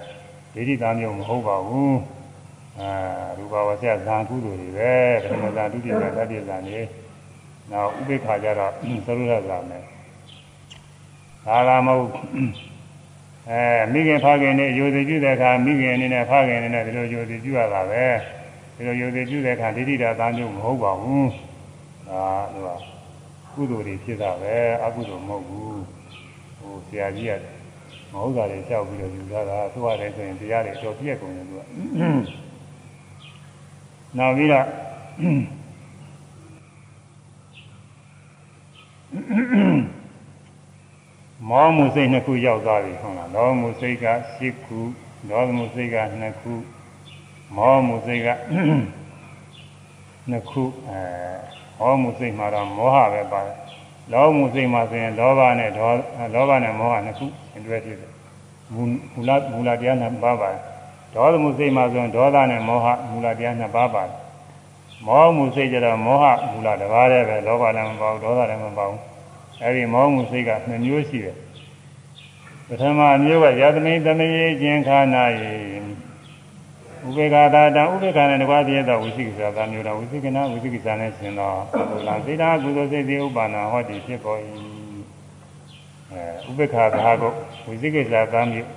[0.54, 1.98] ဒိဋ္ဌိသားမျိုးမဟုတ်ပါဘူး
[2.80, 2.90] အာ
[3.38, 4.92] ရူပဝဆရာဇံကုသိုလ်တွေပဲ
[5.22, 6.80] ပထမဇံဒုတိယဇံတတိယဇံတွေ
[7.70, 8.72] နောက်ဥပိ္ပခါကြတော့
[9.06, 9.82] သရုရဇာမယ်
[11.46, 12.10] ဒါကမဟုတ်
[13.50, 13.62] အဲ
[13.92, 18.04] မိခင်ဖခင်နဲ့ယူစီပြုတဲ့အခါမိခင်အနေနဲ့ဖခင်အနေနဲ့ဒီလိုယူစီပြုရတာပဲ
[18.76, 21.30] ဒီလိုယူစီပြုတဲ့အခါဒိဋ္ဌိတာသားမျိုးမဟုတ်ပါဘူး
[22.08, 22.68] ဒါသူက
[23.54, 24.54] ကုသိုလ်တွေဖြစ်တာပဲ
[24.84, 25.80] အကုသိုလ်မဟုတ်ဘူး
[26.66, 27.32] ဟိုဆရာကြီးက
[28.12, 31.62] မဟုတ်တာတွေကြောက်ပြီးတော့ယူတာကသူ့ရတယ်ဆိုရင်တရားတွေတော့ပြည့်ကုန်တယ်သူက
[34.18, 34.66] နောက်ပြီးတော့
[41.50, 44.06] မောမှုစိတ်နှစ်ခုရောက်သွားပြီဟုတ်လားလောမှုစိတ်က
[44.38, 44.78] 10ခု
[45.30, 46.52] ဒေါသမှုစိတ်က2ခု
[47.56, 48.28] မောမှုစိတ်က
[50.32, 51.00] 2ခုအဲ
[51.78, 53.56] ဟောမှုစိတ်မှာတော့မောဟပဲပါတယ်
[54.12, 55.90] လောမှုစိတ်မှာဆိုရင်လောဘနဲ့ဒေါ
[56.34, 57.26] လောဘနဲ့မောဟနှစ်ခု
[57.66, 58.12] တွဲဖြစ်တယ်
[58.74, 58.82] မူ
[59.28, 60.60] လမူလတရားနှစ်ပါးပါတယ်
[61.14, 64.14] ဒေါသမှုစိတ်မှာဆိုရင်ဒေါသနဲ့မောဟမူလတရားနှစ်ပါးပါတယ်
[65.06, 68.92] မောမှုစိတ်ကြတော့မောဟမူလတစ်ပါးတည်းပဲလောဘလည်းမပေါ့ဒေါသလည်းမပေါ့
[69.62, 71.36] အဲဒီမောမှုစိတ်ကနှစ်မျိုးရှိတယ်
[72.68, 75.42] ပထမမျိုးကယသမိသမယေခြင်းခါနာယ
[77.06, 81.52] ဥပေက္ခတာတံဥပေက္ခနဲ့တကွာပြည့်သောဝိသိကိစ္စသာမျိုးတော်ဝိသိကနာဝိသိကိစ္စနဲ့ရှင်သော
[81.90, 84.38] ကုလစေတာကုသိုလ်စိတ်တိဥပါဏဟောတိဖြစ်ပေါ်၏
[86.10, 87.32] အဲဥပေက္ခသာကို
[87.66, 88.70] ဝိသိကိစ္စသာမျိုး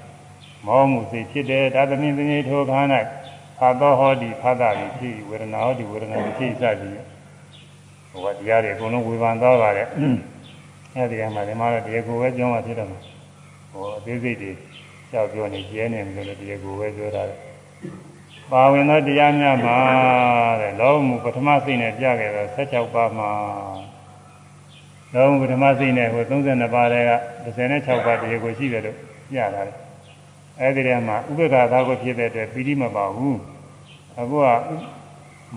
[0.65, 2.79] မောမှုစိတ်ဖြစ်တဲ့ဒါသမင်းသမီးထိုခါ၌
[3.57, 6.97] ဖာသောဟောတိဖာတာတိဖြစ်ဝေဒနာဟောတိဝေဒနာတိဖြစ်စသည်
[8.11, 9.87] ဟိုကတရားတွေအကုန်လုံးဝေဖန်သွားပါတယ်
[10.95, 12.99] အဲဒီကမှဒီမှာတော့တရားကိုပဲကြောင်းမှဖြစ်တော့မှာ
[13.71, 14.51] ဟိုအသေးစိတ်တွေ
[15.11, 17.39] ကြောက်ပြောနေကျဲနေတယ်လို့တရားကိုပဲပြောတာတယ်
[18.51, 19.77] ပါဝင်သောတရားများမှာ
[20.61, 23.31] တဲ့လောမှုပထမစိတ်နဲ့ပြခဲ့တော့16ပါးမှာ
[25.13, 27.11] လောမှုပထမစိတ်နဲ့ဟို32ပါးတွေက
[27.57, 28.97] 36ပါးတရားကိုရှိတယ်လို့
[29.31, 29.77] ပြတာတယ်
[30.59, 33.37] အဲဒီထဲမှာဥပ္ပခါသာကိုဖြစ်တဲ့အတွက်ပီတိမပါဘူး
[34.19, 34.47] အခုက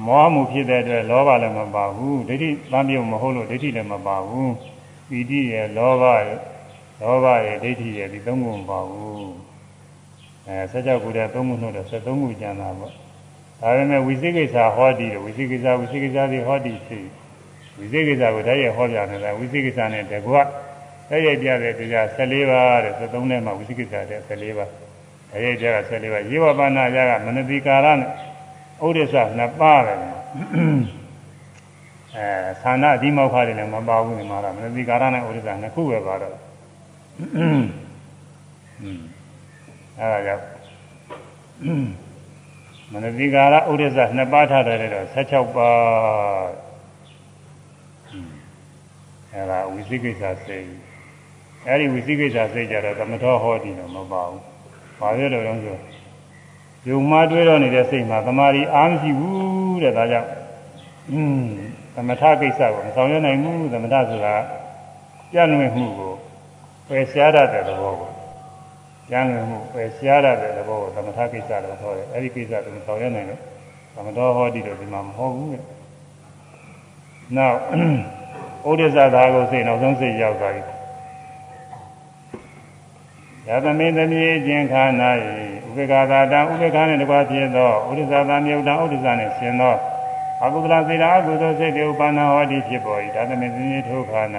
[0.06, 4.52] မောမှုဖြစ်တဲ့အတွက်လောဘလည်းမပါဘူးဒိဋ္ဌိသံပြုံမဟုတ်လို့ဒိဋ္ဌိလည်းမပါဘူး
[5.08, 6.38] ပီတိရဲ့လောဘရဲ့
[7.00, 9.41] လောဘရဲ့ဒိဋ္ဌိရဲ့ဒီသုံးခုမပါဘူး
[10.52, 12.92] အဲဆက်ကြောက်ကူတဲ့သုံးခုနှုတ်တဲ့ဆက်သုံးခုကျန်တာပေါ့
[13.60, 17.04] ဒါပေမဲ့ဝိသိကိစ္စဟောဒီဝိသိကိစ္စဝိသိကိစ္စဒီဟောဒီဖြစ်
[17.78, 20.34] ဝိသိကိစ္စကိုတည်းရဲ့ဟောပြနေတာဝိသိကိစ္စနဲ့တကွ
[21.08, 24.70] တည်းရဲ့ပြတဲ့တရား14ပါးတဲ့73ထဲမှာဝိသိကိစ္စတဲ့14ပါး
[25.30, 28.08] တည်းရဲ့ပြက14ပါးရေဝပါဏရကမနတိကာရနဲ့
[28.86, 29.94] ဥဒိစ္စနှစ်ပါးပဲ
[32.16, 32.26] အဲ
[32.62, 36.36] ဌာနအဒီမောက္ခတွေလည်းမပါဘူးဒီမှာတော့မနတိကာရနဲ့ဥဒိစ္စနှစ်ခုပဲပါတော့
[40.02, 40.44] အဲဒါကြောင့်
[42.92, 46.50] မနတိကာရဥဒိစ္စနှစ်ပါးထားတယ်တော့16ပါး
[49.32, 50.68] အဲဒါဝိသိကိစ္စစိတ်
[51.68, 54.40] အဲဒီဝိသိကိစ္စစိတ်ကြတော့သမထောဟောဒီတော့မပါဘူး။
[54.98, 55.76] ဘာဖြစ်လို့လဲဆို
[56.88, 60.28] ယုံမှတွေးတော့နေတဲ့စိတ်မှာသမာဓိအားမရှိဘူးတဲ့ဒါကြောင့်
[61.10, 61.44] อืม
[61.94, 64.34] သမထကိစ္စကိုမဆောင်ရွက်နိုင်ဘူးသမထဆိုတာ
[65.32, 66.12] ပြန့်လွင့်မှုကို
[66.88, 68.11] ပယ်ရှားရတဲ့သဘောကို
[69.10, 73.40] ကျမ်းလွင်မှုပယ်ရှားရတဲ့သဘောကိုသမထကိစ္စလို့ခေါ်တယ်အဲဒီကိစ္စကိုဆောင်ရွက်နိုင်လို့
[73.94, 75.64] သမတော်ဟောဒီတော့ဒီမှာမဟုတ်ဘူးတဲ့
[77.36, 77.56] နောက်
[78.66, 80.62] ဩဒိသသာကိုစိတ်နောက်ဆုံးစိတ်ရောက်သွားပြီ
[83.48, 85.10] ယသမေသမီးခြင်းခါနာ၏
[85.66, 89.74] ဥပေက္ခသာတံဥပေက္ခနှင့်တကွာဖြစ်သောဥဒိသသာမြုပ်တံဥဒိသနှင့်ရှင်သော
[90.44, 94.22] အကုသလစေတာအကုသိုလ်စိတ်တွေဥပါဏဟောတိဖြစ်ပေါ်၏ဒါသမင်သင်္ကေထိုခါ၌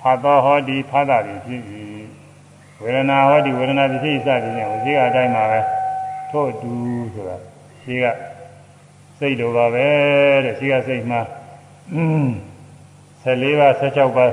[0.00, 1.62] ဖတ်တော်ဟောတိဖတ်တာဖြစ်၏
[2.82, 5.60] ဝေဒနာဟောတိဝေဒနာဖြစ်၏စသည်ဖြင့်ဝစီကအတိုင်းမှာပဲ
[6.30, 6.72] ထို့တူ
[7.14, 7.36] ဆိုတာ
[7.82, 8.04] ရှိက
[9.18, 9.86] စိတ်လိုပါပဲ
[10.44, 11.20] တဲ့ရှိကစိတ်မှာ
[13.24, 14.32] 14ပါး16ပါး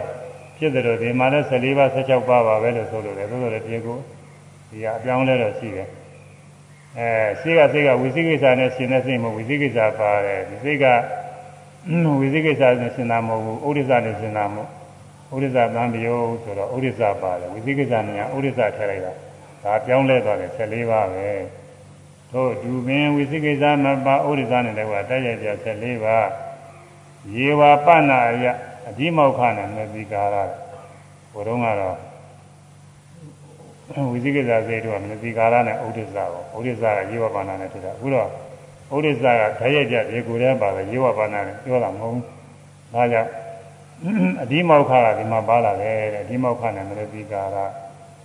[0.58, 3.98] ဖြစ်တယ်လို့ဒီမှာလည်း14ပါး16ပါးပါပဲလို့ဆိုလို့တယ်သို့တော်လည်းပြေကို
[4.70, 5.88] ဒီကအပြောင်းလဲတော့ရှိတယ်
[6.98, 7.10] အဲ
[7.42, 10.86] စိတ်ကစိတ်ကဝိသိကိစ္စနဲ့ရှင်တဲ့စိတ်မဟုတ်ဝိသိကိစ္စပါတယ်ဒီစိတ်က
[12.20, 14.70] ဝိသိကိစ္စနဲ့ရှင်တာမဟုတ်ဘူးဥဒိစ္စနဲ့ရှင်တာမဟုတ်
[15.34, 19.14] ဥဒိစ္စသံပယောဆိုတော့ဥဒိစ္စပါတယ်ဝိသိကိစ္စနဲ့ဥဒိစ္စထည့်လိုက်တာ
[19.64, 21.28] ဒါပြောင်းလဲသွားတယ်14ပါးပဲ
[22.32, 26.28] တို့ဒူပင်ဝိသိကိစ္စမပါဥဒိစ္စနဲ့လည်းကတိုက်ရိုက်ပြ14ပါး
[27.36, 28.46] ရေဝပနာယ
[28.88, 30.36] အဒီမောက္ခနဲ့မသိကာရ
[31.34, 31.98] ဘုရုံးကတော့
[34.12, 36.18] ဝိသိကိစ္စစိတ်တို့ကမသိကာရနဲ့ဥဒိစ္စ
[36.52, 38.28] ကိုဥဒိစ္စကရေဝပနာနဲ့ထတာအခုတော့
[38.96, 42.24] ဥဒိစ္စကဓာတ်ရိုက်ပြရေကိုယ်ထဲပါတယ်ရေဝပနာနဲ့ပြောတာမဟုတ်ဘူး
[42.94, 43.30] ဒါကြောင့်
[44.42, 47.58] အဒီမောက္ခကဒီမှာပါလာတယ်တဲ့အဒီမောက္ခနဲ့မသိကာရ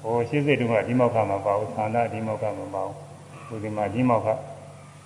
[0.02, 2.82] ဟိုရှင်းစိတ်တို့ကအဒီမောက္ခမပါဘူးသန္တာအဒီမောက္ခမပါ
[3.48, 4.28] ဘူးဒီမှာအဒီမောက္ခ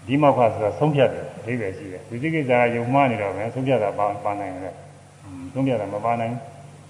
[0.07, 4.75] ဒီမောက္ခဆိုတာဆုံးဖြတ်တယ်အဓိပ္ပာယ်ရှိတယ်ဝိသိကိစ္စကယုံမှားနေတော့ပဲဆုံးဖြတ်တာပါပါနိုင်တယ်
[5.53, 6.35] ဆုံးဖြတ်တာမပါနိုင်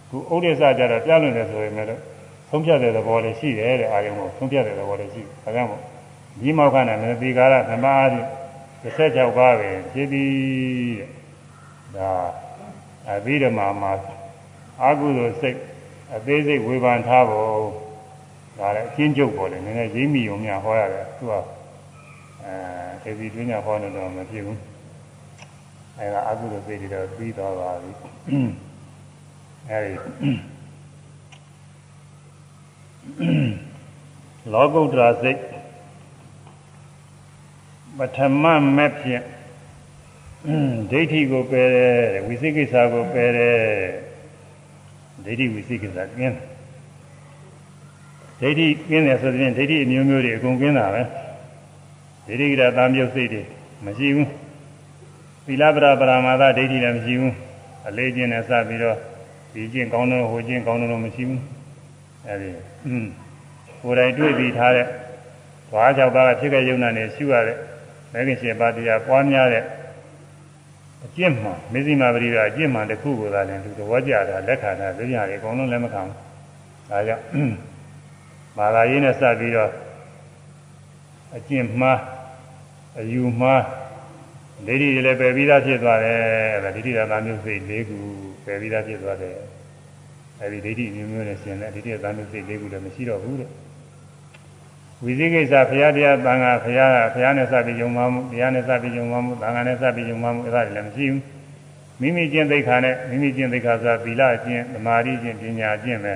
[0.09, 2.03] ဘူးခုဥဒိစ္စကြတော့ပြလွန်တယ်ဆိုရင်လည်း
[2.51, 5.83] ဆုံးဖြတ်တဲ့သဘောလေးရှိတယ်တဲ့အာယုံကိုဆုံးဖြတ်တဲ့သဘောလေးရှိတယ်ဒါကြောင့်မို့
[6.41, 8.27] ဒီမောက္ခနဲ့မသိကာရဓမ္မအားဖြင့်
[8.97, 10.33] 16ပါးပဲဖြစ်ပြီး
[10.99, 11.11] တဲ့
[11.97, 12.11] ဒါ
[13.11, 13.93] အဘိဓမ္မာမှာ
[14.83, 15.59] အာဟုသောစိတ်
[16.15, 17.69] အသေးစိတ်ဝေဖန်ထားဖို့
[18.59, 21.33] ဒါလည်းအချင်းကျုပ်ပေါ်တယ်နည်းနည်းရိပ်မိုံများဟောရတယ်သူက
[23.05, 24.61] အဲဒီဒီတွင်းညာဟောနေတော့မဖြစ်ဘူး
[25.99, 27.91] အဲဒါအာဟုသောစိတ်တွေတော့ပြီးသွားပါပြီ
[29.71, 29.95] အဲဒီ
[34.53, 35.41] လောကုတ္တရာစိတ်
[37.99, 38.45] ပထမ
[38.77, 39.25] မဲ့ဖြင့်
[40.91, 43.57] ဒိဋ္ဌိကိုပယ်တယ်ဝိသိကိစ္စကိုပယ်တယ်
[45.25, 46.37] ဒိဋ္ဌိဝိသိကိစ္စကျင်း
[48.41, 51.03] ဒိဋ္ဌိကျင်းတယ်ဆိုတဲ့ဒိဋ္ဌိအမျိုးမျိုးတွေအကုန်ကျင်းတာပဲ
[52.27, 53.43] ဒိဋ္ဌိကရတာမြုပ်စိတ်တွေ
[53.85, 54.29] မရှိဘူး
[55.47, 57.35] သီလပရပရမာသဒိဋ္ဌိလည်းမရှိဘူး
[57.89, 58.97] အလေးကျင့်နဲ့စပြီးတော့
[59.53, 61.43] ဒီကျင့်ကောင်းတော့ဟိုကျင့်ကောင်းတော့မရှိဘူး
[62.27, 62.51] အဲဒီ
[62.87, 63.07] อืม
[63.83, 64.87] ကိုယ်တိုင်တွေ့ပြီးထားတဲ့
[65.73, 67.59] ဘာကြောင့်ပါဖြစ်ခဲ့ရုံနဲ့ရှုရတဲ့
[68.13, 69.65] မဂ္ဂင်ရှင်ပါတရားပွားများတဲ့
[71.07, 76.17] အကျင့်မှမစ္စည်းမပရိဒါအကျင့်မှတစ်ခုကိုသာလည်းသူသဘောကျတာလက်ခံတာသိရတယ်အကုန်လုံးလက်မခံဘူး
[76.91, 77.25] ဒါကြောင့်
[78.57, 79.71] မာလာရေးနဲ့စပြီးတော့
[81.37, 82.01] အကျင့်မှား
[83.01, 83.63] အယူမှား
[84.67, 86.19] ဒိဋ္ဌိတွေလည်းပယ်ပြီးသားဖြစ်သွားတယ်
[86.55, 87.99] အဲဒါဒိဋ္ဌိသာမျိုးစိတ်၄ခု
[88.45, 89.37] ပယ်ပြီးသားဖြစ်သွားတယ်
[90.41, 93.51] အဲဒီဒိဋ္ဌိမျိုးမျိုးနဲ့ရှင်တဲ့ဒိဋ္ဌိသာမျိုးစိတ်၄ခုလည်းမရှိတော့ဘူးတဲ့
[95.05, 101.23] ဝိသိကိစ္စဘုရားတရားသံဃာဘုရားကဘုရားနဲ့စပြီးယုံမှမှုတရားနဲ့စပြီးယုံမှမှုသံဃာနဲ့စပြီးယုံမှမှုအဲ့ဒါတွေလည်းမရှိဘူး
[102.01, 106.15] မိမိကျင့်သိက္ခာနဲ့မိမိကျင့်သိက္ခာဆိုတာသီလကျင့်သမာဓိကျင့်ပညာကျင့်ပဲ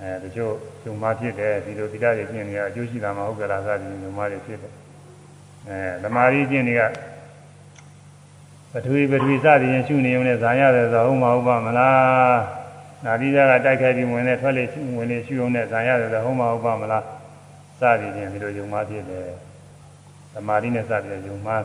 [0.00, 0.52] အဲတချို့
[0.84, 4.72] ယုံမှဖြစ်တယ်ဒီလိုသီလတွေကျင့်နေရအကျိုးရှိတာမဟုတ်ကြလားစသည်ယုံမှတွေဖြစ်တယ်
[5.68, 6.82] အဲသမာဓိကျင့်တွေက
[8.72, 12.38] ပထဝီပထဝီစသည်ရင်ရှုနေုံနဲ့ဇာရတယ်ဆိုဟုတ်မဟုတ်ပါမလား
[13.04, 14.64] နာတိကတိုက်ခိုက်ပြီးဝင်နေထွက်လေ
[14.96, 17.04] ဝင်နေရှုုံနဲ့ဇာရတယ်ဆိုဟုတ်မဟုတ်ပါမလား
[17.80, 19.28] စသည်ဖြင့်ဒီလိုယုံမှားဖြစ်တယ်
[20.34, 21.64] သမာဓိနဲ့စပြီးယုံမှား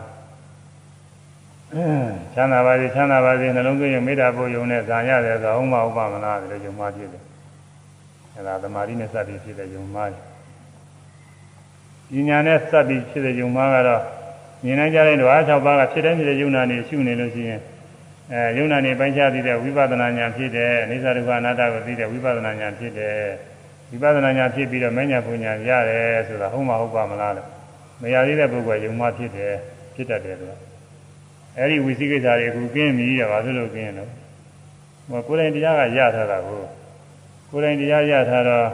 [2.34, 7.24] ချမ်းသာပါစေချမ်းသာပါစေနှလုံးသွင်းရင်မေတ္တာပို့ယုံနဲ့ဇာရတယ်ဆိုဟုတ်မဟုတ်ပါမလားဒီလိုယုံမှားဖြစ်တယ်
[8.36, 10.10] အဲဒါသမာဓိနဲ့စပြီးဖြစ်တဲ့ယုံမှား
[12.14, 14.02] ပညာနဲ့စပြီးဖြစ်တဲ့ယုံမှားကတော့
[14.64, 17.62] မြင်နိုင်ကြတဲ့ဓဝါ၆ပါးကဖြစ်တဲ့ဖြစ်တဲ့ယုံနာနေရှုနေလို့ရှိရင်
[18.32, 23.16] အဲယုံနာနေပိုင်းခြားသိတဲ့ဝိပဿနာဉာဏ်ဖြစ်တယ်အိသဒုက္ခအနတ္တကိုသိတဲ့ဝိပဿနာဉာဏ်ဖြစ်တယ်
[23.90, 27.50] ဝိပဿနာဉာဏ်ဖြစ်ပြီးတော့မဉ္ဇဉ်ပူဉာဏ်ရတယ်ဆိုတာဟုတ်မှာဟုတ်ပါမလားလို့
[28.02, 29.54] မရသေးတဲ့ပုဂ္ဂိုလ်ယုံမှဖြစ်တယ်
[29.96, 30.58] ဖြစ်တတ်တယ်လို့
[31.58, 34.10] အဲ့ဒီဝိသိကိစ္စတွေအခုကင်းပြီတဲ့ဘာလို့လို့ကင်းလို့
[35.10, 36.62] ဟိုကိုယ်တိုင်တရားကရထားတာကို
[37.50, 38.68] ကိုယ်တိုင်တရားရထားတော့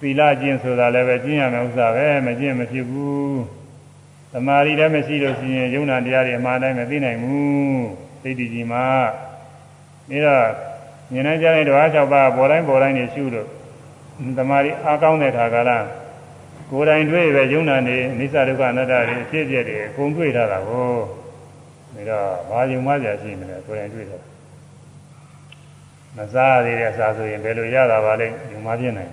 [0.00, 3.40] သီလကျင့်ဆိုတာလည်းပဲကျင့်ရမယ်ဥစ္စာပဲမကျင့်မဖြစ်ဘူး
[4.32, 7.86] သမာဓိလည်းမရှိလို့ရှိရင်ယုံနာတရားတွေအမှားတိုင်းမသိနိုင်ဘူး
[8.22, 8.86] သိတည်ကြီးမှာ
[10.08, 10.44] ပြီးတော့
[11.12, 13.48] ဉာဏ်နဲ့ကြားတဲ့ဓဝါ၆ပါးပေါ်တိုင်းပေါ်တိုင်းနေရှုလို့
[14.36, 15.78] သမာဓိအားကောင်းတဲ့ခါကလာ
[16.70, 20.88] ကိုယ်တိုင်တွေ့ပဲယုံနာနေအိသဒုက္ခအနတ္တတွေအဖြစ်အပျက်တွေအကုန်တွေ့ထားတာကို
[21.94, 24.22] ဒါတော့ဘာယုံမှကြာရှိမလဲကိုယ်တိုင်တွေ့တယ်
[26.16, 29.12] မစားသေးတဲ့အစားဆိုရင်ဘယ်လိုရတာပါလဲယုံမှပြနိုင်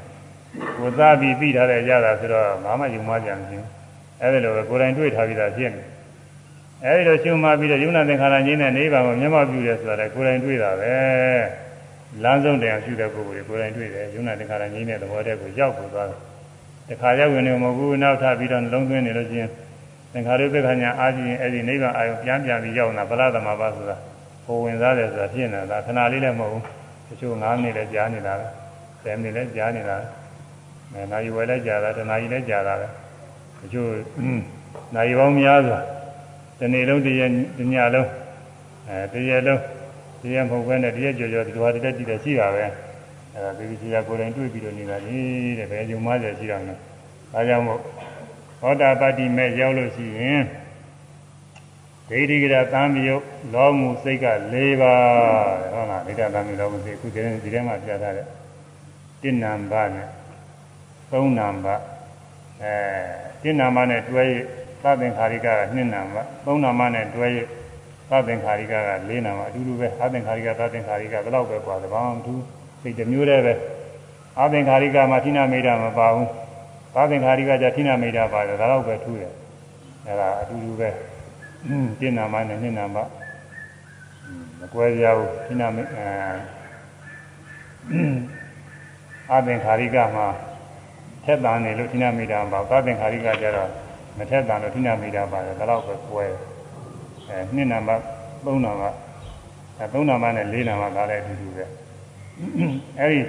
[0.77, 3.67] ကိုစားပြီးပြီးထားတဲ့ရတာဆိုတော့ဘာမှယုံမှကြာမရှိဘူး
[4.21, 5.83] အဲဒီလိုပဲကိုယ်တိုင်တွေ့ထားပြီးသားဖြစ်နေ
[6.85, 10.95] အဲဒီလိုရှုမှပြီးတော့ယုံနာသင်္ခါရကြီးနဲ့နေပါမှာမျက်မှောက်ပြုတယ်ဆိုတာလည်းကိုယ်တိုင်တွေ့တာပဲ
[12.23, 16.19] လမ်းဆုံးတရားရှုတဲ့ပုဂ္ဂိုလ်တွေကိုယ်တိုင်တွေ့တယ်ယုံနာတခါရငြိမ်းတဲ့သဘောတည်းကိုရောက်ပေါ်သွားတယ်
[16.89, 19.49] တခါရောက်ဝင်နေမဟုတ်ဘူးနောက်ထပ်ပြီးတော့နှလုံးသွင်းနေလို့ချင်း
[20.13, 23.95] သင်္ခါရုပ္ပခညာအာကြည့်ရင်အဲ့ဒီနိဗ္ဗာန်အာယုပြန်ပြန်ပြီးရောက်လာဗလာသမဘာဆိုတာ
[24.45, 26.63] ဟိုဝင်စားတယ်ဆိုတာဖြစ်နေတာခဏလေးလည်းမဟုတ်ဘူး
[27.07, 28.47] တချို့9မိနစ်လည်းကြားနေတာပဲ
[29.03, 29.97] 10မိနစ်လည်းကြားနေတာ
[30.91, 32.87] ပဲနာရီဝယ်လည်းကြားတာတနာရီလည်းကြားတာပဲ
[33.59, 33.89] တချို့
[34.95, 35.79] နာရီပေါင်းများစွာ
[36.59, 38.09] တနေ့လုံးတရက်တညလုံး
[38.87, 39.61] အဲတရက်လုံး
[40.21, 42.65] တရက်မဟုတ်ဘဲနဲ့တရက်ကြော်ကြော်ဒီလိုဟာတရက်ကြည့်တယ်ရှိတာပဲ
[43.33, 45.19] အဲဒါဒီကြီးကကိုယ်တိုင်တွေ့ပြီးတော့နေတာလေ
[45.59, 46.73] တဲ့ဘယ်ကြုံမှကြရှိတာလဲ
[47.33, 47.79] ဒါကြောင့်မို့
[48.61, 50.43] သောတာပတ္တိမဲ့ရောက်လို့ရှိရင်
[52.09, 53.23] ဒိဋ္ဌိကရသံမြုပ်
[53.53, 55.01] လောမှုစိတ်က၄ပါး
[55.73, 58.25] ဟုတ်လားဒိဋ္ဌသံမြုပ်လောမှုစိတ်အခုဒီဒီထဲမှာပြထားတဲ့
[59.21, 60.07] တဏ္ဏံဘနဲ့
[61.11, 61.75] သုံးနံပါ
[62.61, 62.73] အဲ
[63.43, 64.31] တဏ္ဏံဘနဲ့တွဲရ
[64.83, 67.37] သဗ္ဗင်္ခါရိကက2နံပါသုံးနံပါနဲ့တွဲရ
[68.11, 72.43] သဗ္ဗင်္ခါရိကက4နံပါအတူတူပဲသဗ္ဗင်္ခါရိကသဗ္ဗင်္ခါရိကဘယ်တော့ပဲပွားတယ်ဘာမှမထူး
[72.81, 73.53] စိတ်တစ်မျိုးတည်းပဲ
[74.39, 76.27] အသင်္ခါရိကမှာဌိနမိတ်တာမပါဘူး
[76.95, 79.33] သဗ္ဗင်္ခါရိကကြဌိနမိတ်တာပါတယ်ဒါတော့ပဲထူးတယ်
[80.07, 80.89] အဲဒါအတူတူပဲ
[81.99, 83.03] တဏ္ဏံဘနဲ့2နံပါ
[84.59, 86.07] မကွဲကြဘူးဌိနမိတ်အဲ
[89.31, 90.27] အသင်္ခါရိကမှာ
[91.25, 93.69] ထက်တန်နေလို့ဌိနမိတာပါသဗ္ဗင်္ခါရိကကျတော့
[94.17, 96.25] မထက်တန်လို့ဌိနမိတာပါတယ်ဒါတော့ပဲကွဲ
[97.31, 98.01] အဲနှစ်နံပါတ်
[98.45, 98.95] သုံးနံပါတ်
[99.77, 101.65] အဲသုံးနံပါတ်နဲ့လေးနံပါတ်ဒါလည်းအတူတူပဲ
[102.99, 103.21] အဲဒီ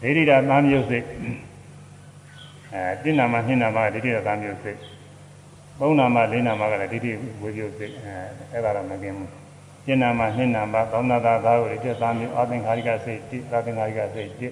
[0.00, 1.06] ဒိဋ္ဌိတာသံယုတ်စိတ်
[2.72, 4.78] အဲတိနံပါတ်နှစ်နံပါတ်ဒိဋ္ဌိတာသံယုတ်စိတ်
[5.80, 7.12] သုံးနံပါတ်လေးနံပါတ်ကလည်းဒိဋ္ဌိ
[7.42, 8.14] ဝေယုတ်စိတ်အဲ
[8.52, 9.30] အဲ့ဒါတော့မကင်းဘူး
[9.86, 14.48] တိနံပါတ်နှစ်နံပါတ်သောနာသာသာကိုတိသံယုတ်အသင်္ခါရိကစိတ်တိသသင်္ခါရိကစိတ်တိ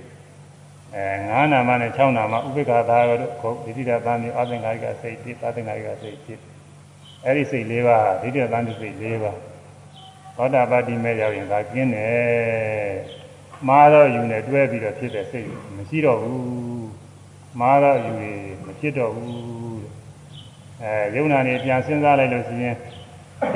[0.94, 6.34] အဲ9နာမနဲ့6နာမဥပိ္ပခာသာရတို့ခုဒိဋ္ဌိတသံမျိုးအသင်္ကာရိကစိတ်တိအသင်္ကာရိကစိတ်တိ
[7.24, 9.38] အဲ့ဒီစိတ်၄ပါးဒိဋ္ဌိတသံစိတ်၄ပါး
[10.36, 12.94] သောတာပတိမဲ့ရောက်ရင်ဒါကျင်းတယ်
[13.68, 16.40] မှားတော့ယူနေတွဲပြီးတော့ဖြစ်တဲ့စိတ်မရှိတော့ဘူး
[17.60, 18.32] မှားတော့ယူနေ
[18.64, 19.30] မဖြစ်တော့ဘူး
[20.82, 22.76] အဲယုံနာနေပြန်စဉ်းစားလိုက်လို့ရှိရင်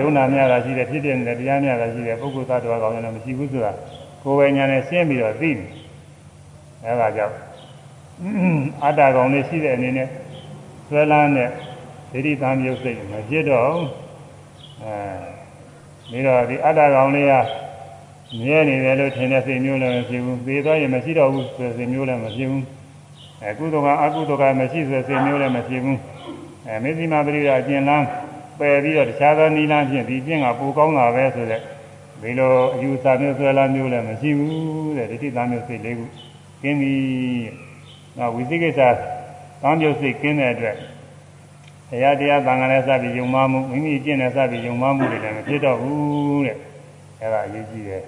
[0.01, 3.73] ယုံနာများတာရှိတယ်ဖြစ်တဲ့တရားများတာရှိတယ်ပုဂ္ဂိုလ်သတ္တဝါကောင်းတယ်မရှိဘူးဆိုတာ
[4.23, 5.69] ကိုယ်ပဲညာနဲ့ရှင်းပြီးတော့သိတယ်
[6.85, 7.37] အဲဒါကြောင့်
[8.85, 10.09] အတ္တကောင်လေးရှိတဲ့အနေနဲ့
[10.89, 11.51] ဆွဲလန်းတဲ့
[12.15, 13.73] ဒိဋ္ဌိသံယုတ်စိတ်မဖြစ်တော့
[14.83, 14.97] အဲ
[16.11, 17.33] ပြီးတော့ဒီအတ္တကောင်လေးက
[18.41, 22.65] မြဲနေတယ်လို့ထင်တဲ့စိတ်မျိုးလည်းမဖြစ်ဘူးသေသွားရင်မရှိတော့ဘူးဆိုတဲ့စိတ်မျိုးလည်းမဖြစ်ဘူး
[23.43, 25.99] အဲကုသိုလ်ကအကုသိုလ်ကမရှိဆိုတဲ့စိတ်မျိုးလည်းမဖြစ်ဘူး
[26.67, 28.07] အဲမေဇိမာပရိယာအကျဉ်းလန်း
[28.59, 31.61] ပယ်ပြီးတော့တခြားသောနိလန်းဖြင့်ဒီကျင့်ကပိုကောင်းတာပဲဆိုတဲ့
[32.23, 36.07] ဒီလိုအယူဆမျိုးဆွဲလန်းမျိုးလည်းမရှိဘူးတဲ့ဒိဋ္ဌိသံယုတ်စိတ်လေးခု
[36.63, 36.95] ကင်းပြီ။
[38.19, 38.81] နောက်ဝိသိကိစ္စ
[39.63, 40.77] ကောင်းကျိုးစိတ်ကင်းတဲ့အတွက်
[41.95, 46.57] တရားတရားသံဃာနဲ့စပြီးယုံမှမှုမိမိကျင့်တဲ့စပြီးယုံမှမှုတွေလည်းမဖြစ်တော့ဘူးတဲ့။
[47.21, 48.03] အဲဒါအရေးကြီးတယ်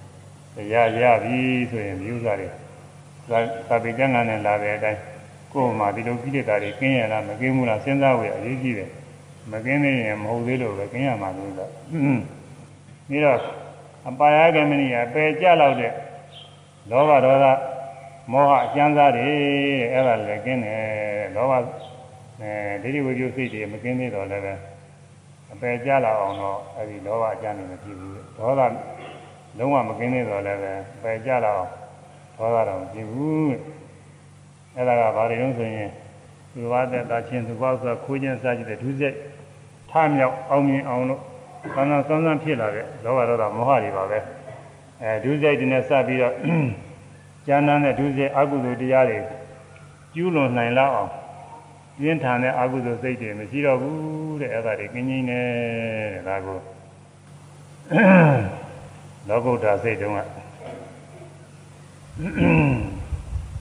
[0.54, 1.38] ။တရားရပြီ
[1.70, 2.48] ဆိုရင်မျိုးစားတွေ
[3.68, 5.00] သာပိကျမ်းဂန်နဲ့လာတဲ့အတိုင်း
[5.52, 8.90] ကိုယ်မှဒီလိုကိလေသာတွေကင်းရလားမကင်းဘူးလားစဉ်းစားဖို့အရေးကြီးတယ်။
[9.50, 11.68] မကင်းသေးရင်မဟုတ်သေးလို့ပဲကင်းရမှာလို့ဆို။
[13.08, 13.38] ပြီးတော့
[14.08, 15.92] အပါယကမဏိယပယ်ကြလောက်တဲ့
[16.90, 17.46] လောဘဒေါသ
[18.32, 19.30] မောဟအကျဉ်းစားတွေ
[19.92, 20.82] အဲ့ဒါလည်းကင်းတယ်
[21.36, 21.52] လောဘ
[22.40, 22.52] အဲ
[22.82, 24.54] ဒိဋ္ဌိဝိပ္ပယစိတ်တွေမကင်းသေးတော့လည်းပဲ
[25.52, 28.60] အပယ်ကြလာအောင်တော့အဲ့ဒီလောဘအကျဉ်းတွေမဖြစ်ဘူးဒေါသ
[29.58, 30.72] လုံးဝမကင်းသေးတော့လည်းပဲ
[31.02, 31.70] ပယ်ကြလာအောင်
[32.36, 33.52] ဒေါသတော့မဖြစ်ဘူး
[34.74, 35.90] အဲ့ဒါကဘာတွေလို့ဆိုရင်
[36.52, 39.16] သူဝါတဲ့တာချင်းသူပေါဆိုခိုးခြင်းစားကြည့်တဲ့ဒုစရိုက်
[39.90, 41.20] ထမြောက်အောင်မြင်အောင်လို့
[41.74, 44.18] သံသံသံသံဖြစ်လာတဲ့လောဘဒေါသမောဟတွေပါပဲ
[45.02, 46.34] အဲဒုစရိုက်တွေနဲ့စပ်ပြီးတော့
[47.46, 49.18] ကျမ်းမ်းတဲ့ဒုစရိုက်အကုသိုလ်တရားတွေ
[50.14, 51.10] ကျူးလွန်နိုင်လောက်အောင်
[51.98, 55.40] ပြင်းထန်တဲ့အကုသိုလ်စိတ်တွေမရှိတော့ဘူးတဲ့အဲ့ဒါတွေကင်းကြီးနေ
[56.14, 56.58] တဲ့ဒါကို
[59.28, 60.18] လောကုတ္တစိတ်တုံးက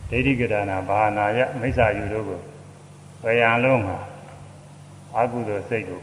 [0.10, 0.56] ဒိဋ္ဌိကရဏ
[0.89, 2.39] ဘာနာယမိစ္ဆာယူတို့ကို
[3.23, 3.97] ဘယ်ရန်လုံးမှာ
[5.15, 6.01] အကုသိုလ်စိတ်ကို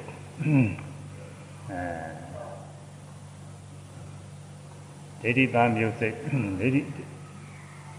[5.22, 6.14] အဲဒိဋ္ဌိသားမျိုးစိတ်
[6.60, 6.80] ဒိဋ္ဌိ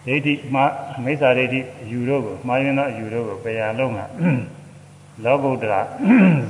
[0.07, 0.65] ဒိဋ္ဌိမှာ
[1.03, 1.59] မိစ္ဆာဒိဋ္ဌိ
[1.91, 3.99] ယူတို့ကိုမှားရင်သောယူတို့ကိုပယ်ရလုံးက
[5.25, 5.79] လောကုတ္တရာ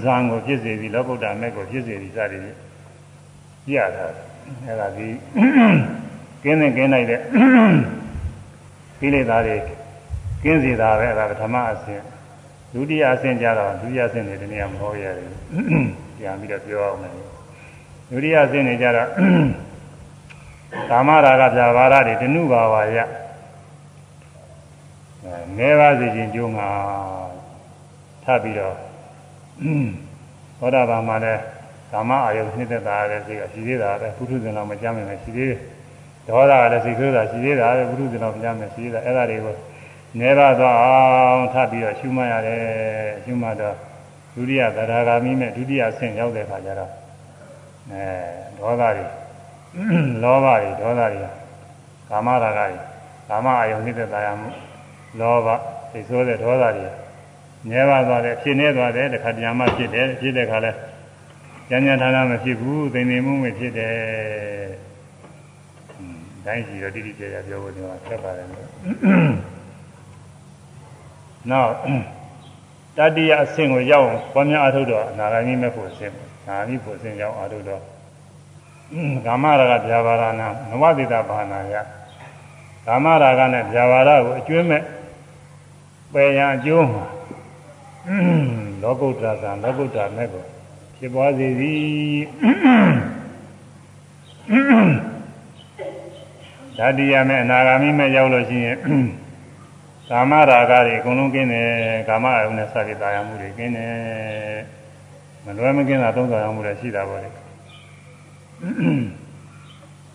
[0.04, 2.58] ဇံကိုဖြစ်စေပြီးလောကုတ္တရာမဲ့ကိုဖြစ်စေပြီးစသည်ဖြင့်
[3.66, 4.06] ပြရတာ
[4.66, 5.08] အဲဒါဒီ
[6.44, 7.22] ကင်းနေကင်းနိုင်တဲ့
[9.00, 9.56] ကိလေသာတွေ
[10.44, 12.04] ကင်းစေတာပဲအဲဒါပထမအဆင့်
[12.74, 15.30] ဒုတိယအဆင့်ကျတော့ဒုတိယအဆင့်တွေတနည်းမဟုတ်ရတယ်
[16.18, 17.14] ပြန်ပြီးတော့ပြောအောင်မယ်
[18.10, 19.10] ဒုတိယအဆင့်တွေကျတော့
[20.90, 23.00] ကာမရာဂပြာပါဒတွေတဏှုဘာဝရ
[25.58, 26.70] ငဲပါစေခြင်းကြိုးငါ
[28.24, 28.76] ထပ်ပြီးတော့
[30.60, 31.42] သောတာပန်မှာလည်း
[31.92, 35.60] ကာမအာယုနှစ်သက်တာလည်းစိတ်ကရှိသေးတာပဲပုထုဇဉ်တော်မကြမ်းမယ်ရှိသေးတယ်
[36.28, 39.56] ဒေါသကလည်းစိတ်ဆိုးတာရှိသေးတာပဲပုထုဇဉ်တော်မကြမ်းမယ်ရှိသေးတာအဲ့ဒါတွေကို
[40.20, 42.62] နေပါသွားအောင်ထပ်ပြီးတော့ရှုမှတ်ရတယ်
[43.24, 43.76] ရှုမှတ်တော့
[44.34, 46.92] ဒုတိယသရဂါမိမဲ့ဒုတိယဆင့်ရောက်တဲ့ခါကျတော့
[47.92, 48.06] အဲ
[48.60, 49.06] ဒေါသတွေ
[50.24, 51.30] လောဘတွေဒေါသတွေ
[52.10, 52.78] ကာမရာဂတွေ
[53.30, 54.50] ကာမအယုံနေတဲ့တရားမှု
[55.20, 55.48] လောဘ
[55.92, 56.90] စိတ်ဆိုးတဲ့ဒေါသတွေ
[57.70, 60.72] ငဲပါသွားတယ်ဖြစ်နေသွားတယ်တခါတည်းမှဖြစ်တယ်ဖြစ်တဲ့ခါလဲ
[61.70, 63.96] ဉာဏ်ဉာဏ်ဌာနမဖြစ်ဘူးသိနေမှုမဖြစ်တယ်
[66.46, 68.68] တိုင်းစီတော့တိတိကျကျပြောဖို့ဒီမှာဆက်ပါတယ်လို့
[71.52, 71.72] နောက်
[72.98, 76.14] တတိယအဆင့်ကိုရောက်အောင်ပွားများအားထုတ်တော့အနာဂါမိမဲ့ဖို့အဆင့်
[76.48, 77.82] နာမိဖို့အဆင့်ရောက်အားထုတ်တော့
[79.26, 81.76] ကာမရာဂဗျာပါဒနာနဝတိတာဘာနာယ
[82.86, 84.97] ကာမရာဂနဲ့ဗျာပါဒကိုအကျွမ်းမဲ့ပ
[86.24, 87.06] ယ်ရန်အကျိုးမှာ
[88.82, 90.44] လောကုတ္တရာဇံလောကုတ္တရာမဲ့ကို
[90.98, 92.24] ဖြစ်ပွားစေသည်
[96.78, 98.78] ဓာတိယမဲ့အနာဂါမိမဲ့ရောက်လို့ရှိရင်
[100.10, 101.68] ကာမရာဂတွေအကုန်လုံးကင်းတယ်
[102.08, 103.96] ကာမအယုံနဲ့စသည်တာယာမှုတွေကင်းတယ်
[105.46, 107.30] မလွယ်မကင်းတာသုံးဆောင်မှုတွေရှိတာပေါ့လေ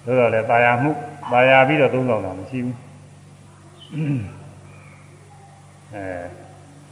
[0.05, 0.91] သို့တော်လည်းတာယာမှု
[1.33, 2.77] တာယာပြီးတော့သုံးဆောင်တာမရှိဘူး
[5.95, 6.07] အဲ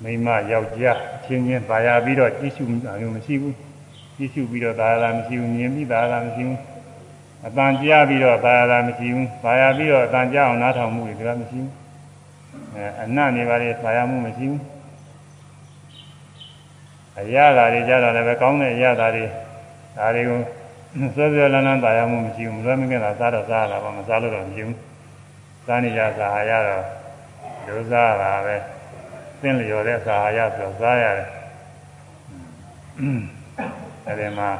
[0.02, 3.54] မိမယောက်ျားအချင်းချင်းတာယာပြီးတော့ကြည့်ရှုတာမျိုးမရှိဘူး
[4.16, 6.58] ကြည့်ရှုပြီးတော့တာယာမရှိဘူးမြင်ပြီးတာယာမရှိဘူး
[7.46, 11.70] အတန်ကြားပြီးတော့တာယာမရှိဘူးတာယာပြီးတော့အတန်ကြားအောင်နားထောင်မှုတွေကမရှိဘူး
[12.74, 14.62] အဲအနတ်နေပါလေတာယာမှုမရှိဘူး
[17.20, 19.24] အရာဓာတွေကြတော့လည်းပဲကောင်းတဲ့အရာဓာတွေ
[19.96, 20.40] ဒါတွေကို
[21.16, 24.78] စောစောလန်းလန်းတာယာမှုမရှိဘူးမလွယ်မကင်းတာစားတော့စားရတာပါမစားလို့တော့မရှိဘူး
[25.66, 26.84] စားနေကြစားရတော့
[27.66, 28.56] ဒုစားတာပဲ
[29.42, 31.28] သင်လျော်တဲ့စားရဆိုတော့စားရတယ်
[34.06, 34.50] အဲဒီမှာ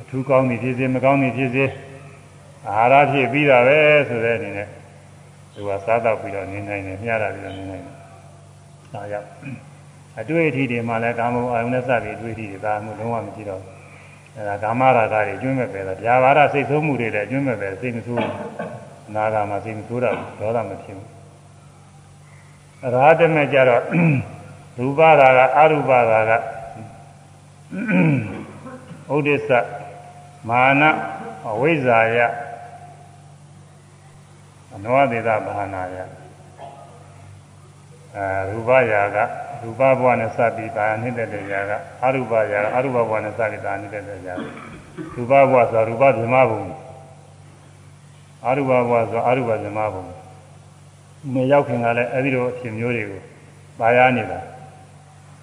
[0.00, 1.64] အထူးကောင်းပြီဖြစ်စေမကောင်းပြီဖြစ်စေ
[2.68, 3.78] အာဟာရဖြစ်ပြီးတာပဲ
[4.08, 4.68] ဆိုတဲ့အနေနဲ့
[5.54, 7.94] သူကစားတော့ပြီးတော့နေနိုင်တယ်မျှတာပြီးတော့နေနိုင်တယ်
[8.92, 9.28] ဒါကြောင့်
[10.20, 13.62] အတွေ့အထိတွေမှာလည်းကာမဂုဏ်အာယုန်နဲ့စပြီးအတွေ့အထိတွေဒါမှလုံးဝမရှိတော့
[14.36, 18.20] အဲဒါကာမရာဂတွေကျွမ်းမဲ့ပဲလားဗျာပါဒစိတ်ဆိုးမှုတွေလည်းကျွမ်းမဲ့ပဲစိတ်မဆိုး
[19.14, 21.13] နာဂာမှာစိတ်မဆိုးတာဒေါသမဖြစ်ဘူး
[22.92, 23.82] ရာထမဲ့ကြတော့
[24.78, 26.32] ရူပရာဂအရူပရာဂ
[29.14, 29.50] ဥဒိစ္စ
[30.48, 30.82] မာန
[31.48, 32.18] အဝိဇ္ဇာယ
[34.74, 35.96] အနောဒေသဘာနာယ
[38.14, 39.18] အဲရူပရာဂ
[39.62, 41.72] ရူပဘဝနဲ့စပြီးဒါနေတဲ့တဲ့ရာက
[42.04, 44.34] အရူပရာဂအရူပဘဝနဲ့စပြီးဒါနေတဲ့တဲ့ရာ
[45.16, 46.62] ရူပဘဝဆိုရူပဗြဟ္မဘုံ
[48.46, 50.04] အရူပဘဝဆိုအရူပဗြဟ္မဘုံ
[51.32, 53.20] မရောက်ခင်ကလည်းအဲဒီလိုအဖြစ်မျိုးတွေကို
[53.78, 54.40] ပါရနေတာ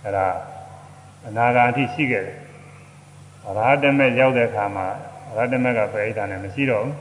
[0.03, 0.25] အဲဒါ
[1.27, 2.37] အနာဂါအထိရှိခဲ့တယ်
[3.43, 4.85] ရာဟတမေရောက်တဲ့အခါမှာ
[5.35, 6.95] ရာဟတမေကပရိဒါနဲ့မရှိတော့ဘူး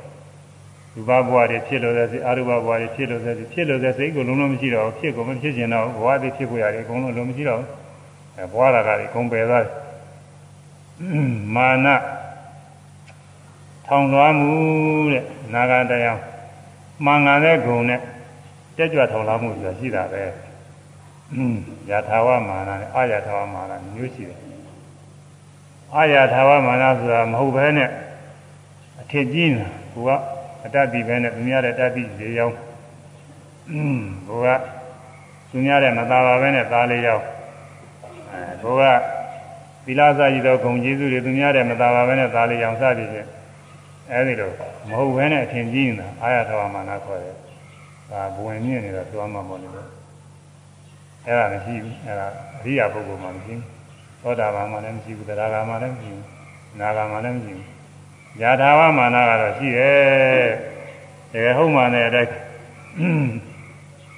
[0.95, 7.69] ရူပဘဝတွေဖြစ်လို့တဲ့စိအရူပဘဝတွေဖြစ်လို့တဲ့စိဖြစ်လို့တဲ့စိကိုလုံးလုံးမရှိတော့ဘူးဖြစ်ကိုမဖြစ်ကျင်တော့ဘဝတွေဖြစ်ကိုရတယ်အကုန်လုံးလုံးမရှိတော့ဘူး
[8.37, 9.73] အဲဘဝရာကတွေအကုန်ပယ်သွားတယ်
[11.55, 11.87] မာန
[13.87, 14.53] ထောင်လွှားမှု
[15.13, 15.25] တဲ့
[15.55, 16.19] နာဂတရား
[17.05, 18.03] မှန်ကန်တဲ့ဂုဏ်နဲ့တ
[18.81, 20.23] ကြကြွထောင်လာမှုဆိုတာရှိတာပဲ
[21.91, 24.39] ယထာဝမာနနဲ့အာယထာဝမာနမျိုးရှိတယ်
[25.95, 27.89] အာယထာဝမာနဆိုတာမဟုတ်ဘဲနဲ့
[29.01, 30.11] အထင်ကြီးနေကိုက
[30.65, 32.57] အတ္တပိပဲနဲ့သူများတဲ့တတ္တိ၄ရောင်း
[34.29, 34.49] ကိုက
[35.51, 37.25] သူများတဲ့မသာပါပဲနဲ့သား၄ရောင်း
[38.31, 38.83] အဲကိုက
[39.85, 43.29] သီလစာရည်တော်ဂုံကျေးဇူးတွေသူများတဲ့မသာပါပဲနဲ့သား၄ရောင်းစသည်ဖြင့်
[44.11, 44.51] အဲဒီလို
[44.89, 47.50] မဟုတ်ဘဲနဲ့အထင်ကြီးနေတာအာယထာဝမာနခေါ်တယ်
[48.11, 49.85] ဒါဘဝင်မြင့်နေတာသွားမှာပေါ့လေအဲ့
[51.39, 52.27] ဒါမရှိဘူးအဲ့ဒါ
[52.59, 53.63] အရိယာပုဂ္ဂိုလ်မှမရှိဘူး
[54.23, 56.27] သောတာပန်မှလည်းမရှိဘူးတရားဂါမှလည်းမရှိဘူး
[56.79, 57.69] နာဂါမှလည်းမရှိဘူး
[58.41, 60.49] ယာထာဝမာနကတော့ရှိတယ်
[61.33, 62.31] တကယ်ဟုတ်မှလည်းအတိုင်း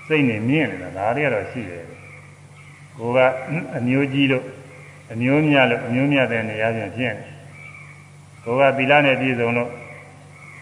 [0.06, 1.84] စိတ်နဲ့မြင့်နေတာဒါတွေကတော့ရှိတယ်
[2.98, 3.18] ကိုက
[3.76, 4.44] အမျိုးကြီးလို့
[5.12, 7.32] အမျိုးမြတ်လို့အမျိုးမြတ်တဲ့နေရာချင်းဖြစ်တယ်
[8.44, 9.70] ကိုကသီလနဲ့ပြည့်စုံလို့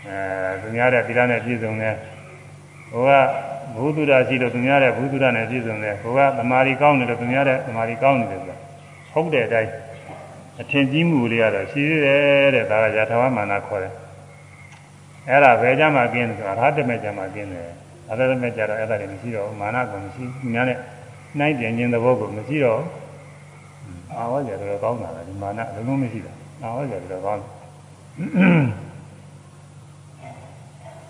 [0.07, 1.95] အဲသူများတဲ့သီလနဲ့ပြည့်စုံတယ်
[2.92, 3.12] ဟိုက
[3.76, 8.58] ဘုသူဒ္ဓရှိလို့သူများတဲ့ဘုသူဒ္ဓနဲ့ပြည့်စုံတယ်ဟိုကသမာဓိကောင်းတယ်လို့သူများတဲ့သမာဓိကောင်းနေတယ်ဆိုတာ
[9.14, 9.72] ဟုတ်တဲ့အတိုင်း
[10.62, 13.94] အထင်ကြီးမှုလေးကတော့ရှိသေးတယ်တဲ့ဒါကယထာဝမာနခေါ်တယ်
[15.30, 17.68] အဲ့ဒါဘယ်ကြမှာกินဆိုတာရဟတမေကြမှာกินတယ်
[18.08, 20.78] ရဟတမေကြတော့အဲ့ဒါတွေမရှိတော့မာနကမရှိသူများနဲ့
[21.38, 22.82] နှိုင်းတင်ခြင်းသဘောကိုမရှိတော့
[24.16, 27.52] အာဝဇ္ဇတော်ကောင်းတာလေဒီမာနအလုံးမရှိတာအာဝဇ္ဇတော်ကောင်းတယ်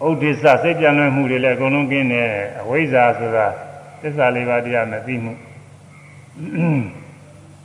[0.07, 2.29] ဥဒိစ္စစိတ်ပြန်လွှဲမှုတွေလည်းအကုန်လုံးကင်းတယ်
[2.61, 3.47] အဝိဇ္ဇာဆိုတာ
[4.01, 5.33] သစ္စာလေးပါးတရားမသိမှု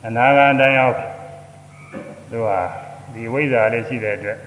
[0.05, 0.95] အနာဂတ်တိုင်းအောင်
[2.31, 2.59] သူဟာ
[3.13, 4.39] ဒီဝိဇ္ဇာလေးရှိတဲ့အတွက်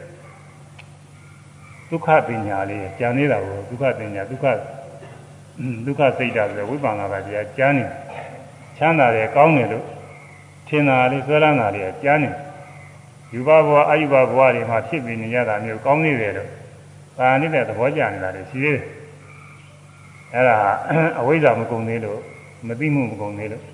[1.90, 4.46] ဒုက္ခပညာလေးကြံနေတာကိုဒုက္ခပညာဒုက္ခ
[5.86, 7.84] ဒုက္ခစိတ်ဓာတ်ဆိုဝိပဿနာပါတရားကြားနေ
[8.76, 9.84] ချမ်းသာတယ်ကောင်းတယ်လို့
[10.68, 12.30] ထင်တာလေးဆွဲလန်းတာလေးကြားနေ
[13.32, 16.50] ယူဘဘဝအယူဘဘဝတွေမှာဖြစ်ပြီးနေရတာမျိုးကောင်းနေတယ်လို့
[17.18, 18.84] သာနေတဲ့သဘောကျနေတာလေရှိသေးတယ်
[20.34, 20.56] အဲ့ဒါ
[21.20, 22.20] အဝိဇ္ဇာမကုန်သေးလို့
[22.68, 23.64] မသိမှုမကုန်သေးလို့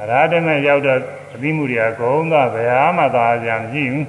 [0.00, 0.98] အရာတမဲ့ရောက်တော့
[1.34, 4.06] အသိမှုတွေကဂုံးကဘယ်ဟာမှသာကြမရှိဘူး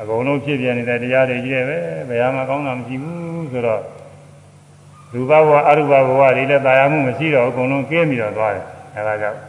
[0.00, 1.78] အကုန်လုံးဖြစ်ပြနေတဲ့တရားတွေကြီးတယ်ပဲ
[2.08, 3.82] ဘယ်ဟာမှကောင်းတာမရှိဘူးဆိုတော့
[5.14, 8.64] ရူပဘဝအရူပဘဝတွေလည်းတာယာမှုမရှိတော့အကုန်လုံးကျင်းပြီးတော့သွားတယ်
[8.96, 9.40] အဲဒါကြောင့်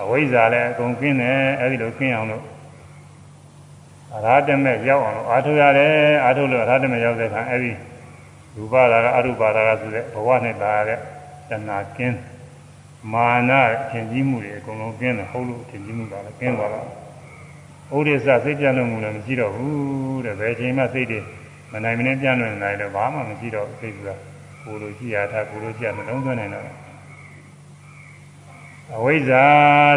[0.00, 2.42] အဝိဇ္ဇာလည်းအကုန်ကျင်းတယ်အဲဒီလိုကျင်းအောင်လို့
[4.14, 5.92] အရာတမဲ့ရောက်အောင်လို့အာထုရတယ်
[6.24, 7.72] အာထုလို့အရာတမဲ့ရောက်တဲ့အခါအဲဒီ
[8.56, 10.98] ရူပရာကအရူပရာကဆိုတဲ့ဘဝနဲ့တာရတဲ့
[11.48, 12.18] တဏှာကျင်း
[13.12, 16.88] မာနအထင်ကြီးမှုတွေအကုန်လုံးကျင်းတယ်ဟုတ်လို့အထင်ကြီးမှုကလည်းကျင်းသွားတော့
[17.96, 21.20] ဥဒိစ္စစိတ်ပြန့်လို့မှုလည်းမရှိတော့ဘူးတဲ့ဘယ်ချိန်မှစိတ်တွေ
[21.72, 23.98] မနိုင်မနှင်းပြန့်လွင်နိုင်တော့ဘာမှမရှိတော့စိတ်က
[24.64, 26.64] ကိုလိုရှိရတာကိုလိုရှိရမလုံးသွင်းနိုင်တော့
[28.96, 29.44] အဝိဇ္ဇာ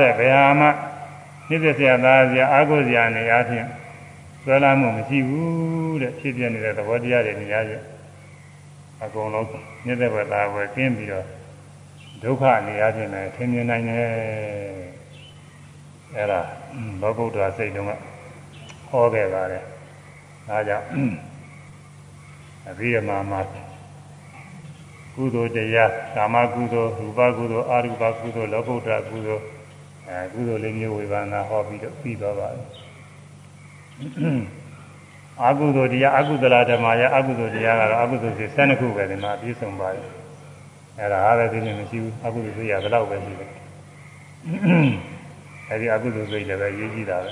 [0.02, 0.68] တဲ့ဘယ်ဟာမှ
[1.49, 3.68] နှိစ္စဆရာသားဆရာအာဟုဆရာနေအချင်း
[4.49, 7.86] ဆွဲလာမှုမရှိဘူးတဲ့ဖြစ်ပြနေတဲ့သဘောတရားတွေနေရာချင်း
[9.03, 9.48] အကုန်လုံး
[9.86, 11.26] နှိစ္စဘဝသားပဲကျင်းပြီးတော့
[12.24, 14.07] ဒုက္ခနေရာချင်းလည်းထင်မြင်နိုင်တယ်
[16.15, 16.41] အဲ့ဒါ
[17.02, 17.91] လောကုတ္တရာစိတ်တုံးက
[18.90, 19.64] ဟောခဲ့ပါတယ်
[20.48, 20.86] ဒါကြောင့်
[22.69, 23.41] အဘိဓမ္မာမှာ
[25.15, 29.44] ကုသိုလ်တရားကာမကုသိုလ်ရူပကုသိုလ်အရူပကုသိုလ်လောကုတ္တရာကုသိုလ်
[30.07, 32.86] အဲကုသိုလ်လေးမျိုးဝေဘာနာဟောပြီးတော့ပြီးသွားပါတယ်
[35.45, 40.06] အကုသိုလ်တရားအကုသလဓမ္မယအကုသိုလ်တရားကတော့အကုသိုလ်စိ12ခုပဲဒီမှာပြည့်စုံပါတယ်
[40.99, 43.52] အဲ့ဒါအားပဲသိနေမရှိဘူးအကုသိုလ်စိတ်ရဘယ်တော့ပဲရှိတယ်
[45.69, 47.32] အဲဒီအကုသိုလ်စိတ်လည်းပဲရေးကြည့်တာပဲ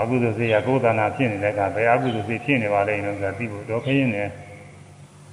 [0.00, 4.24] အကုသိုလ်စိတ်ရကိုယ်တဏ္ဍာဖြစ်နေတဲ့အခါဘယ်အကုသိုလ်စိတ်ဖြစ်နေပါလဲလို့ဆိုတာသိဖို့တော့ခရင်နေ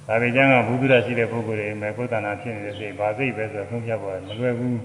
[0.06, 4.76] ဒါပေကျမ်းကဘုဒ္ဓရရှိတဲ့ပုဂ္ဂိုလ်တွေမဲ့ကိုယ်တဏ္ဍာဖြစ်နေတဲ့စိတ်ဘာစိတ်ပဲဆိုတော့ဆုံးဖြတ်ပေါ်မလွယ်ဘူး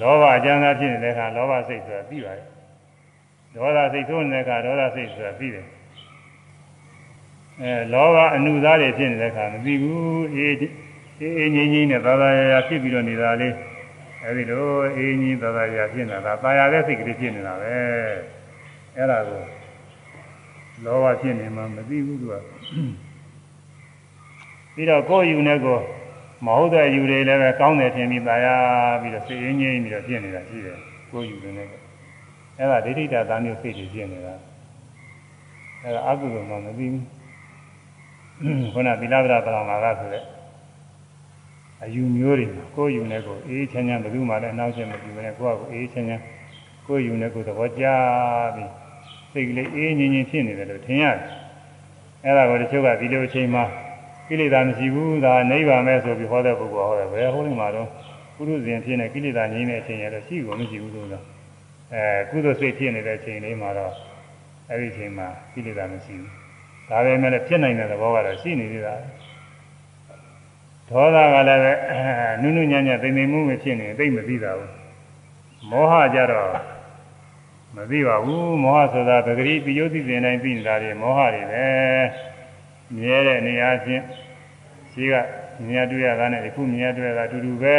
[0.00, 2.46] လောဘအကျဉ်းသားဖြစ်နေတဲ့အခါလောဘစိတ်ဆိုတာသိပါတယ်
[3.54, 5.66] ဒေါသစိတ်ထိုးနေတဲ့အခါဒေါသစိတ်ဆိုတာသိတယ်
[7.60, 10.54] အဲလောဘအနုသားတွေဖြစ်နေတဲ့အခါမသိဘူးအေး
[11.20, 13.54] အေးအေးငြိမ်းငြိမ်းနဲ့သာသာယာယာဖြစ်ပြီးတော့နေတာလေး
[14.24, 14.64] အဲဒီလို
[14.96, 17.76] အေးငြိမ်းသာသာယာဖြစ်နေတာသာယာတဲ့စိတ်ကလေးဖြစ်နေတာပဲ
[18.96, 19.42] အဲ့ဒါကို
[20.84, 22.34] လောဘဖြစ်နေမှမသိဘူးသူက
[24.74, 25.78] ပြီးတော့ကိုယ်ယူနေကို
[26.44, 28.54] မဟုတ်တဲ့ယူတွေလည်းပဲကောင်းတယ်ထင်ပြီးသာယာ
[29.00, 30.78] ပြီးတော့စိတ်ရင်းငြိမ်းပြီးတော့ဖြစ်နေတာရှိတယ်
[31.10, 31.68] ကိုယ်ယူနေတယ်
[32.58, 34.34] အဲ့ဒါဒိဋ္ဌိတာသားမျိုးစိတ်တွေဖြစ်နေတာ
[35.82, 37.00] အဲ့ဒါအကုသိုလ်မှမသိဘူး
[38.74, 40.22] ခုနသီလဗဒပရမာကဆိုတဲ့
[41.82, 42.46] အယူမျိုးတွေ
[42.76, 46.22] ကိုယ်ယူနေကိုအေးချမ်းချမ်းဘယ်သူမှလည်းအနှောက်အယှက်မပြုဘဲနဲ့ကိုယ့်အကိုအေးချမ်းချမ်း
[46.86, 47.84] ကိုယ်ယူနေကိုသဘောကျ
[48.54, 48.70] ပြီး
[49.32, 51.18] စိတ်ကလေးအေးငြိမ်ငြိမ်ဖြစ်နေတယ်လို့ထင်ရတယ်
[52.24, 53.64] အဲ့ဒါကိုတချို့ကဒီလိုအချိန်မှာ
[54.28, 57.88] ကိလေသာမရှိဘူးဒါနိဗ္ဗာန်ပဲဆိုပြီးဟောတဲ့ပုဂ္ဂိုလ်ဟောတယ်ဘယ်ဟောနေမှာတော့
[58.36, 61.22] ကုသဇဉ်ဖြစ်နေကိလေသာငြိမ်းတဲ့အချိန်ရတော့ရှိကိုမရှိဘူးလို့ဆို
[61.94, 63.92] အဲကုသစိတ်ဖြစ်နေတဲ့အချိန်လေးမှာတော့
[64.70, 66.30] အဲ့ဒီအချိန်မှာကိလေသာမရှိဘူး
[66.88, 68.94] ဒါပဲမဲ့ဖြစ်နိုင်တဲ့သဘောကတော့ရှိနေသေးတာ
[70.90, 71.72] ဒေါသကလည်းပဲ
[72.42, 74.72] နုနုညံ့ညံ့သိမ့်သိမ့်မှုပဲဖြစ်နေသိမ့်မသိတာဘူး
[75.70, 76.50] မောဟကြတော့
[77.76, 81.66] မသိပါဘူးမောဟဆိုတာပဂရိပိယုသိစဉ်တိုင်းသိနေတာတွေမောဟတွေပဲ
[82.94, 84.04] မြဲတဲ့နေရာချင်း
[84.92, 85.14] ရှိက
[85.66, 87.76] မြင်ရတွေ့ရတာနဲ့အခုမြင်ရတွေ့ရတာအတူတူပဲ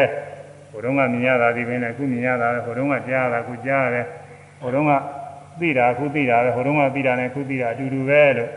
[0.69, 4.05] ဟိုတုန်းကမြင်ရတာဒီပင်နဲ့အခုမြင်ရတာပဲဟိုတုန်းကကြားရတာအခုကြားရတယ်
[4.61, 4.93] ဟိုတုန်းက
[5.59, 8.49] သိတာအခုသိတာပဲဟိုတုန်းကသိတာနဲ့အခုသိတာအတူတူပဲလို့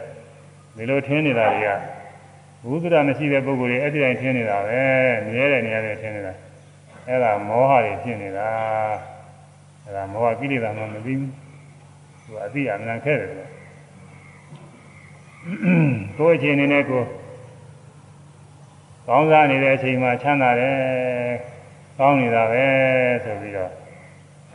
[0.77, 1.68] ဒီလိုထင်နေတာတွေက
[2.64, 4.82] ဘုဒ္ဓရာမရှိတဲ့ပုဂ္ဂိုလ်တွေအဲ့ဒီတိုင်းထင်နေတာပဲ
[5.27, 6.32] မြဲတဲ့နေရာတွေထင်နေတာ
[7.09, 8.48] အဲ့ဒါမောဟတွေဖြစ်နေတာ
[9.85, 11.18] အဲ့ဒါမောဟကိလေသာမှမသိဘူး
[12.24, 13.60] သူအသိအမှန်ခဲ့တယ်ကွာ
[16.19, 17.03] ကိုယ်အချိန်နဲ့ကို
[19.07, 20.77] ကောင်းစားနေတဲ့အချိန်မှာချမ်းသာတယ်
[21.99, 22.65] ကောင်းနေတာပဲ
[23.25, 23.73] ဆိုပြီးတော့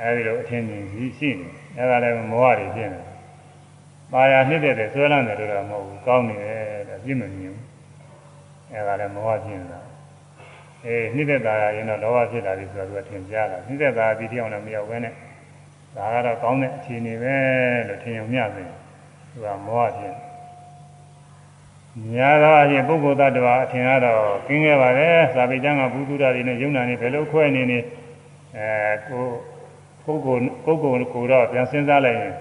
[0.02, 1.48] အဲဒီလိုအထင်မြင်ကြီးရှိနေ
[1.78, 3.02] အဲဒါလည်းမောဟတွေဖြစ်နေ
[4.12, 7.60] ပါရနှစ်တဲ့ဆွဲလန်းတယ်လို့တော့မဟုတ်ဘူးကောင်းနေတယ်တဲ့ပြည့်မမြင်ဘူး
[8.72, 9.82] အဲဒါလည်းမောဟဖြစ်နေတာ
[10.86, 15.14] အေးနှစ်သက်တာရင်တော့လောဘဖြစ်လာပြီဆိုတော့သူကထင်ရှားတာနှစ်သက်တာဒီတိအောင်လည်းမရောက်ဘဲနဲ့
[15.96, 17.36] ဒါကတော့ကောင်းတဲ့အခြေအနေပဲ
[17.88, 18.64] လို့ထင်ုံမျှသိ
[19.32, 20.16] သူကမောဟဖြစ်
[22.04, 27.80] များသောအချင်းပုဂ္ဂိုလ်တ attva အထင်ကတော့ကင်းခဲ့ပါတယ်။သာပေကျမ်းကဘုသူဒ္ဓတွေနဲ့ယုံနာနေဘယ်လိုခွဲနေနေ
[28.58, 28.68] အဲ
[29.08, 29.24] ကို
[30.06, 32.34] ပုဂ္ဂိုလ်ပုဂ္ဂိုလ်ကိုတော့ပြန်စဉ်းစားလိုက်ရင်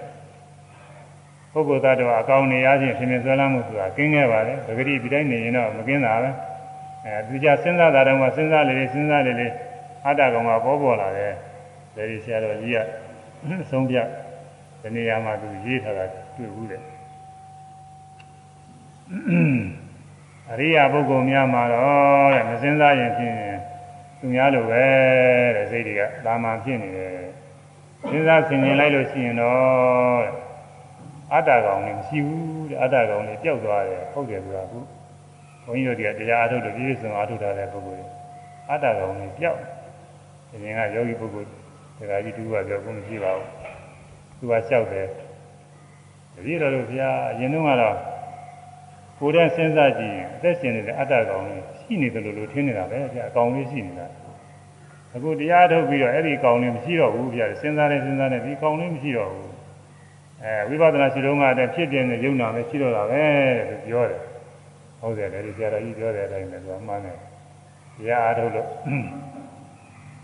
[1.53, 6.29] ပုဂ္ဂိုလ်တ attva အကောင်းနေရချင်းဖြစ်နေဆွဲလမ်းမှုဆိုတာကင်းခဲ့ပါတယ်။ပဂတိဒီတိုင်းနေရင်တော့မကင်းတာပဲ။
[7.05, 9.47] အဲသူကြစဉ်းစားတာတော့မှစဉ်းစားလေလေစဉ်းစားလေလေ
[10.05, 11.33] အတ္တကောင်ကပေါ်ပေါ်လာတယ်။
[11.95, 12.77] ဒါဒီဆရာတော်ကြီးက
[13.63, 13.97] အဆုံးပြ
[14.81, 16.05] ဒီနေရာမှာသူရေးထားတာ
[16.37, 16.83] တွေ့ဘူးတဲ့။
[20.49, 23.37] အရိယာပုဂ္ဂိုလ်များမှာတော့တဲ့မစင်စားရင်ဖြင့်
[24.19, 24.85] သူများလိုပဲ
[25.55, 27.13] တဲ့စိတ်တွေကသာမန်ဖြစ်နေတယ်
[28.09, 30.25] စဉ်းစားဆင်ခြင်လိုက်လို့ရှိရင်တော့
[31.33, 34.79] အတ္တကောင်လည်းမရှိဘူးတဲ့အတ္တကောင်လည်းပျောက်သွားတယ်ဟုတ်တယ်ကွာအခု
[35.65, 38.05] ဘုန်းကြီးတို့ကတရားအထုတ်လို့ပြည့်စုံအထုတ်တာတဲ့ပုဂ္ဂိုလ်
[38.69, 39.59] အတ္တကောင်လည်းပျောက်
[40.49, 41.49] ဒီရင်ကယောဂီပုဂ္ဂိုလ်
[41.97, 43.47] တရားကြီးတူကပြောကုန်မရှိပါဘူး
[44.37, 45.07] သူကလျှောက်တယ်
[46.33, 47.95] တပည့်တော်တို့ဘုရားအရင်တုန်းကတော့
[49.19, 54.07] ကိုယ်တည်းစဉ်းစားကြည့်ရင်အသက်ရှင်နေတဲ့အတ္တကောင်လေးရှိနေတယ်လို့လို့ထင်နေတာပဲဗျာအကောင်လေးရှိနေတာ
[55.15, 59.51] အခုတရားထုတ်ပြီးတော့အဲ့ဒီကောင်လေးမရှိတော့ဘူးဗျာစဉ်းစားနေစဉ်းစားနေဒီကောင်လေးမရှိတော့ဘူး
[60.43, 63.23] အဲဝိပဿနာရှိတော့ကတည်းဖြစ်ပြနေတဲ့ယုံနာပဲရှိတော့တာပဲ
[63.69, 64.21] လို့ပြောတယ်
[64.99, 67.17] ဟုတ်တယ်လေဆရာတော်ကြီးပြောတဲ့အတိုင်းပဲသူကမှန်းတယ်
[67.97, 68.67] တရားအားထုတ်လို့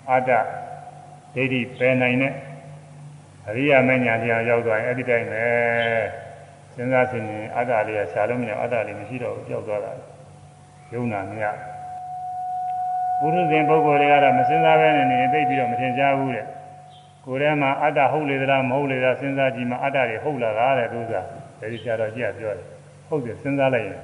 [0.09, 0.31] အတ္တ
[1.33, 2.33] ဒိဋ္ဌိပယ်နိုင်တဲ့
[3.47, 5.45] အရိယာမညာတရားရောက်သွားရင်အဲ့ဒီတိုင်းပဲ
[6.75, 9.91] စဉ်းစားဆင်ရင်အတ္တလေးကရှားလို့မရအတ္တလေးမရှိတော့ဘူးကြောက်သွားတာ
[10.93, 11.45] ယုံနာမရ
[13.19, 16.45] ပုရုဇဉ်ပုဂ္ဂိုလ်တွေကတော့မစဉ်းစားဘဲနဲ့နေသိပြီးတော့မထင်ရှားဘူးတဲ့
[17.25, 21.21] ကိုယ်ထဲမှာအတ္တဟုတ်လေသလားမဟုတ်လေသလားစဉ်းစားကြည့်မှအတ္တတွေဟုတ်လာတာတဲ့သူကဒါ
[21.71, 22.67] ဒီဆရာတော်ကြီးကပြောတယ်
[23.07, 24.01] ဟုတ်တယ်စဉ်းစားလိုက်ရင်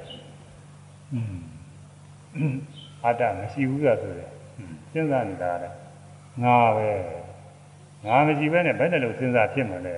[3.04, 4.30] အတ္တမရှိဘူးဆိုဆိုတယ်
[4.92, 5.64] စဉ်းစားနေတာက
[6.44, 6.90] ငါပဲ
[8.06, 9.96] ငါမရှိဘဲနဲ့ဘယ်နဲ့လို့စဉ်းစားဖြစ်မှာလဲ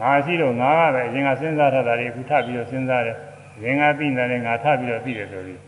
[0.00, 3.16] ငါရှိတော့ငါကပဲအရင်ကစဉ်းစားထားတာတွေအခုထပ်ပြီးတော့စဉ်းစားတယ်။
[3.62, 5.60] ရင်ကသိနေတယ်ငါထပ်ပြီးတော့သိတယ်ဆိုပြီး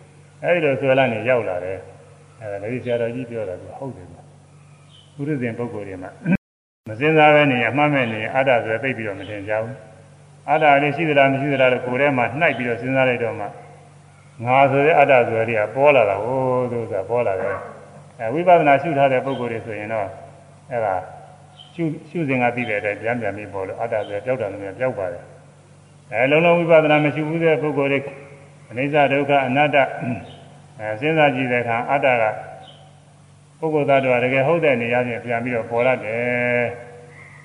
[0.42, 1.78] အဲဒီလိုဆွဲလာနေရောက်လာတယ်။
[2.40, 4.22] အဲဒါလည်းဆရာတော်ကြီးပြောတာကဟုတ်တယ်ကွာ။
[5.14, 6.10] ပုရိသေပုဂ္ဂိုလ်တွေမှာ
[6.88, 9.76] မစဉ်းစားပဲနေအမှတ်မဲ့နေအတ္တဆိုသိပြီးတော့မထင်ကြဘူး။
[10.50, 13.46] အတ္တလေးရှိသလားမရှိသလားလို့ကိုယ်ထဲမှာနှိုက်ပြီးတော့စဉ်းစားလိုက်တော့မှ
[14.44, 17.56] ငါဆိုတဲ့အတ္တဆိုတဲ့ကပေါ်လာတာဟိုးသူကပေါ်လာတယ်။
[18.20, 20.08] အဲဝိပဿနာရှုထားတဲ့ပုဂ္ဂိုလ်တွေဆိုရင်တော့
[20.72, 20.94] အဲဒါ
[21.74, 25.24] ရှုရှုစဉ်ကသိတဲ့အတိုင်းပြန်ပြန်ပြီးပေါ်လို့အတ္တဆိုပျောက်တာလည်းပျောက်ပါတယ်
[26.12, 28.00] အဲလုံးလုံးဝိပဿနာမရှိဘူးတဲ့ပုဂ္ဂိုလ်တွေ
[28.70, 29.76] အနိစ္စဒုက္ခအနတ္တ
[30.78, 32.24] အဲစဉ်းစားကြည့်တဲ့အခါအတ္တက
[33.58, 36.64] ပုဂ္ဂိုလ်သားတော်တကယ်ဟုတ်တဲ့နေရာချင်းပြန်ပြီးတော့ပေါ်လာတယ်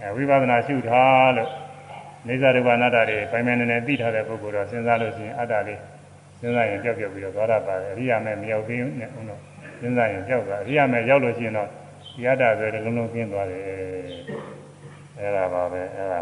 [0.02, 1.49] အဲဝိပဿနာရှုထားလို့
[2.27, 5.80] နေစာဒုက္ခအနတ္တတွေပိုင်ပိုင်နေနေသိထားတဲ့ပုဂ္ဂိုလ်တော့စဉ်းစားလို့ရှိရင်အတ္တလေး
[6.39, 9.39] စဉ်းစားရင်ပျောက်ပျောက်ပြီးတော့သွားရပါတယ်အရိယာမဲ့မရောက်သေးဘူးနဲ့ဦးတော့
[9.80, 11.69] စဉ်းစားရင်ပျောက်သွားအရိယာမဲ့ရောက်လို့ရှိရင်တော့
[12.15, 13.63] ဒီအတ္တဆိုတဲ့လုံးလုံးကျင်းသွားတယ်
[15.19, 16.21] အဲ့ဒါပါပဲအဲ့ဒါ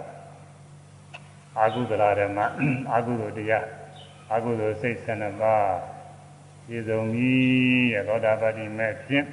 [1.57, 2.40] အာဟုသလဓမ္မ
[2.91, 3.65] အာဟုသိုလ်တရား
[4.32, 5.56] အာဟုသိုလ်စိတ်ဆန္ဒပါ
[6.68, 7.34] ပြည့်စုံပြီ
[7.94, 9.26] တဲ့သောတာပတိမဲ့ဖြင့်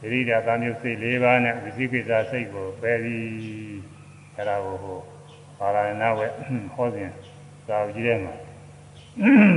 [0.00, 3.26] ဒိဋ္ဌိတာသံယုတ်စိတ်၄ပါးနဲ့ဝိသိကိစ္စစိတ်ကိုပယ်ပြီး
[4.36, 4.98] အဲ့ဒါကိုဟို
[5.58, 6.26] ပါရဏဝဲ
[6.74, 7.10] ဟောစဉ်
[7.68, 8.34] သာဝကြီးထဲမှာ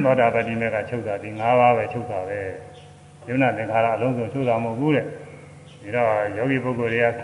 [0.04, 2.40] သောတာပတိမဲ့ကချုပ်တာဒီ၅ပါးပဲချုပ်တာပဲ
[3.28, 5.06] ယုံနာသင်္ခါရအလုံးစုံချုပ်တာမဟုတ်ဘူးတဲ့
[5.88, 7.16] ဒီတော့ယောဂီပုဂ္ဂိုလ်တွေက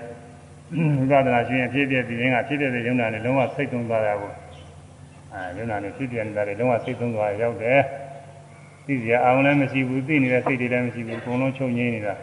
[1.09, 4.31] ဝိပဿနာရှင်ဖြစ်ဖြစ်ပြီးရင်ကဖြစ်တဲ့ယုံနာနဲ့လုံးဝစိတ်သုံးသွားတာကို
[5.33, 7.79] အဲယုံနာနဲ့ဖြစ်တဲ့နေတာတွေလုံးဝစိတ်သုံးသွားရောက်တယ်
[8.85, 12.13] သိစရာအောင်လည်းမရှိဘူးသိနေတဲ့စိတ်တွေလည်းမရှိဘူးအကုန်လုံးချုပ်ငြိမ်းနေတာ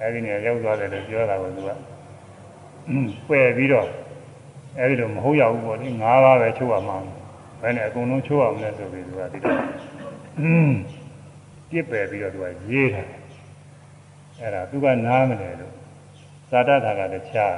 [0.00, 1.70] အဲဒီနေရာရောက်သွားတယ်လို့ပြောတာကိုသူက
[3.28, 3.88] ပယ်ပြီးတော့
[4.78, 6.96] အဲဒီလိုမဟုတ်ရဘူးပေါ့လေ၅ပါးပဲချုပ်ရမှာ
[7.60, 9.58] ဘယ်နဲ့အကုန်လုံးချုပ်အောင်လဲဆိုပြီးသူကဒီတော့
[11.70, 13.02] ပြစ်ပယ်ပြီးတော့သူကရေးတာ
[14.40, 15.79] အဲ့ဒါသူကနားမလဲလို့
[16.50, 17.54] သာတထာကတခြား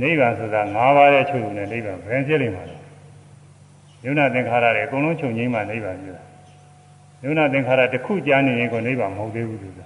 [0.00, 2.76] နိဗ္ဗာန်ဆိုတာ၅ပါးရဲ့ချုပ်ုံနဲ့နိဗ္ဗာန်ဘယ်ဖြစ်လိမ့်မှာလဲ
[4.04, 6.22] ယုံနာသင်္ခါရတွေအကုန်လုံးချုပ်ငိမ့်မှနိဗ္ဗာန်ပြတာ
[7.24, 9.80] ယုံနာသင်္ခါရတစ်ခုကြားနေရင်ကိုနိဗ္ဗာန်မဟုတ်သေးဘူးသူက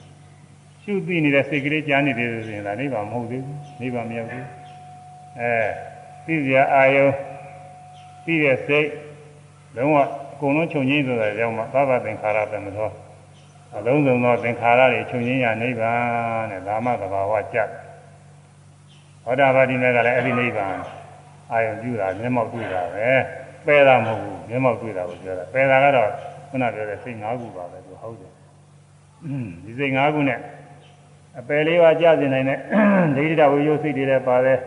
[0.83, 4.47] ရှုသိနေတဲ့စိတ်ကလေးကြားနေတယ်ဆိုရင်ဒါနိဗ္ဗာန်မဟုတ်သေးဘူးနိဗ္ဗာန်မရောက်ဘူး
[5.41, 5.55] အဲ
[6.27, 7.05] သိစရာအာယု
[8.25, 8.89] သိတဲ့စိတ်
[9.77, 12.91] လုံးဝအကုန်လုံးချုပ်ငိမ့်ဆိုတာကြောင့်မှသဗ္ဗသင်္ခါရတမသော
[13.77, 17.69] အလုံးစုံသောသင်္ခါရတွေချုပ်ငင်းရနိဗ္ဗာန်တဲ့ဒါမှသဘာဝကြတ်
[19.25, 20.77] ဟောတာပါတိမေကလည်းအဲ့ဒီနိဗ္ဗာန်
[21.53, 23.09] အာယုံပြုတာမျက်မှောက်တွေ့တာပဲ
[23.67, 26.11] ပယ်တာမဟုတ်ဘူးမျက်မှောက်တွေ့တာကိုပြောတာပယ်တာကတော့
[26.49, 28.33] ခုနပြောတဲ့စိတ်၅ခုပါပဲသူဟုတ်တယ်
[29.65, 30.39] ဒီစိတ်၅ခုနဲ့
[31.39, 32.59] အပယ်လေးပါကြစေနိုင်တဲ့
[33.17, 34.59] ဒိဋ္ဌိတဝိယုစိတ်တွေလည်းပါတယ်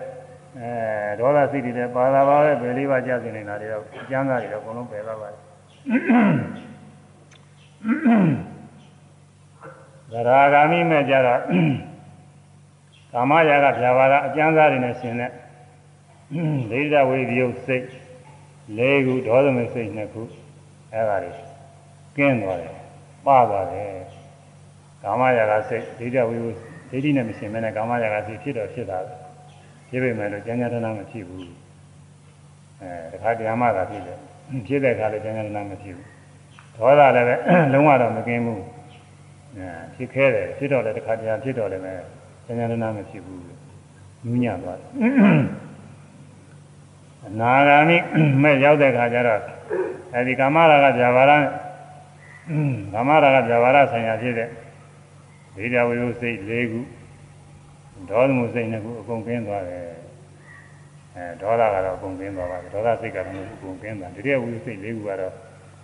[0.60, 0.72] အဲ
[1.20, 5.42] ဒေါသစိတ်တွေလည်းပါတာပါပဲပယ်လေးပါကြစေနိုင်တာတွေတော့အကျမ်းစာတွေတော့အကုန်လုံးပယ်သွားပါတယ်
[10.12, 11.42] သရာဂာမိမဲ့ကြတော့
[13.12, 15.32] ကာမရာဂဖြာပါဒအကျမ်းစားတွေနဲ့ရှင်တဲ့
[16.72, 17.86] ဒိဋ္ဌဝိပယုတ်စိတ်
[18.78, 20.22] ၄ခုဒေါသမစိတ်၂ခု
[20.94, 21.32] အဲဒါတွေ
[22.18, 22.74] ကင်းသွားတယ်
[23.26, 23.92] ပသွားတယ်
[25.04, 26.56] ကာမရာဂစိတ်ဒိဋ္ဌဝိပယုတ်
[26.90, 29.00] ဒိဋ္ဌိနဲ့မရှင်မဲနဲ့ကာမရာဂစိတ်ဖြစ်တော့ဖြစ်တာ
[29.90, 31.44] ဖြစ်ပေမဲ့လို့ကျမ်းစာထနာမဖြစ်ဘူး
[32.82, 34.18] အဲတခါတရားမှသာဖြစ်တယ်
[34.68, 36.08] ဖြစ်တဲ့အခါလည်းကျမ်းစာထနာမဖြစ်ဘူး
[36.76, 37.36] ဒေါသလည်းပဲ
[37.74, 38.64] လုံးဝတော့မကင်းဘူး
[39.96, 43.42] ဖြစ်ခဲတယ်ဖြစ်တော့လည်းတစ်ခါတည်းဖြစ်တော့လည်းပဲဉာဏ်နာမဖြစ်ဘူး
[44.26, 44.90] နူးညံ့သွားတယ်
[47.28, 47.98] အနာဂါမိ
[48.44, 49.42] မဲ့ရောက်တဲ့ခါကျတော့
[50.14, 51.32] အဲဒီကာမရာဂဇာဘာရ
[52.94, 54.50] ကာမရာဂဗျာပါဒဆိုင်ရာဖြစ်တဲ့
[55.56, 56.80] ဒိဋ္ဌဝိရုစိတ်၄ခု
[58.10, 59.84] ဒေါသမှုစိတ်နှစ်ခုအကုန်ကင်းသွားတယ်
[61.16, 65.34] အဲဒေါသကတော့အကုန်ကင်းသွားပါတယ်ဒေါသစိတ်ကတော့အကုန်ကင်းသွားဒိဋ္ဌဝိရုစိတ်၄ခုကတော့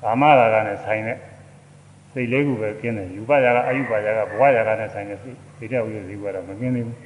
[0.01, 1.17] ကာမရာဂနဲ့ဆိုင်တဲ့
[2.13, 6.97] စိတ်လေးခုပဲကင်းတယ်ယူပရာကအယူပရာကဘဝရာကနဲ့ဆိုင်တဲ့စိတ်ဒိဋ္ဌဝိရုစိတ်ကတော့မကင်းသေးဘူး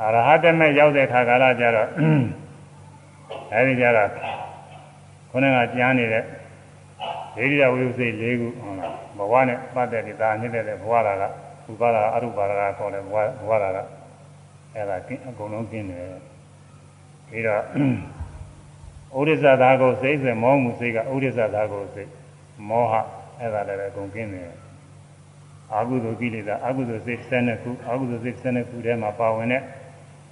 [0.00, 1.88] အရဟတမေရောက်တဲ့ခါကာလကျတော့
[3.52, 4.08] အဲဒီကျတော့
[5.30, 6.24] ခုနကကြားနေတဲ့
[7.36, 11.24] ဒိဋ္ဌိဝိသုစိတ်၄ခုဟုတ်လားဘဝနဲ့ပတ်သက်တဲ့ဒါညစ်တဲ့ဘဝရာက
[11.70, 13.78] ဥပါဒာအရုပါဒာခေါ်တဲ့ဘဝဘဝရာက
[14.74, 16.04] အဲ့ဒါကင်းအကုန်လုံးကင်းတယ်
[17.28, 17.62] ပြီးတော့
[19.18, 22.10] ဥဒိစ္စသာကိုစိတ်ဆိုမောမှုစိတ်ကဥဒိစ္စသာကိုစိတ်
[22.68, 22.94] မောဟ
[23.40, 24.50] အဲ့ဒါလည်းအကုန်ကင်းတယ်
[25.72, 29.62] အာဟုသောကိလေသာအာဟုသောစိတ်12ခုအာဟုသောစိတ်12ခုထဲမှာပါဝင်တဲ့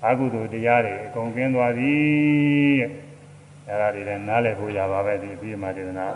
[0.04, 1.92] အာဟုသောတရားတွေအကုန်ကင်းသွားပြီ
[2.80, 2.90] တဲ့
[3.68, 6.06] အဲ့ဒါတွေလည်းနားလည်ဖို့ရပါပဲဒီအပြီးမှဒေသနာ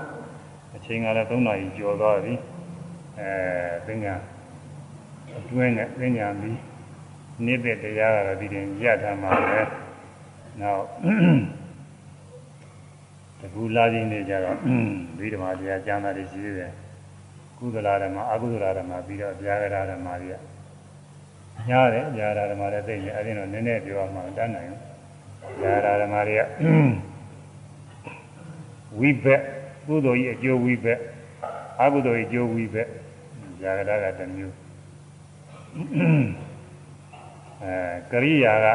[0.77, 2.35] အချိန်ကလည်း3နာရီကျော်သွားပြီ
[3.19, 3.31] အဲ
[3.87, 4.15] ပညာ
[5.39, 6.59] အတွင်းနဲ့ပညာပြီး
[7.47, 9.61] နေတဲ့တရားကတော့ဒီတင်ရထားမှာပဲ
[10.61, 10.85] နောက်
[13.43, 14.57] တကူလာခြင်းနေကြတော့
[15.19, 16.73] ဒီဓမ္မတရားကျမ်းစာတွေရှိသေးတယ်
[17.59, 20.39] ကုသလာဓမ္မအကုသလာဓမ္မပြီးတော့ဗျာဂရဓမ္မတွေက
[21.69, 24.69] ညားတယ်ဗျာဂရဓမ္မတွေသိနေအဲဒီတော့နည်းနည်းပြောမှတတ်နိုင်
[25.61, 26.43] ဗျာဂရဓမ္မတွေက
[28.99, 29.43] ဝိဘက်
[29.87, 30.99] ကုသိုလ်ကြီးအကျိုးဝိဘက်
[31.81, 32.89] အကုသိုလ်ကြီးအကျိုးဝိဘက်
[33.63, 34.55] ဇာကရကတစ်မျိုး
[37.63, 37.77] အဲ
[38.13, 38.67] ကရိယာက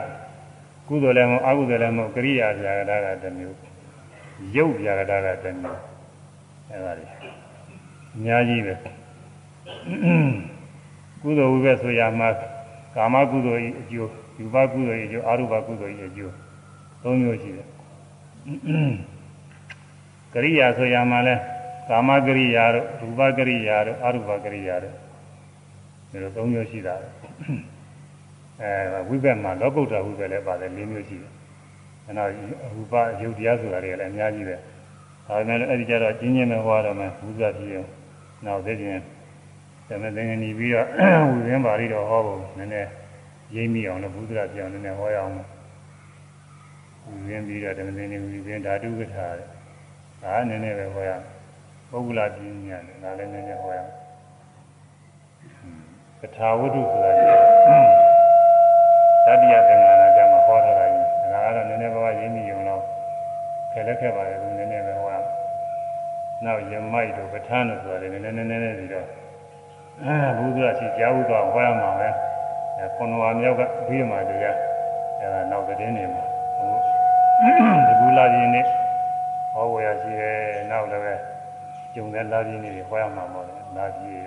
[0.88, 3.67] ကုသိုလ်လည်းမဟုတ်အကုသိုလ်လည်းမဟုတ်ကရိယာဇာကရကတစ်မျိုး
[4.56, 5.82] ရုပ်ဇာကရကတစ်မျိုး
[6.70, 7.06] အဲဒါတွေ
[8.16, 8.74] အများကြီးပဲ
[11.22, 12.30] ကုသိုလ်ဝိဘက်ဆိုရမှာ
[12.96, 16.34] ကာမကုသိုလ်ကြီးအကျိုးယူဘကုသိုလ်ကြီးအကျိုးအာရုဘကုသိုလ်ကြီးအကျိုး
[17.04, 17.68] သုံးမျိုးရှိတယ်
[20.34, 21.36] ကရိယာဆိုရမှာလဲ
[21.90, 24.96] ကာမကရိယာတို့ရူပကရိယာတို့အရူပကရိယာတို့
[26.10, 26.96] ဒီလိုသုံးမျိုးရှိတာ
[28.62, 31.37] အဲဝိဘက်မှာလောကုတ္တဝိဘက်လည်းပါတယ်၄မျိုးရှိတယ်
[32.08, 32.30] အဲတော့
[32.76, 34.56] ရူပယုတ်တရားဆိုတာတွေကလည်းအများကြီးပဲ
[35.28, 37.90] ဒါပေမဲ့အဲ့ဒီကြတော့ကျင်းချင်းပဲဟောရမယ်ဘုရားပြည့်အောင်
[38.46, 39.04] နောက်သိချင်း
[39.90, 40.88] ဓမ္မသင်္ကန်းညီပြီးတော့
[41.30, 42.90] ဝိသင်းပါဠိတော်ဟောဖို့နည်းနည်း
[43.56, 45.34] ရိပ်မိအောင်လို့ဘုရားပြအောင်နည်းနည်းဟောရအောင်
[47.06, 49.48] ဝိသင်းပြီးတော့ဓမ္မသင်္ကန်းညီပြီးဓာတုကထာတဲ့
[50.24, 51.12] ဒါနည်းနည်းပဲဟောရ
[51.90, 53.80] ပုဂ္ဂလပြင်းညာတယ်ဒါလည်းနည်းနည်းဟောရ
[56.22, 57.12] ကထာဝတ္ထုဆိုတာ
[59.26, 60.07] တတိယသင်္ဃာနာ
[63.78, 65.18] ခဲလက်ခဲ့ပါလေသူနည်းနည်းပဲဟောရ
[66.44, 69.08] နောက်ယမိုက်တို့ပဋ္ဌာန်းတို့ဆိုတာလည်းနည်းနည်းနည်းနည်းပြီးတော့
[70.04, 72.10] အဲဘုရားရှိကြားဥတော်ဟောရမှာပဲ
[72.78, 74.58] အဲခွန်တော်မြောက်ကပြီးမှတရား
[75.20, 76.24] အဲဒါနောက်တဲ့နေမှာ
[77.86, 78.62] ဒီကူလာကြီးနေ
[79.54, 80.38] ဟောဝယ်ရရှိတယ်
[80.72, 81.14] နောက်လည်းပဲ
[81.94, 84.18] ကျုံတဲ့လာကြီးနေတွေဟောရမှာပေါ့လေလာကြီး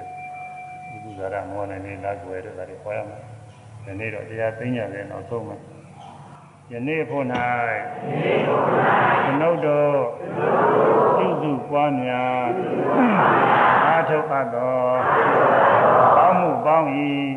[0.93, 3.19] ဥပ္ပဇာရမောနေနေလာကွယ်တို့ဒါတွေဟောရမှာ
[3.85, 5.57] ဒီနေ့တော့တရားသိညာလည်းနောက်ဆုံးမှာ
[6.75, 7.25] ယနေ့ဖို့၌
[9.27, 9.99] သနုတ်တော်
[11.17, 12.45] ပြုစုပွားများ
[13.87, 14.83] အားထုတ်အပ်သော
[16.17, 16.89] ကောင်းမှုပေါင်း၏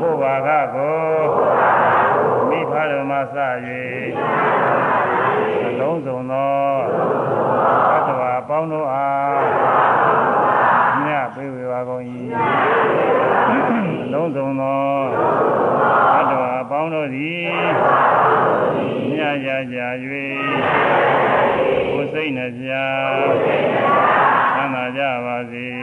[0.00, 0.98] ဘုရားကကို
[2.48, 3.36] မိဖတော်မှစ၍
[5.66, 6.56] အလုံးစုံသော
[7.92, 9.36] အတ္တဝါပေါင်းတို့အား
[11.04, 12.02] မြတ်ပေးဝေပါကုန်၏
[14.04, 14.93] အလုံးစုံသောအတ္တဝါပေါင်း
[17.04, 17.48] တို့သည်
[19.10, 22.70] မြတ်ကြကြ၍ကိုယ်စိတ်နှပြ
[24.54, 25.73] သမ်းသာကြပါစေ